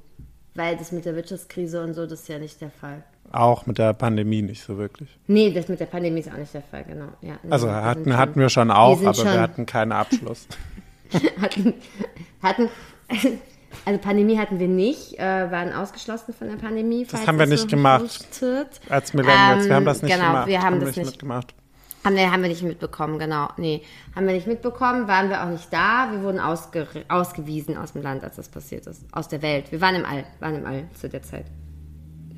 Weil 0.56 0.76
das 0.78 0.92
mit 0.92 1.06
der 1.06 1.16
Wirtschaftskrise 1.16 1.84
und 1.84 1.94
so, 1.94 2.06
das 2.06 2.22
ist 2.22 2.30
ja 2.30 2.40
nicht 2.40 2.62
der 2.62 2.70
Fall. 2.72 3.04
Auch 3.32 3.66
mit 3.66 3.78
der 3.80 3.94
Pandemie 3.94 4.42
nicht 4.44 4.64
so 4.64 4.78
wirklich. 4.78 5.10
Nee, 5.28 5.52
das 5.52 5.68
mit 5.68 5.80
der 5.80 5.86
Pandemie 5.88 6.20
ist 6.20 6.32
auch 6.32 6.38
nicht 6.38 6.54
der 6.54 6.62
Fall, 6.62 6.84
genau. 6.84 7.08
Ja, 7.22 7.34
nee, 7.42 7.52
Also 7.52 7.68
wir 7.68 7.84
hatten, 7.84 8.04
schon- 8.06 8.18
hatten 8.18 8.40
wir 8.40 8.50
schon 8.50 8.70
auch, 8.72 8.98
sind 8.98 9.08
aber 9.08 9.16
schon- 9.16 9.26
wir 9.34 9.42
hatten 9.42 9.66
keinen 9.66 9.92
Abschluss. 9.92 10.48
hatten, 11.42 11.74
hatten, 12.42 12.70
also 13.86 14.00
Pandemie 14.00 14.38
hatten 14.38 14.60
wir 14.60 14.68
nicht, 14.68 15.18
äh, 15.20 15.22
waren 15.52 15.74
ausgeschlossen 15.74 16.34
von 16.34 16.48
der 16.50 16.58
Pandemie. 16.58 17.06
falls 17.06 17.26
haben 17.28 17.40
wir 17.40 17.46
nicht 17.48 17.68
gemacht. 17.70 18.28
Als 18.90 19.14
Millennials, 19.14 19.64
wir 19.66 19.70
Ähm, 19.72 19.76
haben 19.76 19.86
das 19.86 20.02
nicht 20.04 20.14
genau, 20.16 20.28
gemacht. 20.28 20.48
wir 20.48 20.62
haben 20.62 20.80
das 20.80 20.88
nicht 20.90 20.98
nicht. 20.98 21.12
mitgemacht. 21.12 21.54
Haben 22.04 22.16
wir, 22.18 22.32
haben 22.32 22.42
wir 22.42 22.50
nicht 22.50 22.64
mitbekommen, 22.64 23.18
genau. 23.18 23.48
Nee, 23.58 23.82
haben 24.16 24.28
wir 24.28 24.34
nicht 24.34 24.48
mitbekommen, 24.48 25.08
waren 25.08 25.30
wir 25.30 25.44
auch 25.44 25.50
nicht 25.50 25.72
da. 25.72 26.10
Wir 26.12 26.22
wurden 26.22 26.40
ausge, 26.40 26.86
ausgewiesen 27.08 27.78
aus 27.78 27.94
dem 27.94 28.02
Land, 28.02 28.24
als 28.24 28.36
das 28.36 28.50
passiert 28.50 28.88
ist. 28.88 29.06
Aus 29.14 29.30
der 29.30 29.42
Welt. 29.42 29.72
Wir 29.72 29.80
waren 29.80 29.96
im 29.96 30.06
All, 30.06 30.26
waren 30.40 30.56
im 30.56 30.66
All 30.66 30.84
zu 31.00 31.08
der 31.08 31.22
Zeit. 31.24 31.46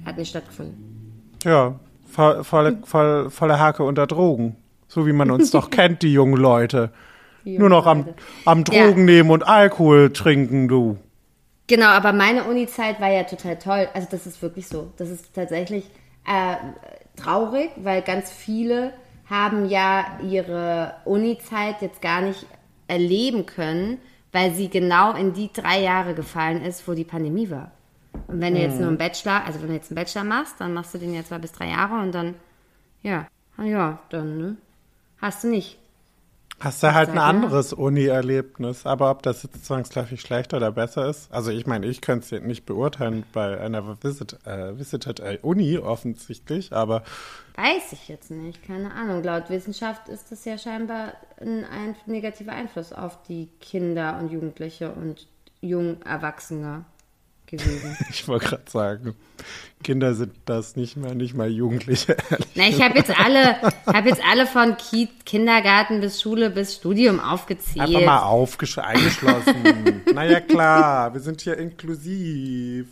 Hat 0.06 0.18
nicht 0.18 0.30
stattgefunden. 0.30 1.36
Ja, 1.44 1.80
voll, 2.08 2.44
voll, 2.44 3.30
volle 3.32 3.60
Hake 3.60 3.84
unter 3.84 4.06
Drogen. 4.06 4.56
So 4.88 5.08
wie 5.08 5.14
man 5.14 5.32
uns 5.32 5.50
doch 5.50 5.70
kennt, 5.72 6.04
die 6.04 6.14
jungen 6.14 6.38
Leute. 6.38 6.92
Nur 7.44 7.70
noch 7.70 7.86
am, 7.86 8.10
am 8.46 8.64
Ja. 8.72 8.86
Drogen 8.86 9.06
nehmen 9.06 9.30
und 9.30 9.48
Alkohol 9.48 10.12
trinken, 10.14 10.68
du. 10.68 10.98
Genau, 11.68 11.88
aber 11.88 12.14
meine 12.14 12.44
Uni-Zeit 12.44 13.00
war 13.02 13.12
ja 13.12 13.24
total 13.24 13.58
toll. 13.58 13.88
Also 13.94 14.08
das 14.12 14.28
ist 14.28 14.42
wirklich 14.42 14.68
so. 14.68 14.92
Das 14.98 15.10
ist 15.10 15.34
tatsächlich 15.34 15.90
äh, 16.28 16.56
traurig, 17.20 17.70
weil 17.78 18.02
ganz 18.02 18.32
viele 18.32 18.94
haben 19.30 19.66
ja 19.66 20.20
ihre 20.22 20.96
Uni-Zeit 21.06 21.82
jetzt 21.82 22.02
gar 22.02 22.22
nicht 22.22 22.46
erleben 22.88 23.46
können, 23.46 24.00
weil 24.32 24.54
sie 24.54 24.70
genau 24.70 25.14
in 25.14 25.34
die 25.34 25.52
drei 25.52 25.82
Jahre 25.82 26.14
gefallen 26.14 26.62
ist, 26.62 26.88
wo 26.88 26.94
die 26.94 27.04
Pandemie 27.04 27.50
war. 27.50 27.72
Und 28.28 28.42
wenn 28.42 28.56
du 28.56 28.62
jetzt 28.62 28.80
nur 28.80 28.88
einen 28.88 28.98
Bachelor, 28.98 29.44
also 29.46 29.62
wenn 29.62 29.70
du 29.70 29.74
jetzt 29.74 29.92
einen 29.92 29.96
Bachelor 29.96 30.24
machst, 30.24 30.56
dann 30.60 30.74
machst 30.74 30.94
du 30.94 30.98
den 30.98 31.14
jetzt 31.14 31.30
zwei 31.30 31.38
bis 31.38 31.52
drei 31.52 31.70
Jahre 31.70 32.02
und 32.02 32.14
dann, 32.14 32.36
ja, 33.02 33.28
ja, 33.58 34.00
dann 34.10 34.38
ne, 34.38 34.58
hast 35.22 35.44
du 35.44 35.50
nicht. 35.50 35.78
Hast 36.60 36.82
du 36.82 36.94
halt 36.94 37.10
ein 37.10 37.18
anderes 37.18 37.74
Uni-Erlebnis, 37.74 38.86
aber 38.86 39.12
ob 39.12 39.22
das 39.24 39.44
jetzt 39.44 39.66
zwangsläufig 39.66 40.22
schlechter 40.22 40.58
oder 40.58 40.72
besser 40.72 41.10
ist? 41.10 41.32
Also 41.32 41.52
ich 41.52 41.68
meine, 41.68 41.86
ich 41.86 42.02
könnte 42.02 42.24
es 42.24 42.32
jetzt 42.32 42.46
nicht 42.46 42.66
beurteilen 42.66 43.26
bei 43.34 43.60
einer 43.60 44.02
Visit, 44.02 44.38
äh, 44.46 44.78
Visited 44.78 45.22
Uni 45.44 45.78
offensichtlich, 45.78 46.72
aber 46.72 47.04
Weiß 47.56 47.94
ich 47.94 48.08
jetzt 48.08 48.32
nicht, 48.32 48.64
keine 48.64 48.94
Ahnung. 48.94 49.24
Laut 49.24 49.50
Wissenschaft 49.50 50.10
ist 50.10 50.32
das 50.32 50.44
ja 50.46 50.58
scheinbar 50.58 51.14
ein, 51.40 51.66
ein 51.66 51.96
negativer 52.06 52.52
Einfluss 52.52 52.92
auf 52.92 53.22
die 53.24 53.50
Kinder 53.62 54.18
und 54.20 54.32
Jugendliche 54.32 54.92
und 54.92 55.28
jungen 55.62 56.02
Erwachsene 56.02 56.86
gewesen. 57.48 57.98
ich 58.10 58.28
wollte 58.28 58.48
gerade 58.48 58.70
sagen, 58.70 59.16
Kinder 59.84 60.14
sind 60.16 60.34
das 60.46 60.76
nicht 60.76 60.98
mehr, 60.98 61.16
nicht 61.16 61.36
mal 61.36 61.50
Jugendliche. 61.50 62.18
Na, 62.56 62.68
ich 62.68 62.82
habe 62.82 62.98
jetzt 62.98 63.12
alle, 63.18 63.62
habe 63.86 64.10
jetzt 64.10 64.22
alle 64.30 64.48
von 64.48 64.78
Ki 64.78 65.10
Kindergarten 65.26 66.02
bis 66.02 66.22
Schule 66.22 66.50
bis 66.50 66.76
Studium 66.76 67.20
aufgezählt. 67.20 67.88
Einfach 67.88 68.06
mal 68.06 68.22
aufgesch 68.24 68.78
eingeschlossen. 68.78 70.02
naja, 70.14 70.40
klar, 70.40 71.14
wir 71.14 71.22
sind 71.22 71.42
hier 71.42 71.58
inklusiv. 71.58 72.88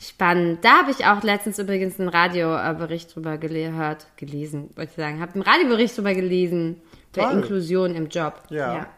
Spannend. 0.00 0.64
Da 0.64 0.80
habe 0.80 0.90
ich 0.90 1.06
auch 1.06 1.22
letztens 1.22 1.58
übrigens 1.58 2.00
einen 2.00 2.08
Radiobericht 2.08 3.14
drüber 3.14 3.38
gehört, 3.38 4.06
gelesen, 4.16 4.70
wollte 4.74 4.90
ich 4.90 4.96
sagen. 4.96 5.20
Habe 5.20 5.34
einen 5.34 5.42
Radiobericht 5.42 5.96
drüber 5.96 6.12
gelesen, 6.12 6.80
der. 7.14 7.30
Inklusion 7.30 7.94
im 7.94 8.08
Job. 8.08 8.42
Ja. 8.50 8.88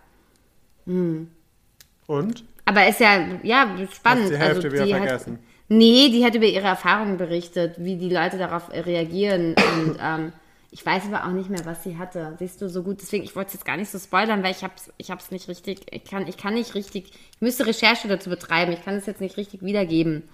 Und? 2.07 2.45
Aber 2.65 2.89
ist 2.89 3.01
ja, 3.01 3.27
ja, 3.43 3.77
spannend. 3.93 4.25
Hast 4.25 4.33
die 4.33 4.39
Hälfte 4.39 4.67
also, 4.67 4.73
wieder 4.73 4.85
die 4.85 4.93
vergessen. 4.93 5.33
Hat, 5.35 5.41
nee, 5.69 6.09
die 6.09 6.25
hat 6.25 6.35
über 6.35 6.47
ihre 6.47 6.67
Erfahrungen 6.67 7.17
berichtet, 7.17 7.77
wie 7.79 7.97
die 7.97 8.09
Leute 8.09 8.39
darauf 8.39 8.71
reagieren. 8.73 9.55
Und 9.55 9.99
ähm, 10.03 10.33
ich 10.71 10.85
weiß 10.85 11.05
aber 11.07 11.25
auch 11.25 11.33
nicht 11.33 11.51
mehr, 11.51 11.65
was 11.65 11.85
sie 11.85 11.99
hatte. 11.99 12.35
Siehst 12.39 12.61
du 12.61 12.69
so 12.69 12.83
gut. 12.83 13.01
Deswegen, 13.01 13.25
ich 13.25 13.37
wollte 13.37 13.49
es 13.49 13.55
jetzt 13.55 13.65
gar 13.65 13.77
nicht 13.77 13.91
so 13.91 13.99
spoilern, 13.99 14.43
weil 14.43 14.53
ich 14.53 14.65
hab's, 14.65 14.91
ich 14.97 15.11
hab's 15.11 15.31
nicht 15.31 15.49
richtig, 15.49 15.87
ich 15.91 16.05
kann, 16.05 16.27
ich 16.27 16.37
kann 16.37 16.55
nicht 16.55 16.75
richtig, 16.75 17.13
ich 17.35 17.41
müsste 17.41 17.67
Recherche 17.67 18.09
dazu 18.09 18.31
betreiben. 18.31 18.73
Ich 18.73 18.85
kann 18.85 18.95
es 18.95 19.07
jetzt 19.07 19.21
nicht 19.21 19.37
richtig 19.37 19.63
wiedergeben. 19.63 20.25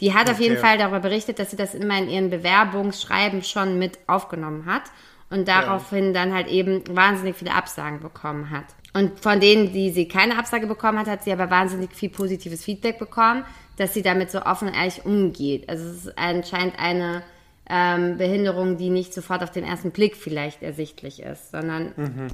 Die 0.00 0.14
hat 0.14 0.30
auf 0.30 0.40
jeden 0.40 0.56
Okay. 0.56 0.66
Fall 0.66 0.78
darüber 0.78 1.00
berichtet, 1.00 1.38
dass 1.38 1.50
sie 1.50 1.56
das 1.56 1.74
immer 1.74 1.96
in 1.98 2.08
ihren 2.08 2.30
Bewerbungsschreiben 2.30 3.42
schon 3.42 3.78
mit 3.78 3.98
aufgenommen 4.06 4.66
hat 4.66 4.82
und 5.30 5.48
daraufhin 5.48 6.12
dann 6.12 6.34
halt 6.34 6.48
eben 6.48 6.82
wahnsinnig 6.88 7.36
viele 7.36 7.54
Absagen 7.54 8.00
bekommen 8.00 8.50
hat. 8.50 8.66
Und 8.94 9.20
von 9.20 9.40
denen, 9.40 9.72
die 9.72 9.90
sie 9.90 10.06
keine 10.06 10.38
Absage 10.38 10.66
bekommen 10.66 10.98
hat, 10.98 11.06
hat 11.06 11.24
sie 11.24 11.32
aber 11.32 11.50
wahnsinnig 11.50 11.94
viel 11.94 12.10
positives 12.10 12.62
Feedback 12.62 12.98
bekommen, 12.98 13.44
dass 13.78 13.94
sie 13.94 14.02
damit 14.02 14.30
so 14.30 14.42
offen 14.42 14.68
und 14.68 14.74
ehrlich 14.74 15.04
umgeht. 15.06 15.68
Also 15.68 15.88
es 15.88 16.04
ist 16.06 16.18
anscheinend 16.18 16.78
eine 16.78 17.22
ähm, 17.70 18.18
Behinderung, 18.18 18.76
die 18.76 18.90
nicht 18.90 19.14
sofort 19.14 19.42
auf 19.42 19.50
den 19.50 19.64
ersten 19.64 19.92
Blick 19.92 20.16
vielleicht 20.16 20.62
ersichtlich 20.62 21.22
ist, 21.22 21.52
sondern 21.52 22.30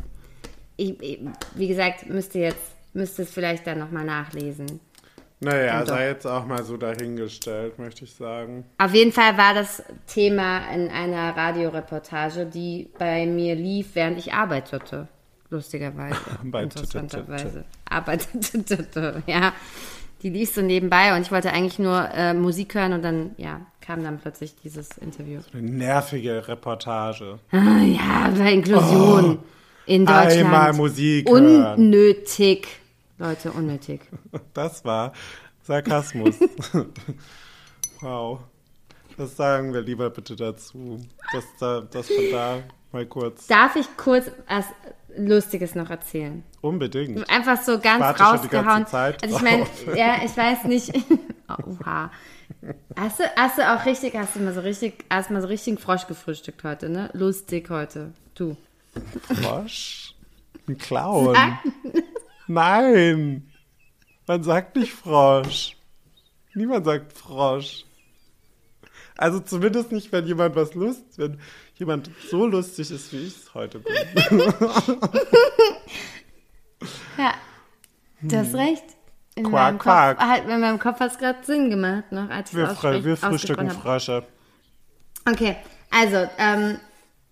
ich, 0.76 1.00
ich, 1.00 1.20
wie 1.54 1.68
gesagt, 1.68 2.08
müsste 2.08 2.40
jetzt 2.40 2.78
müsste 2.92 3.22
es 3.22 3.30
vielleicht 3.30 3.66
dann 3.66 3.78
nochmal 3.78 4.04
nachlesen. 4.04 4.80
Naja, 5.40 5.86
sei 5.86 6.08
jetzt 6.08 6.26
auch 6.26 6.46
mal 6.46 6.64
so 6.64 6.76
dahingestellt, 6.76 7.78
möchte 7.78 8.04
ich 8.04 8.12
sagen. 8.12 8.64
Auf 8.76 8.92
jeden 8.92 9.12
Fall 9.12 9.38
war 9.38 9.54
das 9.54 9.84
Thema 10.08 10.68
in 10.74 10.88
einer 10.88 11.36
Radioreportage, 11.36 12.46
die 12.46 12.90
bei 12.98 13.24
mir 13.24 13.54
lief, 13.54 13.94
während 13.94 14.18
ich 14.18 14.32
arbeitete. 14.32 15.06
Lustigerweise. 15.50 16.18
Bei 16.44 16.64
Interessanterweise. 16.64 17.64
Arbeitete, 17.88 19.22
ja. 19.26 19.52
Die 20.22 20.30
lief 20.30 20.52
so 20.52 20.62
nebenbei 20.62 21.14
und 21.14 21.22
ich 21.22 21.30
wollte 21.30 21.52
eigentlich 21.52 21.78
nur 21.78 22.08
äh, 22.12 22.34
Musik 22.34 22.74
hören 22.74 22.92
und 22.92 23.02
dann, 23.02 23.36
ja, 23.36 23.60
kam 23.80 24.02
dann 24.02 24.18
plötzlich 24.18 24.56
dieses 24.56 24.98
Interview. 24.98 25.40
Eine 25.52 25.62
nervige 25.62 26.46
Reportage. 26.48 27.38
Ah, 27.52 27.82
ja, 27.82 28.32
bei 28.36 28.52
Inklusion 28.52 29.38
in 29.86 30.04
Deutschland. 30.04 30.32
Oh, 30.32 30.44
Einmal 30.46 30.72
Musik 30.72 31.28
hören. 31.30 31.76
Unnötig. 31.76 32.66
Leute, 33.16 33.52
unnötig. 33.52 34.00
Das 34.54 34.84
war 34.84 35.12
Sarkasmus. 35.62 36.36
wow. 38.00 38.40
Was 39.16 39.36
sagen 39.36 39.72
wir 39.72 39.82
lieber 39.82 40.10
bitte 40.10 40.36
dazu? 40.36 41.00
Das, 41.32 41.44
da, 41.58 41.80
das 41.80 42.08
von 42.08 42.24
da 42.30 42.58
mal 42.92 43.06
kurz. 43.06 43.46
Darf 43.46 43.76
ich 43.76 43.86
kurz 43.96 44.30
was 44.48 44.66
Lustiges 45.16 45.74
noch 45.74 45.90
erzählen? 45.90 46.44
Unbedingt. 46.60 47.28
Einfach 47.30 47.60
so 47.60 47.78
ganz 47.78 48.00
warte 48.00 48.22
rausgehauen. 48.22 48.84
Also 48.92 49.36
ich 49.36 49.42
meine, 49.42 49.66
ja, 49.94 50.16
ich 50.24 50.36
weiß 50.36 50.64
nicht. 50.64 50.92
Oha. 51.48 52.10
Hast 52.96 53.20
du, 53.20 53.24
hast 53.36 53.58
du 53.58 53.72
auch 53.72 53.84
richtig, 53.86 54.14
hast 54.14 54.36
du 54.36 54.40
mal 54.40 54.52
so 54.52 54.60
richtig, 54.60 55.04
hast 55.10 55.30
mal 55.30 55.40
so 55.42 55.48
richtig 55.48 55.80
Frosch 55.80 56.06
gefrühstückt 56.06 56.64
heute, 56.64 56.88
ne? 56.88 57.10
Lustig 57.12 57.70
heute. 57.70 58.12
Du. 58.34 58.56
Frosch? 59.22 60.14
Ein 60.66 60.78
Clown? 60.78 61.36
Nein. 62.46 63.50
Man 64.26 64.42
sagt 64.42 64.76
nicht 64.76 64.92
Frosch. 64.92 65.76
Niemand 66.54 66.84
sagt 66.84 67.12
Frosch. 67.12 67.84
Also 69.18 69.40
zumindest 69.40 69.92
nicht, 69.92 70.10
wenn 70.12 70.26
jemand 70.26 70.56
was 70.56 70.74
lust, 70.74 71.02
wenn 71.18 71.38
jemand 71.74 72.08
so 72.30 72.46
lustig 72.46 72.90
ist, 72.90 73.12
wie 73.12 73.26
ich 73.26 73.36
es 73.36 73.52
heute 73.54 73.80
bin. 73.80 73.94
Ja. 77.16 77.34
Du 78.22 78.36
hast 78.36 78.54
recht. 78.54 78.84
In 79.34 79.44
Quark, 79.44 79.52
meinem 79.52 79.78
Quark. 79.78 80.18
Kopf, 80.18 80.28
halt, 80.28 80.48
in 80.48 80.60
meinem 80.60 80.78
Kopf 80.78 81.00
hat 81.00 81.12
es 81.12 81.18
gerade 81.18 81.44
Sinn 81.44 81.70
gemacht, 81.70 82.10
noch 82.10 82.28
als 82.30 82.54
Wir, 82.54 82.68
es 82.68 82.78
fre 82.78 82.88
aussprech- 82.90 83.04
wir 83.04 83.16
frühstücken. 83.16 83.70
Frösche. 83.70 84.24
Okay, 85.28 85.56
also, 85.90 86.28
ähm, 86.38 86.78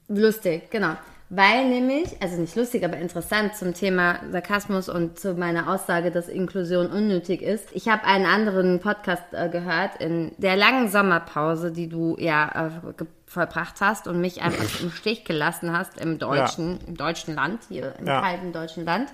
lustig, 0.09 0.71
genau. 0.71 0.97
Weil 1.29 1.69
nämlich, 1.69 2.23
also 2.23 2.41
nicht 2.41 2.55
lustig, 2.55 2.85
aber 2.85 2.99
interessant 2.99 3.57
zum 3.57 3.75
Thema 3.75 4.21
Sarkasmus 4.31 4.89
und 4.89 5.19
zu 5.19 5.35
meiner 5.35 5.69
Aussage, 5.69 6.13
dass 6.13 6.29
Inklusion 6.29 6.87
unnötig 6.87 7.43
ist. 7.43 7.69
Ich 7.73 7.89
habe 7.89 8.05
einen 8.05 8.27
anderen 8.27 8.79
Podcast 8.79 9.25
äh, 9.33 9.49
gehört 9.49 9.97
in 10.01 10.31
der 10.39 10.55
langen 10.55 10.89
Sommerpause, 10.89 11.73
die 11.73 11.89
du 11.89 12.17
ja 12.21 12.69
äh, 12.69 13.05
vollbracht 13.27 13.81
hast 13.81 14.07
und 14.07 14.21
mich 14.21 14.43
einfach 14.43 14.81
im 14.81 14.93
Stich 14.93 15.25
gelassen 15.25 15.77
hast 15.77 16.01
im 16.01 16.19
deutschen, 16.21 16.79
im 16.87 16.97
deutschen 16.97 17.35
Land, 17.35 17.63
hier 17.69 17.95
im 17.99 18.07
Ja. 18.07 18.21
kalten 18.21 18.53
deutschen 18.53 18.85
Land. 18.85 19.11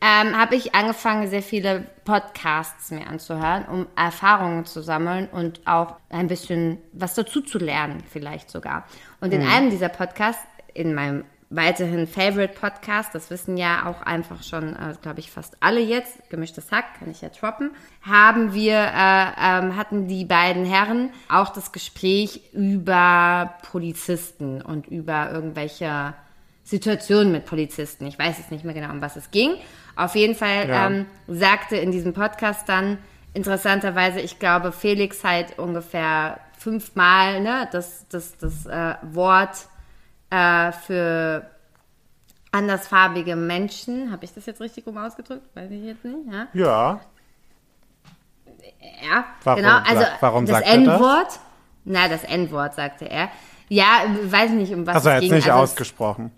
Ähm, 0.00 0.38
habe 0.38 0.54
ich 0.54 0.74
angefangen, 0.74 1.28
sehr 1.28 1.42
viele 1.42 1.86
Podcasts 2.04 2.90
mir 2.90 3.06
anzuhören, 3.08 3.64
um 3.64 3.86
Erfahrungen 3.96 4.64
zu 4.66 4.82
sammeln 4.82 5.28
und 5.32 5.60
auch 5.66 5.96
ein 6.10 6.28
bisschen 6.28 6.78
was 6.92 7.14
dazu 7.14 7.40
zu 7.40 7.58
lernen, 7.58 8.02
vielleicht 8.08 8.50
sogar. 8.50 8.84
Und 9.20 9.32
in 9.32 9.42
einem 9.42 9.70
dieser 9.70 9.88
Podcasts, 9.88 10.42
in 10.74 10.94
meinem 10.94 11.24
weiterhin 11.50 12.06
Favorite 12.06 12.54
Podcast, 12.54 13.14
das 13.14 13.30
wissen 13.30 13.56
ja 13.56 13.86
auch 13.86 14.02
einfach 14.02 14.42
schon, 14.42 14.76
äh, 14.76 14.94
glaube 15.00 15.20
ich, 15.20 15.30
fast 15.30 15.56
alle 15.60 15.80
jetzt, 15.80 16.28
gemischtes 16.28 16.70
Hack, 16.70 16.98
kann 16.98 17.10
ich 17.10 17.22
ja 17.22 17.30
droppen, 17.30 17.70
haben 18.02 18.52
wir, 18.52 18.74
äh, 18.74 19.30
ähm, 19.40 19.76
hatten 19.76 20.08
die 20.08 20.26
beiden 20.26 20.66
Herren 20.66 21.10
auch 21.30 21.48
das 21.50 21.72
Gespräch 21.72 22.42
über 22.52 23.54
Polizisten 23.70 24.60
und 24.60 24.88
über 24.88 25.30
irgendwelche 25.32 26.12
Situationen 26.64 27.32
mit 27.32 27.46
Polizisten. 27.46 28.06
Ich 28.06 28.18
weiß 28.18 28.36
jetzt 28.38 28.50
nicht 28.50 28.64
mehr 28.64 28.74
genau, 28.74 28.90
um 28.90 29.00
was 29.00 29.16
es 29.16 29.30
ging. 29.30 29.54
Auf 29.96 30.14
jeden 30.14 30.34
Fall 30.34 30.68
Ja. 30.68 30.86
ähm, 30.88 31.06
sagte 31.26 31.76
in 31.76 31.90
diesem 31.92 32.12
Podcast 32.12 32.68
dann 32.68 32.98
interessanterweise, 33.32 34.20
ich 34.20 34.38
glaube, 34.38 34.70
Felix 34.72 35.24
halt 35.24 35.58
ungefähr 35.58 36.40
fünfmal 36.58 37.40
ne, 37.40 37.68
das, 37.72 38.06
das, 38.08 38.36
das 38.36 38.66
äh, 38.66 38.94
Wort 39.12 39.68
äh, 40.30 40.72
für 40.72 41.50
andersfarbige 42.52 43.36
Menschen. 43.36 44.10
Habe 44.12 44.24
ich 44.24 44.32
das 44.34 44.46
jetzt 44.46 44.60
richtig 44.60 44.86
rum 44.86 44.98
ausgedrückt? 44.98 45.48
Weiß 45.54 45.70
ich 45.70 45.82
jetzt 45.84 46.04
nicht. 46.04 46.16
Ja, 46.32 46.46
Ja. 46.54 47.00
ja 49.02 49.24
Warum 49.44 49.62
genau. 49.62 49.78
Also 49.86 50.04
warum 50.20 50.46
das 50.46 50.60
er? 50.62 50.72
N-Wort. 50.74 51.40
Na, 51.84 52.08
das 52.08 52.24
N-Wort, 52.24 52.74
sagte 52.74 53.06
er. 53.10 53.28
Ja, 53.68 54.02
weiß 54.24 54.50
nicht, 54.52 54.72
um 54.74 54.86
was 54.86 54.96
Also 54.96 55.08
er 55.10 55.12
es 55.12 55.16
hat 55.16 55.22
es 55.22 55.28
ging. 55.28 55.36
nicht 55.36 55.50
also 55.50 55.64
es- 55.64 55.70
ausgesprochen. 55.70 56.32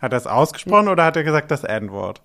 Hat 0.00 0.12
er 0.12 0.18
es 0.18 0.26
ausgesprochen 0.26 0.88
oder 0.88 1.04
hat 1.04 1.16
er 1.16 1.24
gesagt 1.24 1.50
das 1.50 1.62
N-Wort? 1.64 2.22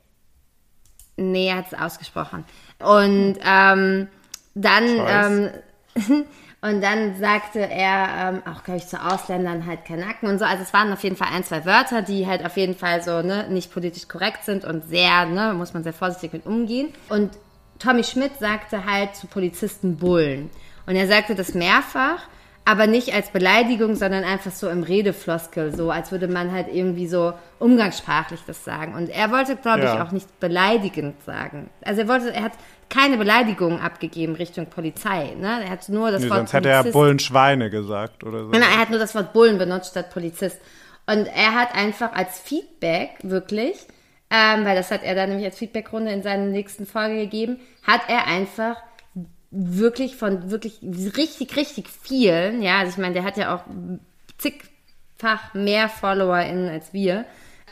Nee, 1.18 1.50
er 1.50 1.58
hat 1.58 1.68
es 1.72 1.74
ausgesprochen. 1.80 2.46
Und 2.80 3.38
ähm, 3.44 4.08
dann 4.54 4.84
ähm, 4.86 5.50
und 6.68 6.82
dann 6.82 7.16
sagte 7.20 7.60
er 7.60 8.08
ähm, 8.34 8.42
auch, 8.52 8.64
glaube 8.64 8.78
ich, 8.80 8.88
zu 8.88 8.98
Ausländern 9.00 9.66
halt 9.66 9.86
Kanaken 9.86 10.28
und 10.30 10.40
so. 10.40 10.46
Also 10.46 10.64
es 10.64 10.74
waren 10.74 10.92
auf 10.92 11.04
jeden 11.04 11.16
Fall 11.16 11.28
ein, 11.34 11.44
zwei 11.44 11.64
Wörter, 11.66 12.02
die 12.02 12.26
halt 12.28 12.46
auf 12.46 12.58
jeden 12.58 12.76
Fall 12.76 13.04
so 13.04 13.22
ne, 13.22 13.48
nicht 13.50 13.72
politisch 13.72 14.08
korrekt 14.08 14.44
sind 14.46 14.66
und 14.66 14.88
sehr, 14.88 15.26
ne, 15.26 15.54
muss 15.54 15.74
man 15.74 15.84
sehr 15.84 15.94
vorsichtig 15.94 16.34
mit 16.34 16.46
umgehen. 16.46 16.90
Und 17.10 17.32
Tommy 17.80 18.04
Schmidt 18.04 18.40
sagte 18.40 18.86
halt 18.86 19.16
zu 19.16 19.28
Polizisten 19.28 19.98
Bullen. 19.98 20.50
Und 20.88 20.96
er 20.96 21.08
sagte 21.08 21.36
das 21.36 21.54
mehrfach. 21.54 22.20
aber 22.68 22.88
nicht 22.88 23.14
als 23.14 23.30
Beleidigung, 23.30 23.94
sondern 23.94 24.24
einfach 24.24 24.50
so 24.50 24.68
im 24.70 24.82
Redefloskel, 24.82 25.76
so 25.76 25.92
als 25.92 26.12
würde 26.12 26.28
man 26.28 26.52
halt 26.52 26.68
irgendwie 26.74 27.06
so 27.06 27.34
umgangssprachlich 27.60 28.40
das 28.48 28.64
sagen. 28.64 28.96
Und 28.96 29.10
er 29.10 29.30
wollte, 29.32 29.56
glaube 29.56 29.82
ich, 29.82 29.86
Ja. 29.94 30.04
auch 30.04 30.12
nicht 30.12 30.40
beleidigend 30.40 31.22
sagen. 31.26 31.70
Also 31.84 32.02
er 32.02 32.08
wollte, 32.08 32.34
er 32.34 32.42
hat 32.42 32.54
keine 32.90 33.18
Beleidigung 33.18 33.80
abgegeben 33.80 34.36
Richtung 34.36 34.68
Polizei. 34.68 35.34
Ne? 35.38 35.64
Er 35.64 35.70
hat 35.70 35.90
nur 35.90 36.12
das 36.12 36.22
Nee, 36.22 36.30
Wort 36.30 36.38
sonst 36.40 36.54
hätte 36.54 36.70
er 36.70 36.78
Polizist- 36.80 36.94
Bullenschweine 36.94 37.70
gesagt 37.70 38.24
oder 38.24 38.46
so. 38.46 38.50
Genau, 38.52 38.66
er 38.66 38.78
hat 38.78 38.90
nur 38.90 39.00
das 39.00 39.16
Wort 39.16 39.34
Bullen 39.34 39.58
benutzt 39.58 39.92
statt 39.92 40.12
Polizist. 40.12 40.60
Und 41.08 41.28
er 41.28 41.54
hat 41.54 41.76
einfach 41.76 42.14
als 42.14 42.40
Feedback 42.40 43.12
wirklich, 43.22 43.76
ähm, 44.30 44.66
weil 44.66 44.76
das 44.76 44.90
hat 44.92 45.04
er 45.04 45.14
dann 45.16 45.30
nämlich 45.30 45.46
als 45.46 45.58
Feedbackrunde 45.58 46.12
in 46.12 46.24
seiner 46.24 46.46
nächsten 46.46 46.86
Folge 46.86 47.18
gegeben, 47.18 47.60
hat 47.86 48.02
er 48.08 48.28
einfach 48.28 48.78
wirklich 49.52 50.16
von 50.18 50.50
wirklich 50.52 50.80
richtig, 50.82 51.56
richtig 51.56 51.88
vielen, 51.90 52.62
ja, 52.62 52.80
also 52.80 52.92
ich 52.92 52.98
meine, 52.98 53.14
der 53.14 53.24
hat 53.24 53.38
ja 53.38 53.56
auch 53.56 53.64
zigfach 54.38 55.54
mehr 55.54 55.90
FollowerInnen 55.90 56.70
als 56.70 56.92
wir, 56.94 57.26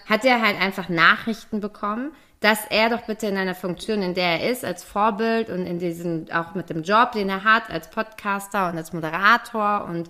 hat 0.05 0.23
er 0.25 0.41
halt 0.41 0.61
einfach 0.61 0.89
Nachrichten 0.89 1.59
bekommen, 1.59 2.11
dass 2.43 2.65
er 2.69 2.89
doch 2.89 3.03
bitte 3.03 3.27
in 3.27 3.37
einer 3.37 3.55
Funktion, 3.55 4.01
in 4.01 4.13
der 4.13 4.41
er 4.41 4.51
ist, 4.51 4.65
als 4.65 4.83
Vorbild 4.83 5.49
und 5.49 5.65
in 5.65 5.79
diesem, 5.79 6.25
auch 6.33 6.55
mit 6.55 6.69
dem 6.69 6.83
Job, 6.83 7.13
den 7.13 7.29
er 7.29 7.45
hat, 7.45 7.69
als 7.69 7.89
Podcaster 7.89 8.69
und 8.69 8.77
als 8.77 8.91
Moderator 8.91 9.85
und 9.85 10.09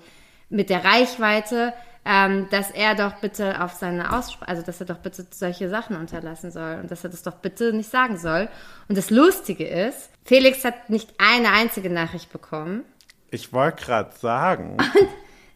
mit 0.50 0.72
der 0.72 0.84
Reichweite, 0.84 1.74
ähm, 2.06 2.48
dass 2.50 2.72
er 2.72 2.96
doch 2.96 3.14
bitte 3.22 3.64
auf 3.64 3.74
seine 3.74 4.18
Aussprache, 4.18 4.50
also 4.50 4.64
dass 4.64 4.80
er 4.80 4.88
doch 4.88 4.98
bitte 4.98 5.28
solche 5.30 5.70
Sachen 5.70 5.96
unterlassen 5.96 6.50
soll 6.50 6.80
und 6.82 6.90
dass 6.90 7.04
er 7.04 7.12
das 7.12 7.22
doch 7.22 7.36
bitte 7.36 7.72
nicht 7.72 7.92
sagen 7.92 8.18
soll. 8.18 8.50
Und 8.90 8.98
das 8.98 9.12
Lustige 9.12 9.68
ist, 9.68 10.10
Felix 10.26 10.66
hat 10.66 10.90
nicht 10.90 11.12
eine 11.20 11.52
einzige 11.52 11.92
Nachricht 11.92 12.34
bekommen. 12.34 12.84
Ich 13.30 13.54
wollte 13.54 13.86
gerade 13.86 14.12
sagen, 14.18 14.78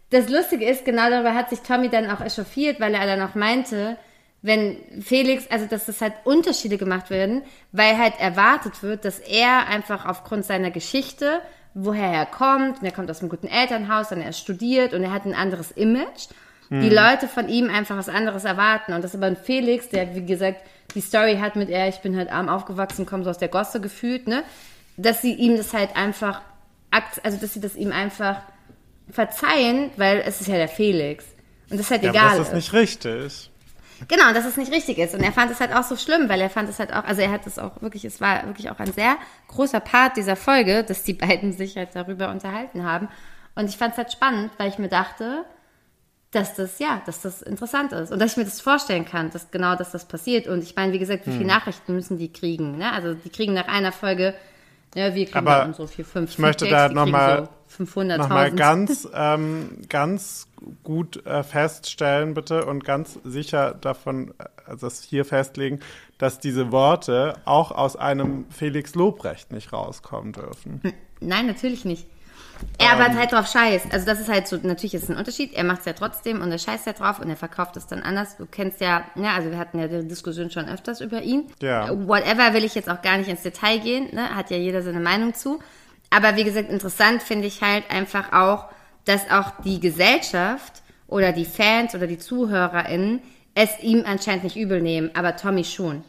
Das 0.10 0.30
Lustige 0.30 0.66
ist, 0.66 0.86
genau 0.86 1.10
darüber 1.10 1.34
hat 1.34 1.50
sich 1.50 1.60
Tommy 1.60 1.90
dann 1.90 2.10
auch 2.10 2.22
echauffiert, 2.22 2.80
weil 2.80 2.94
er 2.94 3.06
dann 3.06 3.22
auch 3.22 3.36
meinte, 3.36 3.98
wenn 4.42 4.78
Felix, 5.02 5.48
also 5.50 5.66
dass 5.66 5.86
das 5.86 6.02
halt 6.02 6.14
Unterschiede 6.24 6.78
gemacht 6.78 7.10
werden, 7.10 7.42
weil 7.72 7.98
halt 7.98 8.20
erwartet 8.20 8.84
wird, 8.84 9.04
dass 9.04 9.20
er 9.20 9.68
einfach 9.68 10.06
aufgrund 10.06 10.46
seiner 10.46 10.72
Geschichte, 10.72 11.42
woher 11.74 12.12
er 12.12 12.26
kommt, 12.26 12.80
und 12.80 12.86
er 12.86 12.92
kommt 12.92 13.10
aus 13.10 13.20
einem 13.20 13.30
guten 13.30 13.48
Elternhaus, 13.48 14.12
und 14.12 14.22
er 14.22 14.34
studiert 14.34 14.94
und 14.94 15.04
er 15.04 15.12
hat 15.12 15.26
ein 15.26 15.34
anderes 15.34 15.72
Image, 15.72 16.28
die 16.70 16.90
Leute 16.90 17.30
von 17.30 17.48
ihm 17.48 17.70
einfach 17.70 17.96
was 17.96 18.10
anderes 18.10 18.44
erwarten. 18.44 18.92
Und 18.92 19.02
das 19.02 19.12
ist 19.12 19.18
aber 19.18 19.28
ein 19.28 19.38
Felix, 19.38 19.88
der, 19.88 20.16
wie 20.16 20.26
gesagt, 20.26 20.62
die 20.96 21.02
Story 21.02 21.38
hat 21.38 21.56
mit 21.56 21.70
er, 21.70 21.88
ich 21.88 22.00
bin 22.00 22.18
halt 22.18 22.30
arm 22.30 22.50
aufgewachsen, 22.50 23.06
komme 23.06 23.24
so 23.24 23.30
aus 23.30 23.38
der 23.38 23.48
Gosse 23.48 23.80
gefühlt, 23.80 24.28
ne? 24.28 24.44
Dass 24.98 25.22
sie 25.22 25.34
ihm 25.34 25.56
das 25.56 25.74
halt 25.74 25.96
einfach, 25.96 26.42
also 27.24 27.38
dass 27.38 27.54
sie 27.54 27.62
das 27.62 27.76
ihm 27.76 27.94
einfach 27.94 28.42
verzeihen, 29.10 29.92
weil 29.96 30.22
es 30.26 30.42
ist 30.42 30.48
ja 30.48 30.56
der 30.56 30.68
Felix. 30.68 31.24
Und 31.70 31.80
das 31.80 31.90
halt 31.90 32.04
ja, 32.04 32.10
egal 32.10 32.28
aber 32.32 32.40
das 32.40 32.48
ist 32.50 32.54
nicht 32.54 32.74
richtig. 32.74 33.50
Genau, 34.08 34.34
dass 34.34 34.46
es 34.46 34.58
nicht 34.58 34.72
richtig 34.72 34.98
ist. 34.98 35.14
Und 35.16 35.22
er 35.22 35.32
fand 35.32 35.52
es 35.52 35.60
halt 35.60 35.74
auch 35.74 35.84
so 35.84 35.96
schlimm, 35.96 36.30
weil 36.30 36.40
er 36.42 36.50
fand 36.50 36.70
es 36.70 36.80
halt 36.80 36.94
auch, 36.94 37.04
also 37.04 37.22
er 37.22 37.32
hat 37.32 37.48
es 37.48 37.58
auch 37.60 37.82
wirklich, 37.82 38.06
es 38.06 38.22
war 38.22 38.46
wirklich 38.46 38.70
auch 38.70 38.80
ein 38.80 38.92
sehr 38.94 39.18
großer 39.48 39.80
Part 39.80 40.18
dieser 40.18 40.36
Folge, 40.36 40.84
dass 40.84 41.04
die 41.04 41.14
beiden 41.14 41.54
sich 41.54 41.78
halt 41.78 41.90
darüber 41.94 42.30
unterhalten 42.30 42.84
haben. 42.86 43.08
Und 43.56 43.70
ich 43.70 43.78
fand 43.78 43.94
es 43.94 43.98
halt 43.98 44.12
spannend, 44.12 44.52
weil 44.58 44.70
ich 44.70 44.78
mir 44.78 44.90
dachte, 44.90 45.46
dass 46.32 46.56
das, 46.56 46.78
ja, 46.80 47.02
dass 47.06 47.22
das 47.22 47.42
interessant 47.42 47.94
ist. 47.94 48.12
Und 48.12 48.20
dass 48.20 48.32
ich 48.32 48.38
mir 48.38 48.44
das 48.46 48.60
vorstellen 48.62 49.06
kann, 49.06 49.32
dass 49.32 49.50
genau, 49.50 49.76
dass 49.76 49.92
das 49.92 50.06
passiert. 50.06 50.48
Und 50.48 50.62
ich 50.62 50.76
meine, 50.76 50.92
wie 50.94 51.00
gesagt, 51.00 51.26
wie 51.26 51.32
viele 51.32 51.42
Hm. 51.42 51.48
Nachrichten 51.48 51.94
müssen 51.96 52.18
die 52.18 52.32
kriegen? 52.32 52.78
Ne? 52.78 52.92
Also 52.92 53.14
die 53.14 53.30
kriegen 53.30 53.54
nach 53.54 53.68
einer 53.68 53.92
Folge, 53.92 54.34
ja, 54.94 55.16
wir 55.16 55.26
kriegen 55.26 55.38
Aber 55.48 55.66
unsere 55.66 55.88
vier, 55.88 56.06
fünf 56.06 56.32
ich 56.32 56.38
möchte 56.40 56.66
Feedbacks, 56.66 56.84
da 56.84 56.90
die 56.90 56.96
noch 56.96 57.04
kriegen 57.04 57.12
mal- 57.18 57.50
so 57.68 57.84
500.000. 57.84 58.18
Nochmal 58.18 58.52
ganz, 58.52 59.08
ähm, 59.14 59.82
ganz 59.90 60.47
gut 60.84 61.26
äh, 61.26 61.44
feststellen, 61.44 62.34
bitte, 62.34 62.66
und 62.66 62.84
ganz 62.84 63.20
sicher 63.24 63.74
davon, 63.74 64.34
also 64.66 64.88
das 64.88 65.04
hier 65.04 65.26
festlegen, 65.26 65.80
dass 66.18 66.40
diese 66.40 66.72
Worte 66.72 67.36
auch 67.46 67.72
aus 67.72 67.96
einem 67.96 68.46
Felix 68.50 68.96
Lobrecht 68.96 69.52
nicht 69.52 69.74
rauskommen 69.74 70.34
dürfen. 70.34 70.82
Nein, 71.20 71.48
natürlich 71.48 71.86
nicht. 71.86 72.08
Er 72.80 72.94
aber 72.94 73.16
halt 73.16 73.32
drauf 73.32 73.48
scheißt. 73.48 73.94
Also 73.94 74.06
das 74.06 74.20
ist 74.20 74.30
halt 74.30 74.48
so, 74.48 74.58
natürlich 74.62 74.94
ist 74.94 75.04
es 75.04 75.10
ein 75.10 75.18
Unterschied. 75.18 75.54
Er 75.54 75.64
macht 75.64 75.80
es 75.80 75.86
ja 75.86 75.94
trotzdem 75.94 76.42
und 76.42 76.52
er 76.52 76.58
scheißt 76.58 76.86
ja 76.88 76.94
drauf 76.94 77.20
und 77.20 77.30
er 77.30 77.36
verkauft 77.36 77.78
es 77.78 77.88
dann 77.88 78.02
anders. 78.02 78.38
Du 78.38 78.46
kennst 78.46 78.82
ja, 78.82 79.06
ja, 79.16 79.36
also 79.36 79.52
wir 79.52 79.58
hatten 79.58 79.80
ja 79.80 79.88
die 79.88 80.08
Diskussion 80.08 80.50
schon 80.50 80.68
öfters 80.68 81.02
über 81.02 81.22
ihn. 81.22 81.48
Ja. 81.62 81.90
Whatever 81.90 82.54
will 82.54 82.64
ich 82.64 82.76
jetzt 82.76 82.90
auch 82.90 83.02
gar 83.02 83.18
nicht 83.18 83.30
ins 83.30 83.44
Detail 83.44 83.80
gehen, 83.80 84.14
ne? 84.14 84.36
hat 84.36 84.50
ja 84.50 84.58
jeder 84.58 84.82
seine 84.82 85.00
Meinung 85.00 85.34
zu. 85.34 85.60
Aber 86.10 86.36
wie 86.36 86.44
gesagt, 86.44 86.70
interessant 86.70 87.22
finde 87.22 87.48
ich 87.48 87.62
halt 87.62 87.90
einfach 87.90 88.32
auch, 88.32 88.66
dass 89.08 89.30
auch 89.30 89.62
die 89.64 89.80
Gesellschaft 89.80 90.84
oder 91.08 91.32
die 91.32 91.46
Fans 91.46 91.96
oder 91.96 92.08
die 92.08 92.18
ZuhörerInnen 92.18 93.22
es 93.54 93.80
ihm 93.82 94.04
anscheinend 94.06 94.44
nicht 94.44 94.56
übel 94.56 94.82
nehmen, 94.82 95.10
aber 95.16 95.36
Tommy 95.36 95.64
schon. 95.64 96.04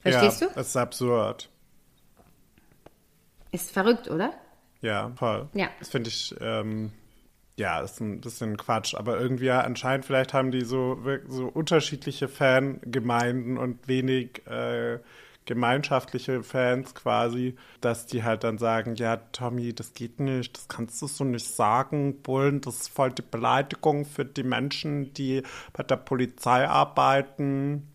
Verstehst 0.00 0.42
ja, 0.42 0.48
du? 0.48 0.54
Das 0.54 0.68
ist 0.68 0.76
absurd. 0.76 1.48
Ist 3.50 3.70
verrückt, 3.72 4.08
oder? 4.08 4.34
Ja, 4.82 5.12
voll. 5.16 5.48
Ja. 5.54 5.68
Das 5.78 5.88
finde 5.88 6.10
ich, 6.10 6.34
ähm, 6.40 6.92
ja, 7.56 7.80
das 7.80 7.92
ist 7.92 8.00
ein 8.00 8.20
bisschen 8.20 8.56
Quatsch. 8.56 8.94
Aber 8.94 9.18
irgendwie 9.18 9.46
ja, 9.46 9.60
anscheinend, 9.62 10.04
vielleicht 10.04 10.34
haben 10.34 10.50
die 10.50 10.64
so, 10.64 11.00
so 11.28 11.46
unterschiedliche 11.46 12.28
Fangemeinden 12.28 13.56
und 13.56 13.88
wenig 13.88 14.46
äh, 14.46 14.98
gemeinschaftliche 15.46 16.42
Fans 16.42 16.94
quasi, 16.94 17.54
dass 17.80 18.06
die 18.06 18.22
halt 18.22 18.44
dann 18.44 18.58
sagen, 18.58 18.94
ja, 18.96 19.16
Tommy, 19.16 19.74
das 19.74 19.94
geht 19.94 20.20
nicht, 20.20 20.56
das 20.56 20.68
kannst 20.68 21.00
du 21.02 21.06
so 21.06 21.24
nicht 21.24 21.46
sagen, 21.46 22.22
Bullen, 22.22 22.60
das 22.60 22.82
ist 22.82 22.88
voll 22.88 23.12
die 23.12 23.22
Beleidigung 23.22 24.04
für 24.04 24.24
die 24.24 24.42
Menschen, 24.42 25.12
die 25.14 25.42
bei 25.72 25.82
der 25.82 25.96
Polizei 25.96 26.68
arbeiten. 26.68 27.88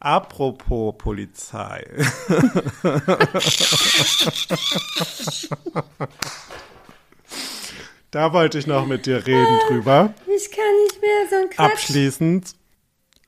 Apropos 0.00 0.94
Polizei. 0.98 1.86
Da 8.12 8.34
wollte 8.34 8.58
ich 8.58 8.66
noch 8.66 8.84
mit 8.84 9.06
dir 9.06 9.26
reden 9.26 9.58
drüber. 9.68 10.12
Ich 10.36 10.50
kann 10.50 10.64
nicht 10.84 11.00
mehr 11.00 11.10
so 11.30 11.36
ein 11.36 11.48
Quatsch. 11.48 11.72
Abschließend, 11.72 12.54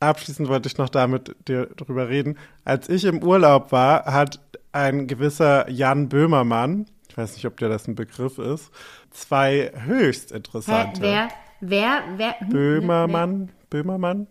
abschließend 0.01 0.49
wollte 0.49 0.69
ich 0.69 0.79
noch 0.79 0.89
damit 0.89 1.35
dir 1.49 1.67
drüber 1.67 2.09
reden. 2.09 2.39
Als 2.65 2.89
ich 2.89 3.05
im 3.05 3.23
Urlaub 3.23 3.73
war, 3.73 4.05
hat 4.07 4.41
ein 4.73 5.07
gewisser 5.07 5.69
Jan 5.71 6.09
Böhmermann, 6.09 6.87
ich 7.09 7.17
weiß 7.17 7.35
nicht, 7.35 7.47
ob 7.47 7.57
dir 7.59 7.69
das 7.69 7.87
ein 7.87 7.95
Begriff 7.95 8.39
ist, 8.39 8.71
zwei 9.11 9.73
höchst 9.87 10.31
Hä, 10.31 10.37
interessante. 10.37 11.01
wer, 11.01 11.29
wer, 11.61 12.03
wer? 12.17 12.41
hm, 12.41 12.49
Böhmermann, 12.49 13.53
Böhmermann, 13.71 14.27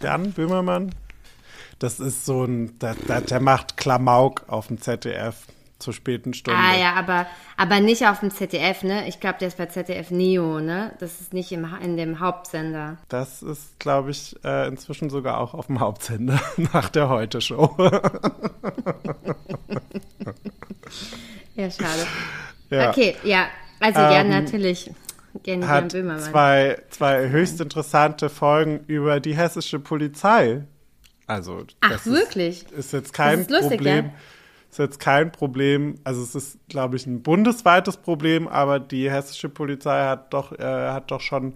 Jan 0.00 0.32
Böhmermann. 0.32 0.94
Das 1.78 1.98
ist 1.98 2.24
so 2.24 2.44
ein, 2.44 2.78
der, 2.78 2.94
der 3.20 3.40
macht 3.40 3.76
Klamauk 3.76 4.44
auf 4.46 4.68
dem 4.68 4.80
ZDF 4.80 5.36
zur 5.78 5.92
späten 5.92 6.34
Stunde. 6.34 6.58
Ah 6.58 6.76
ja, 6.76 6.94
aber, 6.94 7.26
aber 7.56 7.80
nicht 7.80 8.06
auf 8.06 8.20
dem 8.20 8.30
ZDF, 8.30 8.82
ne? 8.82 9.06
Ich 9.08 9.20
glaube, 9.20 9.38
der 9.40 9.48
ist 9.48 9.56
bei 9.58 9.66
ZDF 9.66 10.10
Neo, 10.10 10.60
ne? 10.60 10.92
Das 11.00 11.20
ist 11.20 11.32
nicht 11.32 11.52
im, 11.52 11.66
in 11.82 11.96
dem 11.96 12.20
Hauptsender. 12.20 12.98
Das 13.08 13.42
ist, 13.42 13.78
glaube 13.80 14.10
ich, 14.10 14.36
äh, 14.44 14.66
inzwischen 14.68 15.10
sogar 15.10 15.38
auch 15.38 15.54
auf 15.54 15.66
dem 15.66 15.80
Hauptsender 15.80 16.40
nach 16.72 16.88
der 16.88 17.08
Heute-Show. 17.08 17.76
Ja, 21.56 21.70
schade. 21.70 22.06
Ja. 22.70 22.90
Okay, 22.90 23.16
ja. 23.22 23.46
Also 23.80 24.00
ja, 24.00 24.20
Ähm, 24.20 24.28
natürlich. 24.30 24.90
Gerne 25.42 25.68
Hat 25.68 25.92
Böhmermann. 25.92 26.22
zwei, 26.22 26.78
zwei 26.90 27.28
höchst 27.28 27.60
interessante 27.60 28.28
Folgen 28.28 28.84
über 28.86 29.20
die 29.20 29.36
hessische 29.36 29.78
Polizei. 29.80 30.62
Also, 31.26 31.64
Ach, 31.80 31.90
das 31.90 32.06
wirklich? 32.06 32.62
Ist, 32.64 32.72
ist 32.72 32.92
jetzt 32.92 33.12
kein 33.12 33.40
ist 33.40 33.50
lustig, 33.50 33.78
Problem. 33.78 34.06
ja? 34.06 34.12
Ist 34.74 34.78
jetzt 34.78 34.98
kein 34.98 35.30
Problem. 35.30 36.00
Also, 36.02 36.20
es 36.20 36.34
ist, 36.34 36.58
glaube 36.68 36.96
ich, 36.96 37.06
ein 37.06 37.22
bundesweites 37.22 37.96
Problem, 37.96 38.48
aber 38.48 38.80
die 38.80 39.08
hessische 39.08 39.48
Polizei 39.48 40.02
hat 40.02 40.34
doch, 40.34 40.50
äh, 40.50 40.90
hat 40.90 41.12
doch 41.12 41.20
schon 41.20 41.54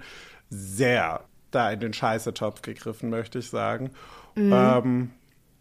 sehr 0.51 1.23
da 1.51 1.69
in 1.73 1.81
den 1.81 1.93
Scheißetopf 1.93 2.63
gegriffen, 2.63 3.11
möchte 3.11 3.41
ich 3.41 3.51
sagen. 3.51 3.91
Mhm. 4.37 4.53
Ähm, 4.53 5.11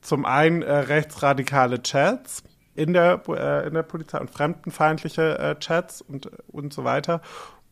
zum 0.02 0.26
einen 0.26 0.62
äh, 0.62 0.72
rechtsradikale 0.72 1.82
Chats 1.82 2.44
in 2.76 2.94
der, 2.94 3.24
äh, 3.28 3.68
in 3.68 3.74
der 3.74 3.82
Polizei 3.82 4.20
und 4.20 4.30
fremdenfeindliche 4.30 5.40
äh, 5.40 5.56
Chats 5.56 6.02
und, 6.02 6.30
und 6.50 6.74
so 6.74 6.84
weiter. 6.84 7.24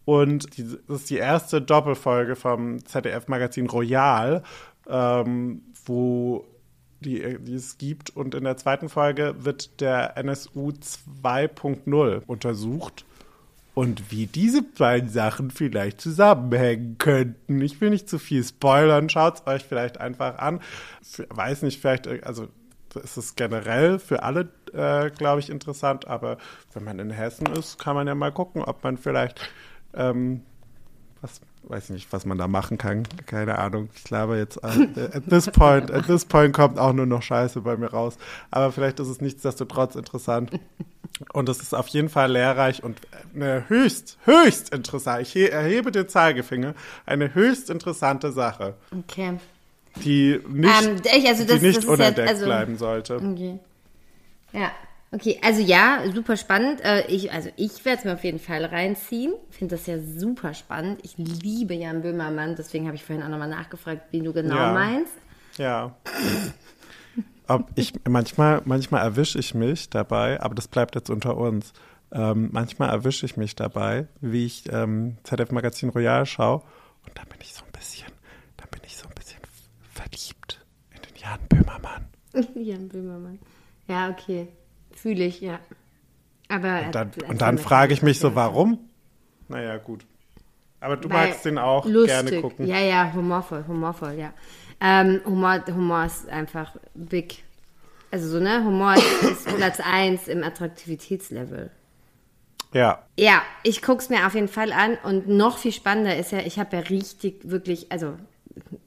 Und 0.03 0.57
die, 0.57 0.63
das 0.87 1.01
ist 1.01 1.11
die 1.11 1.17
erste 1.17 1.61
Doppelfolge 1.61 2.35
vom 2.35 2.83
ZDF-Magazin 2.83 3.69
Royal, 3.69 4.41
ähm, 4.89 5.61
wo 5.85 6.43
die, 7.01 7.37
die 7.39 7.53
es 7.53 7.77
gibt. 7.77 8.09
Und 8.09 8.35
in 8.35 8.43
der 8.43 8.57
zweiten 8.57 8.89
Folge 8.89 9.35
wird 9.39 9.81
der 9.81 10.17
NSU 10.17 10.69
2.0 10.69 12.21
untersucht. 12.25 13.05
Und 13.73 14.09
wie 14.09 14.25
diese 14.25 14.61
beiden 14.61 15.09
Sachen 15.09 15.51
vielleicht 15.51 15.99
zusammenhängen 15.99 16.97
könnten. 16.97 17.59
Ich 17.59 17.81
will 17.81 17.89
nicht 17.89 18.09
zu 18.09 18.19
viel 18.19 18.41
spoilern, 18.41 19.09
schaut 19.09 19.35
es 19.35 19.47
euch 19.47 19.65
vielleicht 19.65 19.99
einfach 19.99 20.37
an. 20.37 20.61
Weiß 21.29 21.61
nicht, 21.61 21.81
vielleicht, 21.81 22.07
äh, 22.07 22.21
also 22.23 22.47
ist 22.95 23.17
es 23.17 23.35
generell 23.35 23.99
für 23.99 24.23
alle, 24.23 24.49
äh, 24.73 25.09
glaube 25.11 25.41
ich, 25.41 25.49
interessant. 25.49 26.07
Aber 26.07 26.37
wenn 26.73 26.85
man 26.85 26.99
in 26.99 27.11
Hessen 27.11 27.47
ist, 27.47 27.77
kann 27.77 27.95
man 27.95 28.07
ja 28.07 28.15
mal 28.15 28.31
gucken, 28.31 28.63
ob 28.63 28.81
man 28.83 28.97
vielleicht, 28.97 29.41
ähm, 29.93 30.43
was, 31.21 31.41
weiß 31.67 31.89
nicht, 31.89 32.11
was 32.13 32.25
man 32.25 32.37
da 32.37 32.47
machen 32.47 32.77
kann. 32.77 33.03
Keine 33.25 33.57
Ahnung. 33.59 33.89
Ich 33.95 34.03
glaube 34.03 34.37
jetzt, 34.37 34.57
äh, 34.63 34.67
at 35.13 35.23
this 35.29 35.47
point, 35.47 35.89
at 35.91 36.05
this 36.05 36.25
point 36.25 36.53
kommt 36.55 36.77
auch 36.79 36.93
nur 36.93 37.05
noch 37.05 37.21
Scheiße 37.21 37.61
bei 37.61 37.75
mir 37.77 37.87
raus. 37.91 38.17
Aber 38.51 38.71
vielleicht 38.71 38.99
ist 38.99 39.07
es 39.07 39.21
nichtsdestotrotz 39.21 39.95
interessant. 39.95 40.51
Und 41.33 41.47
es 41.47 41.59
ist 41.61 41.73
auf 41.73 41.87
jeden 41.87 42.09
Fall 42.09 42.31
lehrreich 42.31 42.83
und 42.83 42.99
eine 43.33 43.69
höchst, 43.69 44.17
höchst 44.25 44.73
interessant. 44.73 45.21
Ich 45.21 45.31
he- 45.31 45.47
erhebe 45.47 45.91
den 45.91 46.09
Zeigefinger. 46.09 46.73
Eine 47.05 47.33
höchst 47.33 47.69
interessante 47.69 48.31
Sache, 48.33 48.73
Okay. 48.91 49.39
die 50.03 50.41
nicht, 50.49 50.83
Ähm, 50.83 50.97
ich- 51.03 51.27
also 51.27 51.45
das- 51.45 51.59
die 51.61 51.67
nicht 51.67 51.85
unentdeckt 51.85 52.17
jetzt- 52.17 52.29
also- 52.29 52.45
bleiben 52.45 52.77
sollte. 52.77 53.15
Okay. 53.15 53.59
Ja, 54.51 54.71
okay. 55.15 55.39
Also 55.43 55.61
ja, 55.61 56.03
super 56.13 56.37
spannend. 56.37 56.81
Äh, 56.83 57.07
ich, 57.07 57.31
also 57.31 57.49
ich 57.55 57.83
werde 57.85 57.99
es 57.99 58.05
mir 58.05 58.13
auf 58.13 58.23
jeden 58.23 58.39
Fall 58.39 58.65
reinziehen. 58.65 59.33
Finde 59.49 59.75
das 59.75 59.87
ja 59.87 59.97
super 59.99 60.53
spannend. 60.53 60.99
Ich 61.03 61.17
liebe 61.17 61.73
Jan 61.73 62.01
Böhmermann, 62.01 62.55
deswegen 62.55 62.85
habe 62.85 62.95
ich 62.95 63.03
vorhin 63.03 63.23
auch 63.23 63.29
nochmal 63.29 63.49
nachgefragt, 63.49 64.11
wie 64.11 64.21
du 64.21 64.33
genau 64.33 64.55
Ja. 64.55 64.73
meinst. 64.73 65.13
Ja. 65.57 65.95
Ob 67.47 67.69
ich, 67.75 67.93
manchmal, 68.07 68.61
manchmal 68.65 69.03
erwische 69.03 69.39
ich 69.39 69.53
mich 69.53 69.89
dabei, 69.89 70.41
aber 70.41 70.55
das 70.55 70.67
bleibt 70.67 70.95
jetzt 70.95 71.09
unter 71.09 71.37
uns. 71.37 71.73
Ähm, 72.11 72.49
manchmal 72.51 72.89
erwische 72.89 73.25
ich 73.25 73.37
mich 73.37 73.55
dabei, 73.55 74.07
wie 74.21 74.45
ich 74.45 74.63
ähm, 74.71 75.17
ZDF 75.23 75.51
Magazin 75.51 75.89
Royal 75.89 76.25
schaue 76.25 76.61
und 77.05 77.17
dann 77.17 77.27
bin 77.27 77.37
ich 77.41 77.53
so 77.53 77.63
ein 77.65 77.71
bisschen, 77.71 78.07
dann 78.57 78.69
bin 78.69 78.81
ich 78.85 78.95
so 78.97 79.07
ein 79.07 79.13
bisschen 79.15 79.39
verliebt 79.91 80.61
in 80.95 81.01
den 81.01 81.21
Jan 81.21 81.39
Böhmermann. 81.49 82.05
Jan 82.55 82.87
Böhmermann. 82.89 83.39
Ja, 83.87 84.09
okay. 84.09 84.47
Fühle 85.05 85.25
ich, 85.25 85.39
ja. 85.39 85.59
Aber 86.49 86.81
Und 86.87 86.95
dann, 86.95 87.11
und 87.27 87.41
dann 87.43 87.59
frage 87.59 87.93
ich 87.93 88.01
mich 88.01 88.17
so, 88.17 88.29
ja. 88.29 88.35
warum? 88.35 88.79
Naja, 89.49 89.77
gut. 89.77 90.03
Aber 90.79 90.97
du 90.97 91.07
Weil 91.11 91.27
magst 91.27 91.45
den 91.45 91.59
auch 91.59 91.85
lustig. 91.85 92.25
gerne 92.25 92.41
gucken. 92.41 92.65
Ja, 92.65 92.79
ja, 92.79 93.13
humorvoll, 93.13 93.65
humorvoll, 93.67 94.13
ja. 94.13 94.33
Ähm, 94.81 95.21
Humor, 95.23 95.63
Humor 95.67 96.05
ist 96.05 96.27
einfach 96.27 96.75
big. 96.95 97.43
Also 98.09 98.29
so, 98.29 98.39
ne? 98.39 98.63
Humor 98.65 98.95
ist, 98.95 99.21
ist 99.21 99.45
Platz 99.57 99.79
1 99.79 100.27
im 100.27 100.43
Attraktivitätslevel. 100.43 101.69
Ja. 102.73 103.03
Ja, 103.15 103.43
ich 103.61 103.83
guck's 103.83 104.09
mir 104.09 104.25
auf 104.25 104.33
jeden 104.33 104.47
Fall 104.47 104.73
an 104.73 104.97
und 105.03 105.27
noch 105.27 105.59
viel 105.59 105.71
spannender 105.71 106.17
ist 106.17 106.31
ja, 106.31 106.39
ich 106.39 106.57
habe 106.57 106.77
ja 106.77 106.81
richtig, 106.81 107.47
wirklich, 107.47 107.91
also 107.91 108.15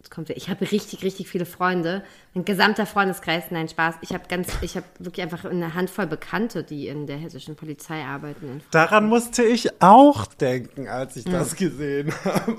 es 0.03 0.11
kommt 0.11 0.31
ich 0.31 0.49
habe 0.49 0.71
richtig, 0.71 1.03
richtig 1.03 1.29
viele 1.29 1.47
Freunde. 1.47 2.03
Ein 2.35 2.45
gesamter 2.45 2.87
Freundeskreis, 2.87 3.45
nein, 3.51 3.69
Spaß. 3.69 3.97
Ich 4.01 4.13
habe 4.13 4.25
ganz, 4.29 4.49
ich 4.63 4.77
habe 4.77 4.87
wirklich 4.99 5.23
einfach 5.23 5.45
eine 5.45 5.75
Handvoll 5.75 6.07
Bekannte, 6.07 6.65
die 6.65 6.89
in 6.89 7.07
der 7.07 7.17
hessischen 7.17 7.57
Polizei 7.57 8.03
arbeiten. 8.03 8.63
Daran 8.71 9.09
musste 9.09 9.43
ich 9.45 9.83
auch 9.83 10.27
denken, 10.27 10.89
als 10.89 11.17
ich 11.17 11.25
das 11.25 11.57
gesehen 11.57 12.13
habe. 12.25 12.57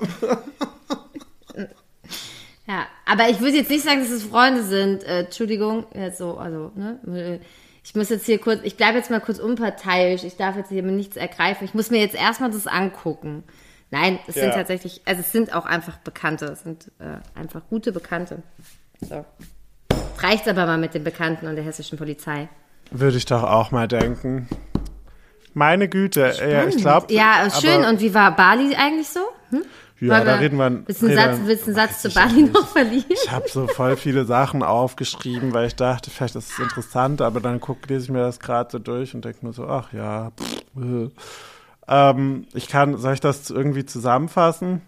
Ja, 2.66 2.86
aber 3.04 3.28
ich 3.28 3.40
würde 3.40 3.56
jetzt 3.56 3.70
nicht 3.70 3.84
sagen, 3.84 4.00
dass 4.00 4.10
es 4.10 4.22
Freunde 4.22 4.62
sind. 4.62 5.02
Äh, 5.02 5.24
Entschuldigung, 5.24 5.86
jetzt 5.92 6.18
so, 6.18 6.36
also, 6.36 6.70
ne? 6.76 7.40
Ich 7.82 7.96
muss 7.96 8.10
jetzt 8.10 8.26
hier 8.26 8.38
kurz, 8.38 8.60
ich 8.62 8.76
bleibe 8.76 8.98
jetzt 8.98 9.10
mal 9.10 9.20
kurz 9.20 9.40
unparteiisch. 9.40 10.22
Ich 10.22 10.36
darf 10.36 10.54
jetzt 10.54 10.68
hier 10.68 10.82
nichts 10.82 11.16
ergreifen. 11.16 11.64
Ich 11.64 11.74
muss 11.74 11.90
mir 11.90 11.98
jetzt 11.98 12.14
erstmal 12.14 12.50
das 12.50 12.68
angucken. 12.68 13.42
Nein, 13.90 14.18
es 14.28 14.34
sind 14.34 14.48
Ja. 14.50 14.54
tatsächlich, 14.54 15.02
also 15.04 15.20
es 15.20 15.32
sind 15.32 15.54
auch 15.54 15.66
einfach 15.66 15.96
Bekannte. 15.98 16.46
Es 16.46 16.62
sind 16.62 16.90
äh, 17.00 17.38
einfach 17.38 17.62
gute 17.68 17.92
Bekannte. 17.92 18.42
So. 19.00 19.24
Reicht's 20.18 20.46
aber 20.46 20.66
mal 20.66 20.78
mit 20.78 20.94
den 20.94 21.02
Bekannten 21.04 21.46
und 21.48 21.56
der 21.56 21.64
hessischen 21.64 21.98
Polizei. 21.98 22.48
Würde 22.90 23.16
ich 23.16 23.24
doch 23.24 23.42
auch 23.42 23.70
mal 23.70 23.88
denken. 23.88 24.48
Meine 25.54 25.88
Güte, 25.88 26.32
ja, 26.40 26.64
ich 26.66 26.76
glaube. 26.76 27.12
Ja, 27.12 27.48
schön. 27.50 27.84
Und 27.84 28.00
wie 28.00 28.14
war 28.14 28.36
Bali 28.36 28.74
eigentlich 28.76 29.08
so? 29.08 29.20
Hm? 29.50 29.62
Ja, 29.98 30.14
Wollen 30.14 30.24
da 30.26 30.34
wir- 30.34 30.40
reden 30.40 30.56
wir. 30.58 30.82
Willst 30.86 31.02
du 31.02 31.06
einen 31.06 31.16
Satz, 31.16 31.38
willst 31.44 31.66
einen 31.66 31.74
Satz 31.76 32.02
zu 32.02 32.10
Bali 32.10 32.42
noch 32.44 32.68
verlieren? 32.68 33.04
Ich 33.08 33.30
habe 33.30 33.48
so 33.48 33.66
voll 33.66 33.96
viele 33.96 34.24
Sachen 34.24 34.62
aufgeschrieben, 34.62 35.52
weil 35.52 35.66
ich 35.66 35.74
dachte, 35.76 36.10
vielleicht 36.10 36.36
ist 36.36 36.52
es 36.52 36.58
interessant, 36.58 37.20
aber 37.20 37.40
dann 37.40 37.60
guck, 37.60 37.86
lese 37.88 38.04
ich 38.04 38.10
mir 38.10 38.20
das 38.20 38.38
gerade 38.38 38.70
so 38.70 38.78
durch 38.78 39.14
und 39.14 39.24
denke 39.24 39.40
nur 39.42 39.52
so, 39.52 39.66
ach 39.66 39.92
ja. 39.92 40.30
Pff, 40.40 40.62
äh. 40.76 41.08
Ähm, 41.90 42.46
ich 42.54 42.68
kann, 42.68 42.96
soll 42.96 43.14
ich 43.14 43.20
das 43.20 43.50
irgendwie 43.50 43.84
zusammenfassen? 43.84 44.80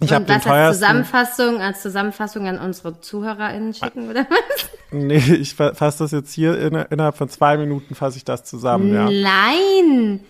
Ich 0.00 0.12
habe 0.12 0.24
den 0.24 0.40
teuersten. 0.40 0.82
Zusammenfassung, 0.82 1.60
als 1.60 1.82
Zusammenfassung 1.82 2.46
an 2.48 2.58
unsere 2.58 3.00
ZuhörerInnen 3.00 3.72
schicken, 3.72 4.10
oder 4.10 4.26
was? 4.28 4.70
Nee, 4.92 5.16
ich 5.16 5.54
fasse 5.54 5.98
das 5.98 6.12
jetzt 6.12 6.32
hier 6.32 6.56
in, 6.60 6.72
innerhalb 6.74 7.16
von 7.16 7.28
zwei 7.28 7.56
Minuten 7.56 7.96
fasse 7.96 8.18
ich 8.18 8.24
das 8.24 8.44
zusammen, 8.44 8.94
ja. 8.94 9.10
Nein! 9.10 10.20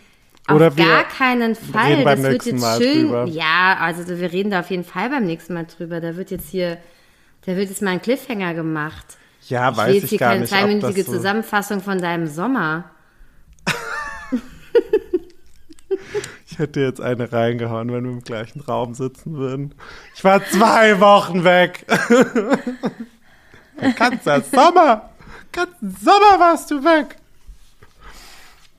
Oder 0.51 0.69
auf 0.69 0.77
gar 0.77 1.05
keinen 1.05 1.55
Fall. 1.55 2.05
das 2.05 2.23
wird 2.23 2.47
jetzt 2.47 2.61
Mal 2.61 2.81
schön. 2.81 3.03
drüber. 3.03 3.27
Ja, 3.27 3.77
also 3.81 4.07
wir 4.09 4.33
reden 4.33 4.51
da 4.51 4.61
auf 4.61 4.71
jeden 4.71 4.85
Fall 4.85 5.11
beim 5.11 5.25
nächsten 5.25 5.53
Mal 5.53 5.67
drüber. 5.67 6.01
Da 6.01 6.17
wird 6.17 6.31
jetzt 6.31 6.49
hier, 6.49 6.79
da 7.45 7.55
wird 7.57 7.69
jetzt 7.69 7.83
mal 7.83 7.91
ein 7.91 8.03
Cliffhanger 8.03 8.55
gemacht. 8.55 9.19
Ja, 9.49 9.71
ich 9.71 9.77
weiß 9.77 9.89
will 9.89 9.95
jetzt 9.97 10.05
ich 10.05 10.11
hier 10.11 10.19
gar 10.21 10.29
keine 10.31 10.41
nicht, 10.41 10.53
ob 10.53 10.59
zweiminütige 10.59 11.03
so, 11.05 11.13
Zusammenfassung 11.13 11.81
von 11.83 11.99
deinem 11.99 12.27
Sommer. 12.27 12.85
Ich 16.57 16.61
hätte 16.61 16.81
jetzt 16.81 17.03
eine 17.03 17.31
reingehauen, 17.31 17.93
wenn 17.93 18.05
wir 18.05 18.13
im 18.13 18.25
gleichen 18.25 18.63
Raum 18.63 18.95
sitzen 18.95 19.35
würden. 19.37 19.75
Ich 20.15 20.25
war 20.25 20.43
zwei 20.47 20.99
Wochen 21.01 21.45
weg. 21.45 21.85
Den 23.79 23.95
ganzen 23.95 24.43
Sommer. 24.51 25.11
ganzen 25.53 25.97
Sommer 26.03 26.41
warst 26.41 26.71
du 26.71 26.83
weg. 26.83 27.17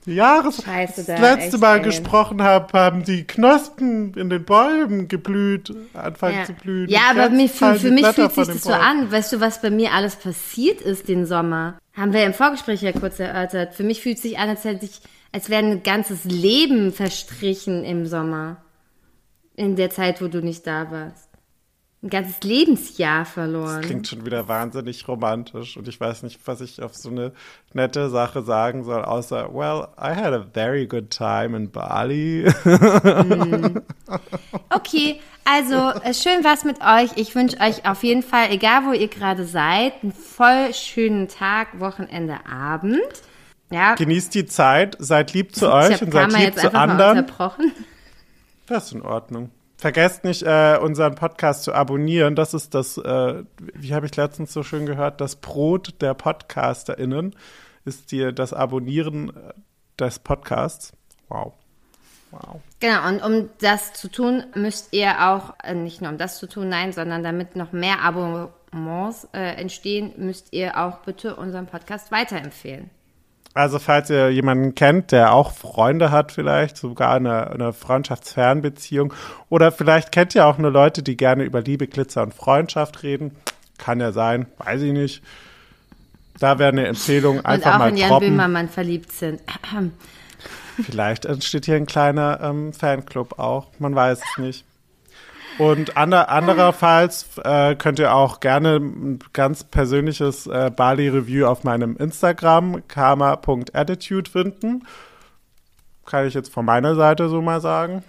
Die 0.06 0.14
Jahres 0.16 0.60
Scheiße, 0.64 1.04
da, 1.04 1.12
das 1.12 1.20
letzte 1.20 1.56
echt, 1.56 1.60
Mal 1.60 1.76
ey. 1.76 1.82
gesprochen 1.84 2.42
habe, 2.42 2.76
haben 2.76 3.04
die 3.04 3.24
Knospen 3.24 4.12
in 4.14 4.28
den 4.28 4.44
Bäumen 4.44 5.06
geblüht, 5.06 5.72
anfangen 5.94 6.38
Ja, 6.38 6.44
zu 6.46 6.54
blühen. 6.54 6.88
ja 6.88 7.00
aber 7.12 7.28
mir, 7.30 7.48
für, 7.48 7.76
für 7.76 7.92
mich 7.92 8.02
Blätter 8.02 8.28
fühlt 8.28 8.46
sich 8.46 8.54
das 8.56 8.64
so 8.64 8.72
an. 8.72 9.12
Weißt 9.12 9.32
du, 9.34 9.40
was 9.40 9.62
bei 9.62 9.70
mir 9.70 9.92
alles 9.92 10.16
passiert 10.16 10.80
ist 10.80 11.06
den 11.06 11.26
Sommer? 11.26 11.78
Haben 11.94 12.12
wir 12.12 12.24
im 12.24 12.34
Vorgespräch 12.34 12.82
ja 12.82 12.90
kurz 12.90 13.20
erörtert. 13.20 13.74
Für 13.74 13.84
mich 13.84 14.00
fühlt 14.02 14.18
sich 14.18 14.36
an, 14.38 14.48
als 14.48 14.64
hätte 14.64 14.84
ich, 14.86 15.00
als 15.32 15.50
wäre 15.50 15.64
ein 15.64 15.82
ganzes 15.82 16.24
Leben 16.24 16.92
verstrichen 16.92 17.84
im 17.84 18.06
Sommer. 18.06 18.58
In 19.54 19.74
der 19.76 19.90
Zeit, 19.90 20.22
wo 20.22 20.28
du 20.28 20.40
nicht 20.40 20.66
da 20.66 20.90
warst. 20.90 21.28
Ein 22.00 22.10
ganzes 22.10 22.40
Lebensjahr 22.44 23.24
verloren. 23.24 23.80
Klingt 23.80 24.06
schon 24.06 24.24
wieder 24.24 24.46
wahnsinnig 24.46 25.08
romantisch 25.08 25.76
und 25.76 25.88
ich 25.88 26.00
weiß 26.00 26.22
nicht, 26.22 26.38
was 26.44 26.60
ich 26.60 26.80
auf 26.80 26.94
so 26.94 27.08
eine 27.08 27.32
nette 27.72 28.08
Sache 28.08 28.42
sagen 28.42 28.84
soll, 28.84 29.02
außer, 29.04 29.52
well, 29.52 29.88
I 29.98 30.14
had 30.14 30.32
a 30.32 30.46
very 30.54 30.86
good 30.86 31.10
time 31.10 31.56
in 31.56 31.70
Bali. 31.72 32.46
Okay, 34.70 35.18
also 35.44 35.74
äh, 36.02 36.14
schön 36.14 36.44
war's 36.44 36.64
mit 36.64 36.80
euch. 36.80 37.10
Ich 37.16 37.34
wünsche 37.34 37.58
euch 37.58 37.84
auf 37.84 38.04
jeden 38.04 38.22
Fall, 38.22 38.52
egal 38.52 38.86
wo 38.86 38.92
ihr 38.92 39.08
gerade 39.08 39.44
seid, 39.44 39.94
einen 40.02 40.12
voll 40.12 40.72
schönen 40.72 41.26
Tag, 41.26 41.80
Wochenende, 41.80 42.46
Abend. 42.46 43.00
Ja, 43.70 43.94
Genießt 43.94 44.34
die 44.34 44.46
Zeit, 44.46 44.96
seid 44.98 45.34
lieb 45.34 45.54
zu 45.54 45.70
euch 45.70 46.00
und 46.02 46.12
seid 46.12 46.32
lieb 46.32 46.40
jetzt 46.40 46.60
zu 46.60 46.74
anderen. 46.74 47.26
Das 48.66 48.86
ist 48.86 48.92
in 48.92 49.02
Ordnung. 49.02 49.50
Vergesst 49.76 50.24
nicht, 50.24 50.42
äh, 50.42 50.76
unseren 50.82 51.14
Podcast 51.14 51.62
zu 51.62 51.72
abonnieren. 51.72 52.34
Das 52.34 52.52
ist 52.52 52.74
das, 52.74 52.98
äh, 52.98 53.44
wie 53.74 53.94
habe 53.94 54.06
ich 54.06 54.16
letztens 54.16 54.52
so 54.52 54.62
schön 54.62 54.86
gehört, 54.86 55.20
das 55.20 55.36
Brot 55.36 55.94
der 56.00 56.14
PodcasterInnen 56.14 57.36
ist 57.84 58.10
dir 58.10 58.32
das 58.32 58.52
Abonnieren 58.52 59.30
äh, 59.30 59.52
des 59.98 60.18
Podcasts. 60.18 60.92
Wow. 61.28 61.54
Wow. 62.30 62.60
Genau, 62.80 63.08
und 63.08 63.22
um 63.22 63.48
das 63.60 63.94
zu 63.94 64.08
tun, 64.08 64.44
müsst 64.54 64.92
ihr 64.92 65.28
auch, 65.28 65.54
äh, 65.62 65.74
nicht 65.74 66.02
nur 66.02 66.10
um 66.10 66.18
das 66.18 66.38
zu 66.38 66.48
tun, 66.48 66.68
nein, 66.68 66.92
sondern 66.92 67.22
damit 67.22 67.56
noch 67.56 67.72
mehr 67.72 68.02
Abonnements 68.02 69.28
äh, 69.32 69.54
entstehen, 69.54 70.12
müsst 70.18 70.52
ihr 70.52 70.76
auch 70.76 70.98
bitte 70.98 71.36
unseren 71.36 71.66
Podcast 71.66 72.12
weiterempfehlen. 72.12 72.90
Also 73.58 73.80
falls 73.80 74.08
ihr 74.08 74.30
jemanden 74.30 74.76
kennt, 74.76 75.10
der 75.10 75.32
auch 75.32 75.50
Freunde 75.50 76.12
hat 76.12 76.30
vielleicht, 76.30 76.76
sogar 76.76 77.16
eine, 77.16 77.50
eine 77.50 77.72
Freundschaftsfernbeziehung 77.72 79.12
oder 79.48 79.72
vielleicht 79.72 80.12
kennt 80.12 80.36
ihr 80.36 80.46
auch 80.46 80.58
nur 80.58 80.70
Leute, 80.70 81.02
die 81.02 81.16
gerne 81.16 81.42
über 81.42 81.60
Liebe, 81.60 81.88
Glitzer 81.88 82.22
und 82.22 82.34
Freundschaft 82.34 83.02
reden. 83.02 83.34
Kann 83.76 83.98
ja 83.98 84.12
sein, 84.12 84.46
weiß 84.58 84.82
ich 84.82 84.92
nicht. 84.92 85.24
Da 86.38 86.60
wäre 86.60 86.70
eine 86.70 86.86
Empfehlung, 86.86 87.38
Und 87.38 87.46
einfach 87.46 87.74
auch 87.74 87.78
mal 87.80 87.88
in 87.88 87.96
Jan 87.96 88.10
droppen. 88.10 88.28
Böhmermann 88.28 88.68
verliebt 88.68 89.10
sind. 89.10 89.40
Vielleicht 90.80 91.24
entsteht 91.24 91.64
hier 91.64 91.74
ein 91.74 91.86
kleiner 91.86 92.38
ähm, 92.40 92.72
Fanclub 92.72 93.40
auch. 93.40 93.72
Man 93.80 93.92
weiß 93.92 94.20
es 94.20 94.38
nicht. 94.38 94.64
Und 95.58 95.96
ander, 95.96 96.28
andererfalls 96.28 97.26
äh, 97.44 97.74
könnt 97.74 97.98
ihr 97.98 98.14
auch 98.14 98.40
gerne 98.40 98.76
ein 98.76 99.18
ganz 99.32 99.64
persönliches 99.64 100.46
äh, 100.46 100.70
Bali-Review 100.74 101.46
auf 101.46 101.64
meinem 101.64 101.96
Instagram 101.96 102.86
karma.attitude 102.86 104.30
finden. 104.30 104.86
Kann 106.06 106.26
ich 106.26 106.34
jetzt 106.34 106.52
von 106.52 106.64
meiner 106.64 106.94
Seite 106.94 107.28
so 107.28 107.42
mal 107.42 107.60
sagen. 107.60 108.04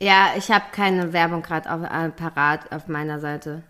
Ja, 0.00 0.28
ich 0.36 0.50
habe 0.50 0.66
keine 0.72 1.12
Werbung 1.12 1.42
gerade 1.42 1.68
äh, 1.68 2.08
parat 2.10 2.72
auf 2.72 2.86
meiner 2.86 3.18
Seite. 3.18 3.62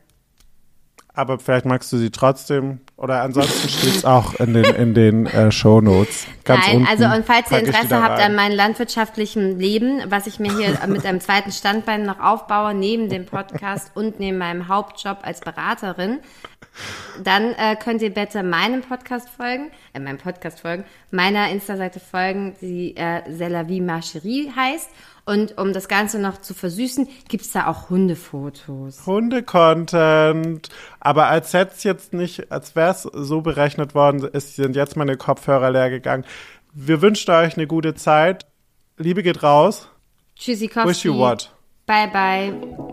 Aber 1.19 1.41
vielleicht 1.41 1.67
magst 1.67 1.93
du 1.93 1.99
sie 1.99 2.11
trotzdem. 2.11 2.79
Oder 2.97 3.23
ansonsten 3.23 3.69
steht 3.69 3.97
es 3.97 4.05
auch 4.05 4.35
in 4.35 4.55
den, 4.55 4.65
in 4.65 4.95
den 4.95 5.27
äh, 5.27 5.51
Show 5.51 5.81
Notes. 5.81 6.27
Ganz 6.45 6.65
Nein, 6.65 6.77
unten 6.77 6.89
also 6.89 7.05
und 7.07 7.27
falls 7.27 7.51
ihr 7.51 7.59
Interesse 7.59 8.01
habt 8.01 8.21
an 8.21 8.37
meinem 8.37 8.57
landwirtschaftlichen 8.57 9.59
Leben, 9.59 10.01
was 10.09 10.29
ich 10.29 10.39
mir 10.39 10.57
hier 10.57 10.79
mit 10.87 11.05
einem 11.05 11.21
zweiten 11.21 11.51
Standbein 11.51 12.05
noch 12.05 12.21
aufbaue, 12.21 12.73
neben 12.73 13.09
dem 13.09 13.27
Podcast 13.27 13.91
und 13.95 14.21
neben 14.21 14.39
meinem 14.39 14.69
Hauptjob 14.69 15.19
als 15.23 15.41
Beraterin, 15.41 16.21
dann 17.25 17.53
äh, 17.55 17.75
könnt 17.75 18.01
ihr 18.03 18.15
bitte 18.15 18.45
meinem 18.45 18.83
Podcast 18.83 19.29
folgen, 19.29 19.73
äh, 19.95 19.99
meinem 19.99 20.19
Podcast 20.19 20.61
folgen, 20.61 20.85
meiner 21.11 21.51
Insta-Seite 21.51 21.99
folgen, 21.99 22.55
die 22.61 22.97
äh, 22.97 23.23
C'est 23.29 23.49
la 23.49 23.67
vie 23.67 23.81
Marcherie 23.81 24.53
heißt. 24.55 24.89
Und 25.29 25.59
um 25.59 25.75
das 25.75 25.89
Ganze 25.89 26.19
noch 26.19 26.39
zu 26.39 26.55
versüßen, 26.55 27.07
gibt's 27.29 27.53
da 27.53 27.67
auch 27.67 27.91
Hundefotos. 27.91 29.05
Hunde-Content. 29.05 30.71
Aber 31.01 31.27
als 31.27 31.53
hätte 31.53 31.73
es 31.77 31.85
jetzt 31.85 32.15
nicht, 32.15 32.51
als 32.51 32.75
wäre 32.75 32.93
es 32.93 33.03
so 33.03 33.43
berechnet 33.43 33.95
worden, 33.95 34.25
ist, 34.25 34.57
sind 34.57 34.75
jetzt 34.75 34.97
meine 34.97 35.19
Kopfhörer 35.19 35.71
leer 35.71 35.91
gegangen. 35.91 36.25
Wir 36.73 37.03
wünschen 37.03 37.31
euch 37.31 37.59
eine 37.59 37.67
gute 37.67 37.95
Zeit. 37.95 38.47
Liebe 38.97 39.23
geht 39.23 39.43
raus. 39.43 39.91
Tschüssikowski. 40.35 40.89
Wish 40.89 41.05
you 41.05 41.19
what? 41.19 41.53
Bye, 41.85 42.09
bye. 42.09 42.53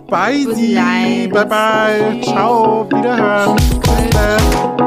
Bye, 0.10 0.54
Sie. 0.54 0.76
Bye, 0.76 1.46
bye. 1.46 2.22
Ciao. 2.22 2.86
Wiederhören. 2.92 3.56
Dann. 4.12 4.85